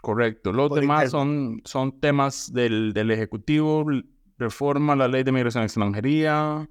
Correcto. 0.00 0.52
Los 0.52 0.72
demás 0.74 1.10
son, 1.10 1.60
son 1.64 2.00
temas 2.00 2.52
del, 2.52 2.92
del 2.92 3.10
Ejecutivo, 3.10 3.84
reforma 4.38 4.92
a 4.92 4.96
la 4.96 5.08
ley 5.08 5.24
de 5.24 5.32
migración 5.32 5.64
y 5.64 5.66
extranjería, 5.66 6.68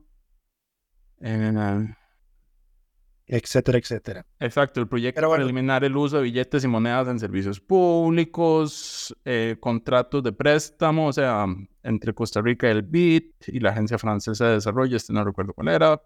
etcétera, 3.28 3.78
etcétera. 3.78 4.26
Exacto, 4.40 4.80
el 4.80 4.88
proyecto 4.88 5.30
para 5.30 5.44
eliminar 5.44 5.84
el 5.84 5.98
uso 5.98 6.18
de 6.18 6.24
billetes 6.24 6.64
y 6.64 6.68
monedas 6.68 7.10
en 7.10 7.20
servicios 7.20 7.60
públicos, 7.60 9.14
eh, 9.26 9.58
contratos 9.60 10.24
de 10.24 10.32
préstamo, 10.32 11.08
o 11.08 11.14
sea, 11.14 11.46
entre 11.84 12.14
Costa 12.14 12.42
Rica 12.42 12.68
y 12.68 12.72
el 12.72 12.84
BID 12.84 13.24
y 13.48 13.60
la 13.60 13.72
Agencia 13.72 13.98
Francesa 13.98 14.48
de 14.48 14.54
Desarrollo, 14.54 14.96
este 14.96 15.12
no 15.12 15.26
recuerdo 15.26 15.54
cuál 15.54 15.68
era, 15.68 16.02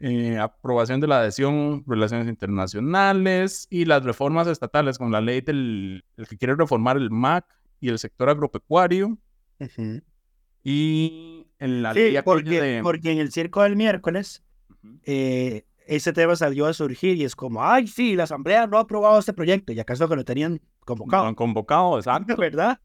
eh, 0.00 0.38
aprobación 0.38 1.00
de 1.00 1.08
la 1.08 1.20
adhesión, 1.20 1.84
relaciones 1.86 2.28
internacionales 2.28 3.66
y 3.70 3.84
las 3.84 4.04
reformas 4.04 4.46
estatales 4.46 4.98
con 4.98 5.10
la 5.10 5.20
ley 5.20 5.40
del 5.40 6.04
el 6.16 6.28
que 6.28 6.36
quiere 6.36 6.54
reformar 6.54 6.96
el 6.96 7.10
MAC 7.10 7.44
y 7.80 7.88
el 7.88 7.98
sector 7.98 8.28
agropecuario. 8.28 9.18
Y 10.62 11.46
en 11.58 11.82
la 11.82 11.92
ley 11.92 12.16
porque, 12.24 12.80
porque 12.82 13.10
en 13.10 13.18
el 13.18 13.32
circo 13.32 13.62
del 13.62 13.74
miércoles 13.74 14.44
eh, 15.04 15.64
ese 15.86 16.12
tema 16.12 16.36
salió 16.36 16.66
a 16.66 16.74
surgir 16.74 17.16
y 17.16 17.24
es 17.24 17.34
como, 17.34 17.64
ay, 17.64 17.86
sí, 17.86 18.14
la 18.14 18.24
asamblea 18.24 18.66
no 18.66 18.76
ha 18.76 18.82
aprobado 18.82 19.18
este 19.18 19.32
proyecto 19.32 19.72
y 19.72 19.80
acaso 19.80 20.08
que 20.08 20.16
lo 20.16 20.24
tenían 20.24 20.60
convocado. 20.84 21.26
han 21.26 21.34
convocado, 21.34 21.98
exacto. 21.98 22.36
¿Verdad? 22.36 22.78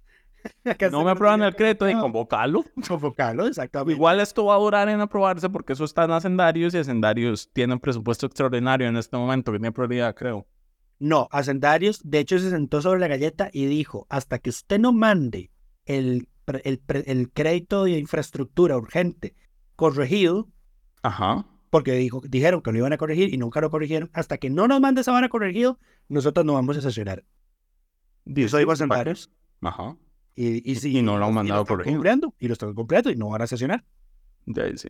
no 0.92 1.04
me 1.04 1.12
aprueban 1.12 1.42
el 1.44 1.56
crédito 1.56 1.90
y 1.90 1.94
convocarlo. 1.94 2.64
Convocarlo, 2.88 3.48
exactamente. 3.48 3.94
Igual 3.94 4.20
esto 4.20 4.46
va 4.46 4.56
a 4.56 4.60
durar 4.60 4.90
en 4.90 5.02
aprobarse 5.02 5.50
porque 5.50 5.74
eso 5.74 5.86
está 5.86 6.06
en 6.06 6.12
Hacendarios 6.12 6.74
y 6.74 6.78
Hacendarios 6.78 7.50
tienen 7.54 7.80
presupuesto 7.80 8.26
extraordinario 8.26 8.88
en 8.88 8.98
este 8.98 9.18
momento 9.18 9.52
que 9.52 9.60
tiene 9.60 9.72
prioridad, 9.72 10.16
creo. 10.16 10.48
No, 11.00 11.28
Hacendarios, 11.32 12.02
de 12.04 12.20
hecho, 12.20 12.40
se 12.40 12.50
sentó 12.50 12.82
sobre 12.82 13.00
la 13.00 13.08
galleta 13.08 13.50
y 13.52 13.66
dijo, 13.66 14.06
hasta 14.10 14.40
que 14.40 14.50
usted 14.50 14.80
no 14.80 14.94
mande 14.94 15.52
el, 15.86 16.28
el, 16.64 16.82
el 17.06 17.32
crédito 17.32 17.84
de 17.86 18.00
infraestructura 18.00 18.78
urgente 18.78 19.36
corregido, 19.76 20.48
Ajá. 21.02 21.46
porque 21.70 21.94
dijo, 21.94 22.22
dijeron 22.28 22.62
que 22.62 22.72
lo 22.72 22.78
iban 22.78 22.94
a 22.94 22.98
corregir 22.98 23.34
y 23.34 23.38
nunca 23.38 23.60
lo 23.60 23.70
corrigieron, 23.70 24.10
hasta 24.14 24.38
que 24.38 24.50
no 24.50 24.68
nos 24.68 24.80
mande 24.80 25.02
esa 25.02 25.12
vara 25.12 25.30
corregido, 25.30 25.80
nosotros 26.08 26.46
no 26.46 26.54
vamos 26.54 26.78
a 26.78 26.82
sesionar. 26.82 27.26
Eso 28.26 28.58
dijo 28.58 28.72
Hacendarios. 28.72 29.30
Ajá. 29.62 29.98
Y, 30.36 30.98
y, 30.98 31.02
no 31.02 31.18
lo 31.18 31.26
han 31.26 31.34
mandado 31.34 31.64
por 31.64 31.84
cumpliendo, 31.84 32.34
y 32.40 32.48
lo 32.48 32.54
están 32.54 32.74
cumpliendo 32.74 33.12
y 33.12 33.16
no 33.16 33.30
van 33.30 33.44
a 33.44 33.48
sesionar. 33.48 33.84
De 34.46 34.64
ahí 34.64 34.78
sí. 34.78 34.90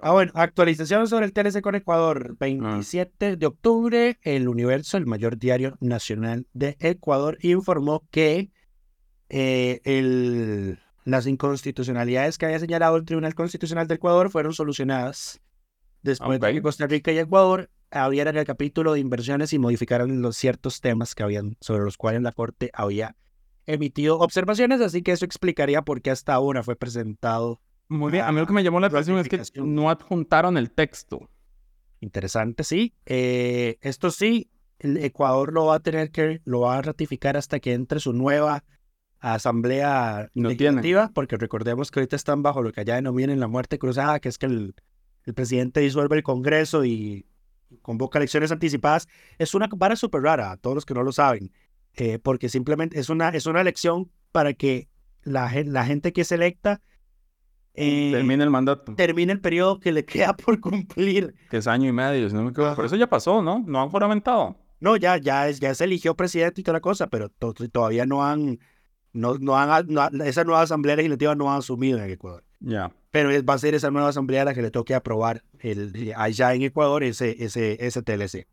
Ah, 0.00 0.12
bueno, 0.12 0.32
actualización 0.34 1.08
sobre 1.08 1.26
el 1.26 1.32
TLC 1.32 1.60
con 1.60 1.74
Ecuador. 1.74 2.36
27 2.38 3.26
ah. 3.26 3.36
de 3.36 3.46
octubre, 3.46 4.18
El 4.22 4.48
Universo, 4.48 4.96
el 4.96 5.06
mayor 5.06 5.36
diario 5.36 5.76
nacional 5.80 6.46
de 6.52 6.76
Ecuador, 6.80 7.38
informó 7.42 8.06
que 8.10 8.50
eh, 9.28 9.80
el, 9.84 10.78
las 11.04 11.26
inconstitucionalidades 11.26 12.38
que 12.38 12.46
había 12.46 12.60
señalado 12.60 12.96
el 12.96 13.04
Tribunal 13.04 13.34
Constitucional 13.34 13.88
de 13.88 13.94
Ecuador 13.94 14.30
fueron 14.30 14.52
solucionadas 14.52 15.40
después 16.02 16.40
de 16.40 16.52
que 16.52 16.62
Costa 16.62 16.86
Rica 16.86 17.12
y 17.12 17.18
Ecuador 17.18 17.70
abrieran 17.90 18.36
el 18.36 18.44
capítulo 18.44 18.94
de 18.94 19.00
inversiones 19.00 19.52
y 19.52 19.58
modificaran 19.58 20.22
los 20.22 20.36
ciertos 20.36 20.80
temas 20.80 21.14
que 21.14 21.22
habían 21.22 21.56
sobre 21.60 21.84
los 21.84 21.96
cuales 21.96 22.22
la 22.22 22.32
Corte 22.32 22.70
había 22.72 23.16
emitido 23.66 24.18
observaciones, 24.18 24.80
así 24.80 25.02
que 25.02 25.12
eso 25.12 25.24
explicaría 25.24 25.82
por 25.82 26.02
qué 26.02 26.10
hasta 26.10 26.34
ahora 26.34 26.62
fue 26.62 26.76
presentado. 26.76 27.60
Muy 27.88 28.10
bien, 28.10 28.24
a 28.24 28.32
mí 28.32 28.40
lo 28.40 28.46
que 28.46 28.52
me 28.52 28.62
llamó 28.64 28.80
la 28.80 28.86
atención 28.86 29.18
es 29.18 29.28
que 29.28 29.60
no 29.60 29.90
adjuntaron 29.90 30.56
el 30.56 30.70
texto. 30.70 31.28
Interesante, 32.00 32.64
sí. 32.64 32.94
Eh, 33.06 33.78
esto 33.80 34.10
sí, 34.10 34.50
el 34.78 34.96
Ecuador 34.98 35.52
lo 35.52 35.66
va 35.66 35.76
a 35.76 35.80
tener 35.80 36.10
que, 36.10 36.40
lo 36.44 36.60
va 36.60 36.78
a 36.78 36.82
ratificar 36.82 37.36
hasta 37.36 37.60
que 37.60 37.74
entre 37.74 38.00
su 38.00 38.12
nueva 38.12 38.64
asamblea 39.20 40.30
no 40.34 40.48
legislativa, 40.48 41.10
porque 41.14 41.36
recordemos 41.36 41.90
que 41.90 42.00
ahorita 42.00 42.16
están 42.16 42.42
bajo 42.42 42.62
lo 42.62 42.72
que 42.72 42.80
allá 42.80 42.96
denominan 42.96 43.38
la 43.38 43.46
muerte 43.46 43.78
cruzada, 43.78 44.18
que 44.18 44.28
es 44.28 44.38
que 44.38 44.46
el, 44.46 44.74
el 45.24 45.34
presidente 45.34 45.80
disuelve 45.80 46.16
el 46.16 46.22
Congreso 46.24 46.84
y 46.84 47.26
convoca 47.82 48.18
elecciones 48.18 48.50
anticipadas. 48.50 49.08
Es 49.38 49.54
una 49.54 49.68
vara 49.68 49.96
súper 49.96 50.22
rara, 50.22 50.50
a 50.50 50.56
todos 50.56 50.74
los 50.74 50.84
que 50.84 50.94
no 50.94 51.02
lo 51.02 51.12
saben. 51.12 51.52
Eh, 51.94 52.18
porque 52.18 52.48
simplemente 52.48 52.98
es 52.98 53.10
una, 53.10 53.28
es 53.30 53.46
una 53.46 53.60
elección 53.60 54.10
para 54.32 54.54
que 54.54 54.88
la, 55.22 55.52
la 55.66 55.84
gente 55.84 56.12
que 56.12 56.22
es 56.22 56.32
electa 56.32 56.80
eh, 57.74 58.10
termine 58.12 58.44
el 58.44 58.50
mandato. 58.50 58.94
Termine 58.94 59.32
el 59.32 59.40
periodo 59.40 59.80
que 59.80 59.92
le 59.92 60.04
queda 60.04 60.36
por 60.36 60.60
cumplir. 60.60 61.34
Que 61.50 61.58
es 61.58 61.66
año 61.66 61.88
y 61.88 61.92
medio, 61.92 62.28
si 62.28 62.34
no 62.34 62.44
me 62.44 62.52
Por 62.52 62.84
eso 62.84 62.96
ya 62.96 63.08
pasó, 63.08 63.42
¿no? 63.42 63.62
No 63.66 63.82
han 63.82 63.88
juramentado. 63.88 64.56
No, 64.80 64.96
ya, 64.96 65.16
ya, 65.16 65.48
es, 65.48 65.60
ya 65.60 65.74
se 65.74 65.84
eligió 65.84 66.16
presidente 66.16 66.60
y 66.60 66.64
toda 66.64 66.74
la 66.74 66.80
cosa, 66.80 67.06
pero 67.06 67.28
todavía 67.28 68.04
no 68.04 68.24
han, 68.24 68.58
no, 69.12 69.38
no 69.38 69.56
han, 69.56 69.96
esa 70.24 70.42
nueva 70.42 70.62
asamblea 70.62 70.96
legislativa 70.96 71.36
no 71.36 71.52
ha 71.52 71.56
asumido 71.56 71.98
en 71.98 72.10
Ecuador. 72.10 72.42
Ya. 72.58 72.92
Pero 73.10 73.30
va 73.44 73.54
a 73.54 73.58
ser 73.58 73.74
esa 73.74 73.92
nueva 73.92 74.08
asamblea 74.08 74.44
la 74.44 74.54
que 74.54 74.62
le 74.62 74.72
toque 74.72 74.94
aprobar 74.94 75.44
el, 75.60 76.12
allá 76.16 76.52
en 76.54 76.62
Ecuador 76.62 77.04
ese, 77.04 77.44
ese, 77.44 77.76
ese 77.84 78.02
TLC. 78.02 78.48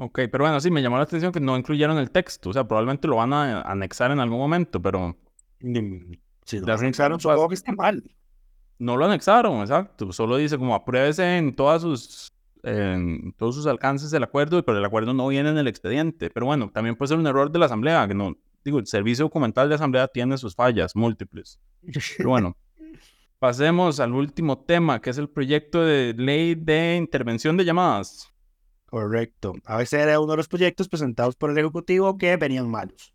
Ok, 0.00 0.20
pero 0.30 0.44
bueno, 0.44 0.60
sí, 0.60 0.70
me 0.70 0.80
llamó 0.80 0.96
la 0.96 1.02
atención 1.02 1.32
que 1.32 1.40
no 1.40 1.56
incluyeron 1.56 1.98
el 1.98 2.12
texto. 2.12 2.50
O 2.50 2.52
sea, 2.52 2.66
probablemente 2.66 3.08
lo 3.08 3.16
van 3.16 3.32
a 3.32 3.62
anexar 3.62 4.12
en 4.12 4.20
algún 4.20 4.38
momento, 4.38 4.80
pero. 4.80 5.16
Si 6.44 6.60
lo 6.60 6.72
anexaron, 6.72 7.18
supongo 7.18 7.48
que 7.48 7.56
está 7.56 7.72
mal. 7.72 8.02
No 8.78 8.96
lo 8.96 9.06
anexaron, 9.06 9.60
exacto. 9.60 10.12
Solo 10.12 10.36
dice 10.36 10.56
como 10.56 10.74
apruébese 10.74 11.38
en 11.38 11.54
todas 11.54 11.82
sus. 11.82 12.32
En 12.62 13.32
todos 13.36 13.56
sus 13.56 13.66
alcances 13.66 14.12
el 14.12 14.22
acuerdo, 14.22 14.64
pero 14.64 14.78
el 14.78 14.84
acuerdo 14.84 15.14
no 15.14 15.26
viene 15.28 15.50
en 15.50 15.58
el 15.58 15.66
expediente. 15.66 16.30
Pero 16.30 16.46
bueno, 16.46 16.70
también 16.72 16.94
puede 16.94 17.08
ser 17.08 17.18
un 17.18 17.26
error 17.26 17.50
de 17.50 17.58
la 17.58 17.66
asamblea, 17.66 18.06
que 18.06 18.14
no. 18.14 18.36
Digo, 18.64 18.78
el 18.78 18.86
servicio 18.86 19.24
documental 19.24 19.68
de 19.68 19.74
asamblea 19.74 20.06
tiene 20.06 20.38
sus 20.38 20.54
fallas 20.54 20.94
múltiples. 20.94 21.58
Pero 22.16 22.30
bueno. 22.30 22.56
Pasemos 23.40 24.00
al 24.00 24.14
último 24.14 24.58
tema, 24.58 25.00
que 25.00 25.10
es 25.10 25.18
el 25.18 25.28
proyecto 25.28 25.84
de 25.84 26.12
ley 26.16 26.56
de 26.56 26.96
intervención 26.96 27.56
de 27.56 27.64
llamadas. 27.64 28.32
Correcto. 28.90 29.54
A 29.64 29.76
veces 29.76 30.00
era 30.00 30.18
uno 30.20 30.32
de 30.32 30.38
los 30.38 30.48
proyectos 30.48 30.88
presentados 30.88 31.36
por 31.36 31.50
el 31.50 31.58
Ejecutivo 31.58 32.16
que 32.16 32.36
venían 32.36 32.70
malos. 32.70 33.12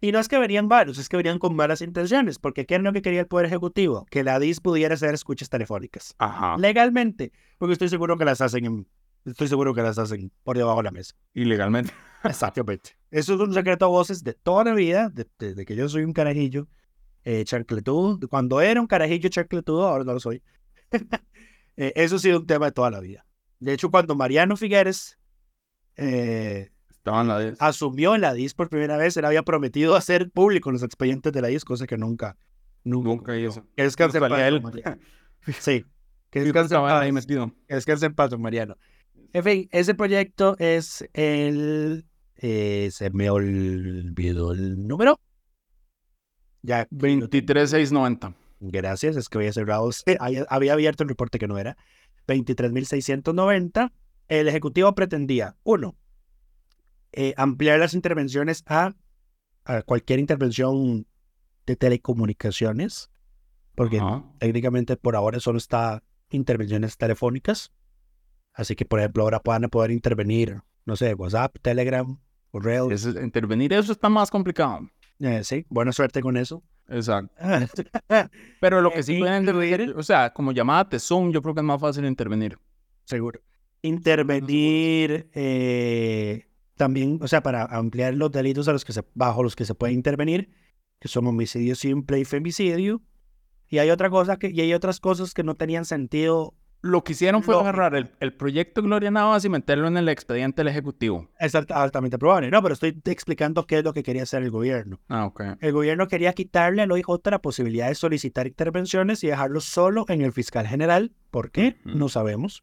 Y 0.00 0.12
no 0.12 0.20
es 0.20 0.28
que 0.28 0.38
venían 0.38 0.68
malos, 0.68 0.98
es 0.98 1.08
que 1.08 1.16
venían 1.16 1.38
con 1.38 1.56
malas 1.56 1.82
intenciones, 1.82 2.38
porque 2.38 2.66
¿qué 2.66 2.76
es 2.76 2.82
lo 2.82 2.92
que 2.92 3.02
quería 3.02 3.20
el 3.20 3.26
Poder 3.26 3.46
Ejecutivo? 3.46 4.06
Que 4.10 4.22
la 4.22 4.38
DIS 4.38 4.60
pudiera 4.60 4.94
hacer 4.94 5.12
escuchas 5.12 5.48
telefónicas. 5.48 6.14
Ajá. 6.18 6.56
Legalmente, 6.56 7.32
porque 7.58 7.72
estoy 7.72 7.88
seguro 7.88 8.16
que 8.16 8.24
las 8.24 8.40
hacen 8.40 8.86
estoy 9.24 9.48
seguro 9.48 9.74
que 9.74 9.82
las 9.82 9.98
hacen 9.98 10.32
por 10.42 10.56
debajo 10.56 10.78
de 10.78 10.84
la 10.84 10.90
mesa. 10.90 11.14
Ilegalmente. 11.34 11.92
Exactamente. 12.24 12.96
Eso 13.10 13.34
es 13.34 13.40
un 13.40 13.52
secreto 13.52 13.86
a 13.86 13.88
voces 13.88 14.22
de 14.22 14.34
toda 14.34 14.64
la 14.64 14.74
vida, 14.74 15.12
desde 15.38 15.64
que 15.64 15.74
yo 15.74 15.88
soy 15.88 16.04
un 16.04 16.12
carajillo 16.12 16.68
eh, 17.24 17.44
charcletudo. 17.44 18.18
Cuando 18.28 18.60
era 18.60 18.80
un 18.80 18.86
carajillo 18.86 19.28
charcletudo, 19.28 19.86
ahora 19.86 20.04
no 20.04 20.14
lo 20.14 20.20
soy. 20.20 20.42
Eh, 21.80 21.92
eso 21.94 22.16
ha 22.16 22.18
sido 22.18 22.40
un 22.40 22.46
tema 22.48 22.66
de 22.66 22.72
toda 22.72 22.90
la 22.90 22.98
vida. 22.98 23.24
De 23.60 23.72
hecho, 23.72 23.90
cuando 23.90 24.14
Mariano 24.14 24.56
Figueres 24.56 25.18
eh, 25.96 26.70
Estaba 26.90 27.22
en 27.22 27.28
la 27.28 27.40
10. 27.40 27.56
asumió 27.60 28.14
en 28.14 28.20
la 28.20 28.34
DIS 28.34 28.54
por 28.54 28.68
primera 28.68 28.96
vez. 28.96 29.16
Él 29.16 29.24
había 29.24 29.42
prometido 29.42 29.96
hacer 29.96 30.30
público 30.30 30.70
los 30.70 30.82
expedientes 30.82 31.32
de 31.32 31.42
la 31.42 31.48
DIS, 31.48 31.64
cosa 31.64 31.86
que 31.86 31.98
nunca, 31.98 32.36
nunca. 32.84 33.08
Nunca 33.08 33.36
hizo. 33.36 33.64
Que 33.76 33.82
descanse 33.82 34.18
en 34.18 34.32
él. 34.32 34.62
Sí, 35.58 35.84
que 36.30 36.40
descanse 36.40 36.76
ahí 36.76 37.12
metido. 37.12 37.52
Que 37.66 37.74
descanse 37.74 38.06
en 38.06 38.14
paz, 38.14 38.36
Mariano. 38.38 38.76
En 39.32 39.44
fin, 39.44 39.68
ese 39.72 39.94
proyecto 39.94 40.56
es 40.58 41.08
el... 41.12 42.06
eh, 42.36 42.88
se 42.92 43.10
me 43.10 43.28
olvidó 43.28 44.52
el 44.52 44.86
número. 44.86 45.20
Ya, 46.62 46.86
23690. 46.90 48.34
Gracias, 48.60 49.16
es 49.16 49.28
que 49.28 49.38
había 49.38 49.52
cerrado, 49.52 49.90
había 50.48 50.72
abierto 50.72 51.02
el 51.02 51.08
reporte 51.08 51.38
que 51.38 51.48
no 51.48 51.58
era. 51.58 51.76
23.690. 52.28 53.92
El 54.28 54.48
Ejecutivo 54.48 54.94
pretendía, 54.94 55.56
uno, 55.64 55.96
eh, 57.12 57.34
ampliar 57.36 57.78
las 57.78 57.94
intervenciones 57.94 58.62
a, 58.66 58.94
a 59.64 59.82
cualquier 59.82 60.18
intervención 60.18 61.06
de 61.66 61.76
telecomunicaciones, 61.76 63.10
porque 63.74 63.98
Ajá. 63.98 64.24
técnicamente 64.38 64.96
por 64.96 65.16
ahora 65.16 65.40
solo 65.40 65.58
está 65.58 66.02
intervenciones 66.30 66.96
telefónicas. 66.96 67.72
Así 68.52 68.74
que, 68.76 68.84
por 68.84 68.98
ejemplo, 68.98 69.22
ahora 69.22 69.40
van 69.44 69.64
a 69.64 69.68
poder 69.68 69.90
intervenir, 69.90 70.60
no 70.84 70.96
sé, 70.96 71.14
WhatsApp, 71.14 71.56
Telegram, 71.62 72.18
correo. 72.50 72.90
Intervenir 73.22 73.72
eso 73.72 73.92
está 73.92 74.08
más 74.08 74.30
complicado. 74.30 74.80
Eh, 75.20 75.42
sí, 75.44 75.64
buena 75.68 75.92
suerte 75.92 76.20
con 76.20 76.36
eso. 76.36 76.62
Exacto. 76.88 77.34
Pero 78.60 78.80
lo 78.80 78.90
que 78.90 79.02
sí 79.02 79.16
Eh, 79.16 79.18
pueden 79.18 79.42
intervenir, 79.42 79.94
o 79.96 80.02
sea, 80.02 80.32
como 80.32 80.52
llamada 80.52 80.98
Zoom, 80.98 81.32
yo 81.32 81.42
creo 81.42 81.54
que 81.54 81.60
es 81.60 81.64
más 81.64 81.80
fácil 81.80 82.04
intervenir. 82.04 82.58
Seguro. 83.04 83.40
Intervenir 83.82 85.28
eh, 85.34 86.48
también, 86.76 87.18
o 87.22 87.28
sea, 87.28 87.42
para 87.42 87.64
ampliar 87.64 88.14
los 88.14 88.32
delitos 88.32 88.66
a 88.68 88.72
los 88.72 88.84
que 88.84 88.92
se, 88.92 89.02
bajo 89.14 89.42
los 89.42 89.54
que 89.54 89.64
se 89.64 89.74
puede 89.74 89.92
intervenir, 89.92 90.50
que 90.98 91.08
son 91.08 91.26
homicidio 91.26 91.74
simple 91.74 92.18
y 92.18 92.24
femicidio. 92.24 93.02
Y 93.68 93.78
hay 93.78 93.90
otra 93.90 94.08
cosa 94.08 94.38
que, 94.38 94.48
y 94.48 94.60
hay 94.60 94.72
otras 94.72 94.98
cosas 94.98 95.34
que 95.34 95.44
no 95.44 95.54
tenían 95.54 95.84
sentido. 95.84 96.54
Lo 96.80 97.02
que 97.02 97.12
hicieron 97.12 97.42
fue 97.42 97.56
agarrar 97.56 97.96
el, 97.96 98.10
el 98.20 98.32
proyecto 98.32 98.82
Gloria 98.82 99.10
Navas 99.10 99.44
y 99.44 99.48
meterlo 99.48 99.88
en 99.88 99.96
el 99.96 100.08
expediente 100.08 100.60
del 100.60 100.68
Ejecutivo. 100.68 101.28
Es 101.40 101.54
alt- 101.56 101.72
altamente 101.74 102.18
probable. 102.18 102.50
No, 102.52 102.62
pero 102.62 102.74
estoy 102.74 102.96
explicando 103.06 103.66
qué 103.66 103.78
es 103.78 103.84
lo 103.84 103.92
que 103.92 104.04
quería 104.04 104.22
hacer 104.22 104.44
el 104.44 104.50
gobierno. 104.52 105.00
Ah, 105.08 105.26
ok. 105.26 105.42
El 105.60 105.72
gobierno 105.72 106.06
quería 106.06 106.32
quitarle 106.34 106.82
al 106.82 106.92
OIJ 106.92 107.06
la 107.30 107.40
posibilidad 107.40 107.88
de 107.88 107.96
solicitar 107.96 108.46
intervenciones 108.46 109.24
y 109.24 109.26
dejarlo 109.26 109.60
solo 109.60 110.04
en 110.08 110.22
el 110.22 110.32
fiscal 110.32 110.68
general. 110.68 111.10
¿Por 111.32 111.50
qué? 111.50 111.76
No 111.84 112.08
sabemos. 112.08 112.62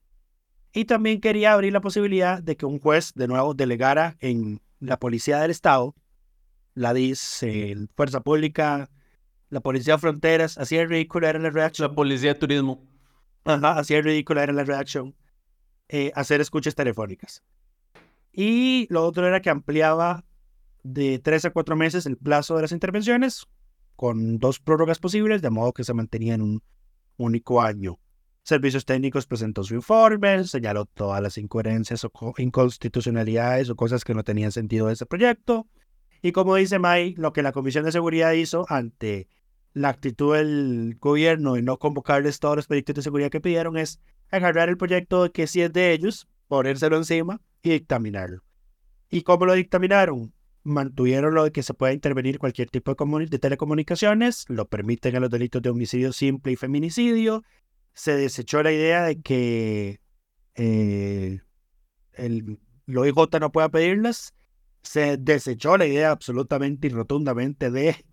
Y 0.71 0.85
también 0.85 1.19
quería 1.19 1.51
abrir 1.53 1.73
la 1.73 1.81
posibilidad 1.81 2.41
de 2.41 2.55
que 2.55 2.65
un 2.65 2.79
juez 2.79 3.11
de 3.15 3.27
nuevo 3.27 3.53
delegara 3.53 4.15
en 4.21 4.61
la 4.79 4.97
policía 4.97 5.39
del 5.39 5.51
Estado, 5.51 5.93
la 6.73 6.93
DIS, 6.93 7.43
eh, 7.43 7.75
Fuerza 7.95 8.21
Pública, 8.21 8.89
la 9.49 9.59
Policía 9.61 9.95
de 9.95 9.99
Fronteras, 9.99 10.57
así 10.57 10.75
de 10.77 10.85
ridícula 10.85 11.29
era 11.29 11.39
la 11.39 11.49
reacción. 11.49 11.89
La 11.89 11.95
Policía 11.95 12.33
de 12.33 12.39
Turismo. 12.39 12.81
Ajá, 13.45 13.79
así 13.79 13.99
ridícula 14.01 14.43
era 14.43 14.53
la 14.53 14.63
reacción. 14.63 15.15
eh, 15.87 16.11
hacer 16.15 16.41
escuchas 16.41 16.73
telefónicas. 16.73 17.43
Y 18.33 18.87
lo 18.89 19.05
otro 19.05 19.27
era 19.27 19.41
que 19.41 19.51
ampliaba 19.51 20.25
de 20.83 21.19
tres 21.19 21.45
a 21.45 21.51
cuatro 21.51 21.75
meses 21.75 22.05
el 22.07 22.17
plazo 22.17 22.55
de 22.55 22.63
las 22.63 22.71
intervenciones, 22.71 23.45
con 23.95 24.39
dos 24.39 24.59
prórrogas 24.59 24.97
posibles, 24.99 25.41
de 25.43 25.51
modo 25.51 25.73
que 25.73 25.83
se 25.83 25.93
mantenía 25.93 26.33
en 26.33 26.41
un 26.41 26.63
único 27.17 27.61
año. 27.61 27.99
Servicios 28.43 28.85
Técnicos 28.85 29.27
presentó 29.27 29.63
su 29.63 29.75
informe, 29.75 30.43
señaló 30.45 30.85
todas 30.85 31.21
las 31.21 31.37
incoherencias 31.37 32.03
o 32.03 32.09
co- 32.09 32.33
inconstitucionalidades 32.37 33.69
o 33.69 33.75
cosas 33.75 34.03
que 34.03 34.13
no 34.15 34.23
tenían 34.23 34.51
sentido 34.51 34.87
de 34.87 34.93
ese 34.93 35.05
proyecto. 35.05 35.67
Y 36.21 36.31
como 36.31 36.55
dice 36.55 36.79
May, 36.79 37.13
lo 37.15 37.31
que 37.31 37.43
la 37.43 37.51
Comisión 37.51 37.85
de 37.85 37.91
Seguridad 37.91 38.31
hizo 38.33 38.65
ante 38.69 39.27
la 39.75 39.89
actitud 39.89 40.35
del 40.35 40.95
gobierno 40.99 41.53
de 41.53 41.61
no 41.61 41.77
convocarles 41.77 42.39
todos 42.39 42.55
los 42.55 42.65
proyectos 42.65 42.95
de 42.95 43.01
seguridad 43.01 43.29
que 43.29 43.41
pidieron 43.41 43.77
es 43.77 43.99
agarrar 44.31 44.69
el 44.69 44.77
proyecto 44.77 45.29
que 45.33 45.47
sí 45.47 45.61
es 45.61 45.71
de 45.73 45.91
ellos, 45.91 46.27
ponérselo 46.47 46.95
encima 46.95 47.41
y 47.61 47.71
dictaminarlo. 47.71 48.41
¿Y 49.09 49.23
cómo 49.23 49.45
lo 49.45 49.53
dictaminaron? 49.53 50.33
Mantuvieron 50.63 51.35
lo 51.35 51.43
de 51.43 51.51
que 51.51 51.61
se 51.61 51.73
pueda 51.73 51.91
intervenir 51.91 52.39
cualquier 52.39 52.69
tipo 52.69 52.95
de, 52.95 53.25
de 53.27 53.37
telecomunicaciones, 53.37 54.45
lo 54.47 54.65
permiten 54.65 55.17
a 55.17 55.19
los 55.19 55.29
delitos 55.29 55.61
de 55.61 55.69
homicidio 55.69 56.13
simple 56.13 56.53
y 56.53 56.55
feminicidio. 56.55 57.43
Se 57.93 58.15
desechó 58.15 58.63
la 58.63 58.71
idea 58.71 59.03
de 59.03 59.21
que 59.21 59.99
eh, 60.55 61.41
el, 62.13 62.59
el 62.87 63.13
no 63.41 63.51
pueda 63.51 63.69
pedirlas. 63.69 64.33
Se 64.83 65.17
desechó 65.17 65.77
la 65.77 65.85
idea 65.85 66.11
absolutamente 66.11 66.87
y 66.87 66.91
rotundamente 66.91 67.71
de 67.71 68.05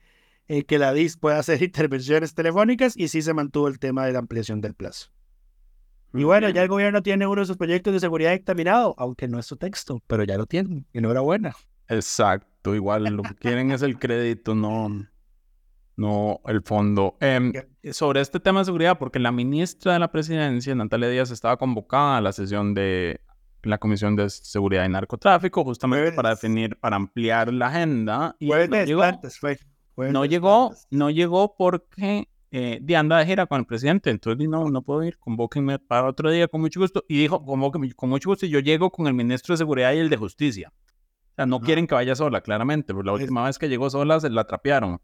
eh, 0.53 0.65
que 0.67 0.79
la 0.79 0.93
DIS 0.93 1.17
pueda 1.17 1.39
hacer 1.39 1.63
intervenciones 1.63 2.35
telefónicas 2.35 2.95
y 2.95 3.09
sí 3.09 3.23
se 3.23 3.33
mantuvo 3.33 3.69
el 3.69 3.79
tema 3.79 4.05
de 4.05 4.13
la 4.13 4.19
ampliación 4.19 4.61
del 4.61 4.75
plazo. 4.75 5.11
Y 6.13 6.25
bueno, 6.25 6.51
ya 6.51 6.63
el 6.63 6.69
gobierno 6.69 7.03
tiene 7.03 7.27
uno 7.27 7.41
de 7.41 7.47
sus 7.47 7.57
proyectos 7.57 7.95
de 7.95 8.01
seguridad 8.01 8.33
dictaminado, 8.33 8.95
aunque 8.99 9.29
no 9.29 9.39
es 9.39 9.47
su 9.47 9.57
texto, 9.57 10.03
pero 10.07 10.25
ya 10.25 10.37
lo 10.37 10.45
tienen. 10.45 10.85
Enhorabuena. 10.93 11.57
Exacto. 11.89 12.75
Igual 12.75 13.05
lo 13.05 13.23
que 13.23 13.35
quieren 13.35 13.73
es 13.73 13.81
el 13.81 13.99
crédito, 13.99 14.55
no, 14.55 15.07
no 15.97 16.41
el 16.45 16.61
fondo. 16.61 17.17
Em, 17.21 17.55
sobre 17.91 18.21
este 18.21 18.39
tema 18.39 18.59
de 18.59 18.67
seguridad, 18.67 18.99
porque 18.99 19.19
la 19.19 19.33
ministra 19.33 19.95
de 19.95 20.01
la 20.01 20.13
presidencia, 20.13 20.75
Natalia 20.75 21.09
Díaz, 21.09 21.31
estaba 21.31 21.57
convocada 21.57 22.19
a 22.19 22.21
la 22.21 22.33
sesión 22.33 22.75
de 22.75 23.23
la 23.63 23.79
Comisión 23.79 24.17
de 24.17 24.29
Seguridad 24.29 24.85
y 24.85 24.91
Narcotráfico, 24.91 25.65
justamente 25.65 26.13
para 26.13 26.29
definir, 26.31 26.77
para 26.77 26.97
ampliar 26.97 27.51
la 27.51 27.69
agenda. 27.69 28.37
Y 28.39 28.49
Jueves 28.49 28.69
no 28.69 28.85
llegó. 28.85 29.01
desplantes 29.01 29.39
fue. 29.39 29.57
No 29.97 30.23
de 30.23 30.29
llegó, 30.29 30.75
no 30.91 31.11
llegó 31.11 31.55
porque 31.57 32.29
eh, 32.51 32.79
di, 32.83 32.95
anda 32.95 33.19
de 33.19 33.27
gira 33.27 33.47
con 33.47 33.61
el 33.61 33.67
presidente, 33.67 34.11
entonces 34.11 34.49
no, 34.49 34.69
no 34.71 34.83
puedo 34.83 35.03
ir, 35.05 35.19
convóquenme 35.19 35.79
para 35.79 36.09
otro 36.09 36.31
día 36.31 36.49
con 36.49 36.61
mucho 36.61 36.81
gusto. 36.81 37.05
Y 37.09 37.19
dijo, 37.19 37.45
convóquenme 37.45 37.93
con 37.95 38.09
mucho 38.11 38.31
gusto 38.31 38.47
y 38.47 38.51
yo 38.51 38.59
llego 38.61 38.91
con 38.91 39.07
el 39.07 39.15
ministro 39.15 39.53
de 39.55 39.59
Seguridad 39.59 39.93
y 39.93 39.99
el 39.99 40.09
de 40.11 40.17
Justicia. 40.17 40.73
O 41.33 41.35
sea, 41.37 41.47
no 41.47 41.57
Ajá. 41.57 41.65
quieren 41.65 41.87
que 41.87 41.95
vaya 41.95 42.15
sola, 42.15 42.41
claramente, 42.43 42.93
porque 42.93 43.07
la 43.07 43.15
Es- 43.17 43.21
última 43.23 43.45
vez 43.45 43.59
que 43.59 43.69
llegó 43.69 43.89
sola 43.91 44.21
se 44.21 44.29
la 44.31 44.45
trapearon. 44.45 45.01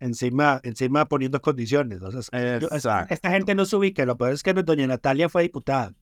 Encima, 0.00 0.60
encima 0.64 1.04
poniendo 1.06 1.40
condiciones. 1.40 2.02
o 2.02 2.10
sea, 2.22 2.58
yo- 2.58 2.68
esta 3.08 3.30
gente 3.30 3.54
no 3.54 3.64
se 3.64 3.76
ubica. 3.76 4.04
Lo 4.04 4.16
peor 4.16 4.32
es 4.32 4.42
que 4.42 4.52
doña 4.52 4.86
Natalia 4.88 5.28
fue 5.28 5.42
diputada. 5.42 5.94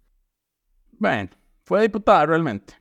Bueno, 0.98 1.28
fue 1.64 1.82
diputada 1.82 2.24
realmente. 2.26 2.74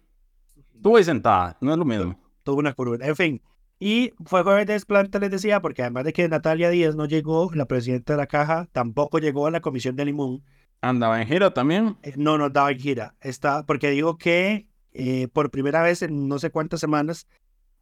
Estuvo 0.73 0.95
ahí 0.95 1.03
sentada, 1.03 1.57
no 1.59 1.73
es 1.73 1.77
lo 1.77 1.83
mismo. 1.83 2.17
Tuvo 2.43 2.59
una 2.59 2.71
curva. 2.73 2.95
En 3.05 3.15
fin. 3.17 3.41
Y 3.79 4.11
fue 4.25 4.43
jueves 4.43 4.67
de 4.67 4.73
desplante, 4.73 5.19
les 5.19 5.31
decía, 5.31 5.61
porque 5.61 5.81
además 5.83 6.03
de 6.03 6.11
que 6.13 6.27
Natalia 6.27 6.69
Díaz 6.69 6.95
no 6.95 7.05
llegó, 7.05 7.49
la 7.53 7.65
presidenta 7.65 8.13
de 8.13 8.17
la 8.17 8.27
caja 8.27 8.67
tampoco 8.73 9.19
llegó 9.19 9.47
a 9.47 9.51
la 9.51 9.61
comisión 9.61 9.95
de 9.95 10.05
Limón. 10.05 10.43
Andaba 10.81 11.21
en 11.21 11.27
gira 11.27 11.53
también. 11.53 11.97
Eh, 12.03 12.13
No 12.17 12.37
nos 12.37 12.51
daba 12.51 12.71
en 12.71 12.79
gira. 12.79 13.15
Está, 13.21 13.65
porque 13.65 13.89
digo 13.91 14.17
que 14.17 14.67
eh, 14.91 15.27
por 15.31 15.49
primera 15.49 15.81
vez 15.81 16.01
en 16.01 16.27
no 16.27 16.39
sé 16.39 16.49
cuántas 16.49 16.79
semanas 16.81 17.27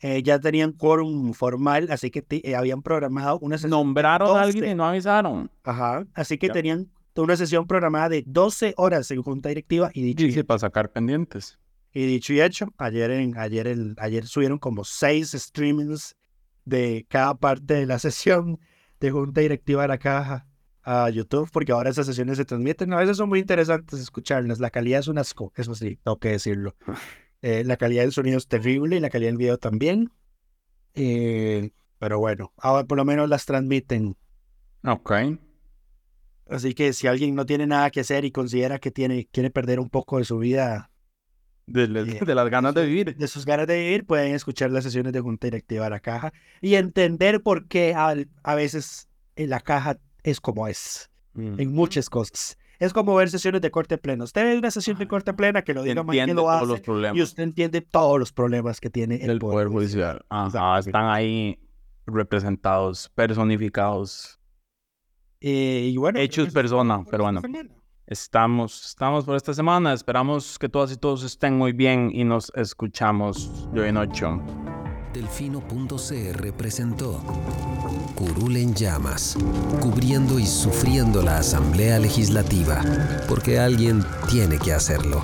eh, 0.02 0.22
ya 0.22 0.40
tenían 0.40 0.74
quórum 0.74 1.34
formal, 1.34 1.88
así 1.90 2.12
que 2.12 2.24
eh, 2.30 2.56
habían 2.56 2.84
programado 2.84 3.40
una 3.40 3.58
sesión. 3.58 3.72
Nombraron 3.72 4.38
a 4.38 4.42
alguien 4.42 4.62
12. 4.66 4.72
y 4.72 4.76
no 4.76 4.86
avisaron. 4.86 5.50
Ajá. 5.64 6.06
Así 6.14 6.38
que 6.38 6.48
Ya. 6.48 6.54
tenían 6.54 6.92
una 7.16 7.36
sesión 7.36 7.66
programada 7.66 8.10
de 8.10 8.24
12 8.28 8.76
horas 8.78 9.10
en 9.10 9.24
junta 9.24 9.50
directiva 9.50 9.90
y 9.96 10.04
dicho, 10.04 10.26
y, 10.26 10.32
sí, 10.32 10.44
para 10.44 10.60
sacar 10.60 10.92
pendientes. 10.92 11.58
Y 11.98 12.06
dicho 12.06 12.32
y 12.32 12.42
hecho, 12.42 12.68
ayer, 12.78 13.10
en, 13.10 13.36
ayer, 13.40 13.66
el, 13.66 13.96
ayer 13.98 14.28
subieron 14.28 14.60
como 14.60 14.84
seis 14.84 15.32
streamings 15.32 16.16
de 16.64 17.08
cada 17.10 17.34
parte 17.34 17.74
de 17.74 17.88
la 17.88 17.98
sesión 18.00 18.60
de 19.00 19.10
junta 19.10 19.42
directiva 19.42 19.82
de 19.82 19.88
la 19.88 19.98
caja 19.98 20.46
a 20.84 21.10
YouTube, 21.10 21.50
porque 21.52 21.72
ahora 21.72 21.90
esas 21.90 22.06
sesiones 22.06 22.38
se 22.38 22.46
transmiten. 22.46 22.94
A 22.94 22.98
veces 22.98 23.18
son 23.18 23.30
muy 23.30 23.40
interesantes 23.40 24.00
escucharlas. 24.00 24.60
La 24.60 24.70
calidad 24.70 25.00
es 25.00 25.08
un 25.08 25.18
asco, 25.18 25.52
eso 25.56 25.74
sí, 25.74 26.00
tengo 26.04 26.20
que 26.20 26.30
decirlo. 26.30 26.76
Eh, 27.44 27.64
la 27.64 27.78
calidad 27.78 28.02
del 28.02 28.14
sonido 28.14 28.40
es 28.40 28.48
terrible 28.48 28.96
y 28.96 29.00
la 29.00 29.12
calidad 29.12 29.30
del 29.30 29.38
video 29.38 29.60
también. 29.60 30.12
Eh, 30.96 31.70
pero 32.00 32.18
bueno, 32.18 32.52
ahora 32.58 32.88
por 32.88 32.98
lo 32.98 33.06
menos 33.06 33.30
las 33.30 33.46
transmiten. 33.46 34.18
Ok. 34.84 35.12
Así 36.50 36.74
que 36.74 36.94
si 36.94 37.06
alguien 37.06 37.36
no 37.36 37.46
tiene 37.46 37.68
nada 37.68 37.92
que 37.92 38.00
hacer 38.00 38.26
y 38.26 38.32
considera 38.32 38.80
que 38.80 38.90
tiene, 38.90 39.28
quiere 39.32 39.52
perder 39.52 39.80
un 39.80 39.88
poco 39.88 40.18
de 40.18 40.26
su 40.26 40.40
vida, 40.40 40.90
De, 42.26 42.34
las 42.36 42.50
ganas 42.50 42.74
de 42.74 42.86
vivir. 42.86 43.16
de 43.18 43.28
sus 43.28 43.46
ganas 43.46 43.68
de 43.68 43.78
vivir, 43.78 44.06
pueden 44.06 44.34
escuchar 44.34 44.72
las 44.72 44.86
sesiones 44.86 45.12
de 45.12 45.20
Junta 45.20 45.48
Directiva 45.48 45.84
de 45.84 45.90
la 45.90 46.00
Caja 46.00 46.32
y 46.62 46.76
entender 46.76 47.42
por 47.44 47.68
qué 47.68 47.94
al- 47.94 48.30
a, 48.44 48.56
veces 48.56 49.10
en 49.36 49.50
la 49.50 49.60
caja 49.60 49.98
es 50.24 50.40
como 50.40 50.68
es, 50.68 51.10
en 51.36 51.74
muchas 51.74 52.10
cosas. 52.10 52.58
Es 52.80 52.94
como 52.94 53.16
ver 53.16 53.30
sesiones 53.30 53.62
de 53.62 53.72
corte 53.72 53.98
pleno. 53.98 54.24
Usted 54.24 54.44
ve 54.44 54.58
una 54.58 54.72
sesión 54.72 54.98
de 54.98 55.08
corte 55.08 55.34
plena 55.34 55.64
que 55.64 55.74
lo 55.74 55.84
diga 55.84 56.04
mal 56.04 56.16
que 56.16 56.34
lo 56.34 56.50
hace 56.50 56.82
y 57.14 57.22
usted 57.22 57.44
entiende 57.44 57.82
todos 57.82 58.20
los 58.20 58.32
problemas 58.32 58.80
que 58.80 58.90
tiene 58.90 59.16
el, 59.16 59.32
el 59.32 59.40
Poder 59.40 59.68
Judicial. 59.68 60.24
Ajá, 60.30 60.80
están 60.80 61.10
ahí 61.10 61.60
representados, 62.06 63.10
personificados, 63.14 64.40
Eh, 65.42 65.90
y 65.92 65.98
bueno, 65.98 66.16
creo 66.16 66.26
hechos 66.26 66.54
persona, 66.54 67.04
pero 67.10 67.24
bueno. 67.24 67.42
Estamos, 68.08 68.86
estamos 68.86 69.26
por 69.26 69.36
esta 69.36 69.54
semana. 69.54 69.94
Esperamos 69.94 70.58
que 70.58 70.70
todas 70.70 70.92
y 70.92 70.98
todos 70.98 71.24
estén 71.24 71.58
muy 71.58 71.74
bien 71.74 72.10
y 72.14 72.24
nos 72.24 72.52
escuchamos 72.56 73.70
yo 73.74 73.84
en 73.86 73.98
ocho. 73.98 74.42
Delfino.cr 75.14 76.54
presentó 76.54 77.22
Curul 78.16 78.58
en 78.58 78.74
llamas, 78.76 79.38
cubriendo 79.82 80.38
y 80.38 80.46
sufriendo 80.46 81.22
la 81.22 81.40
Asamblea 81.40 81.98
Legislativa, 81.98 82.82
porque 83.28 83.60
alguien 83.60 84.04
tiene 84.30 84.60
que 84.60 84.74
hacerlo. 84.74 85.24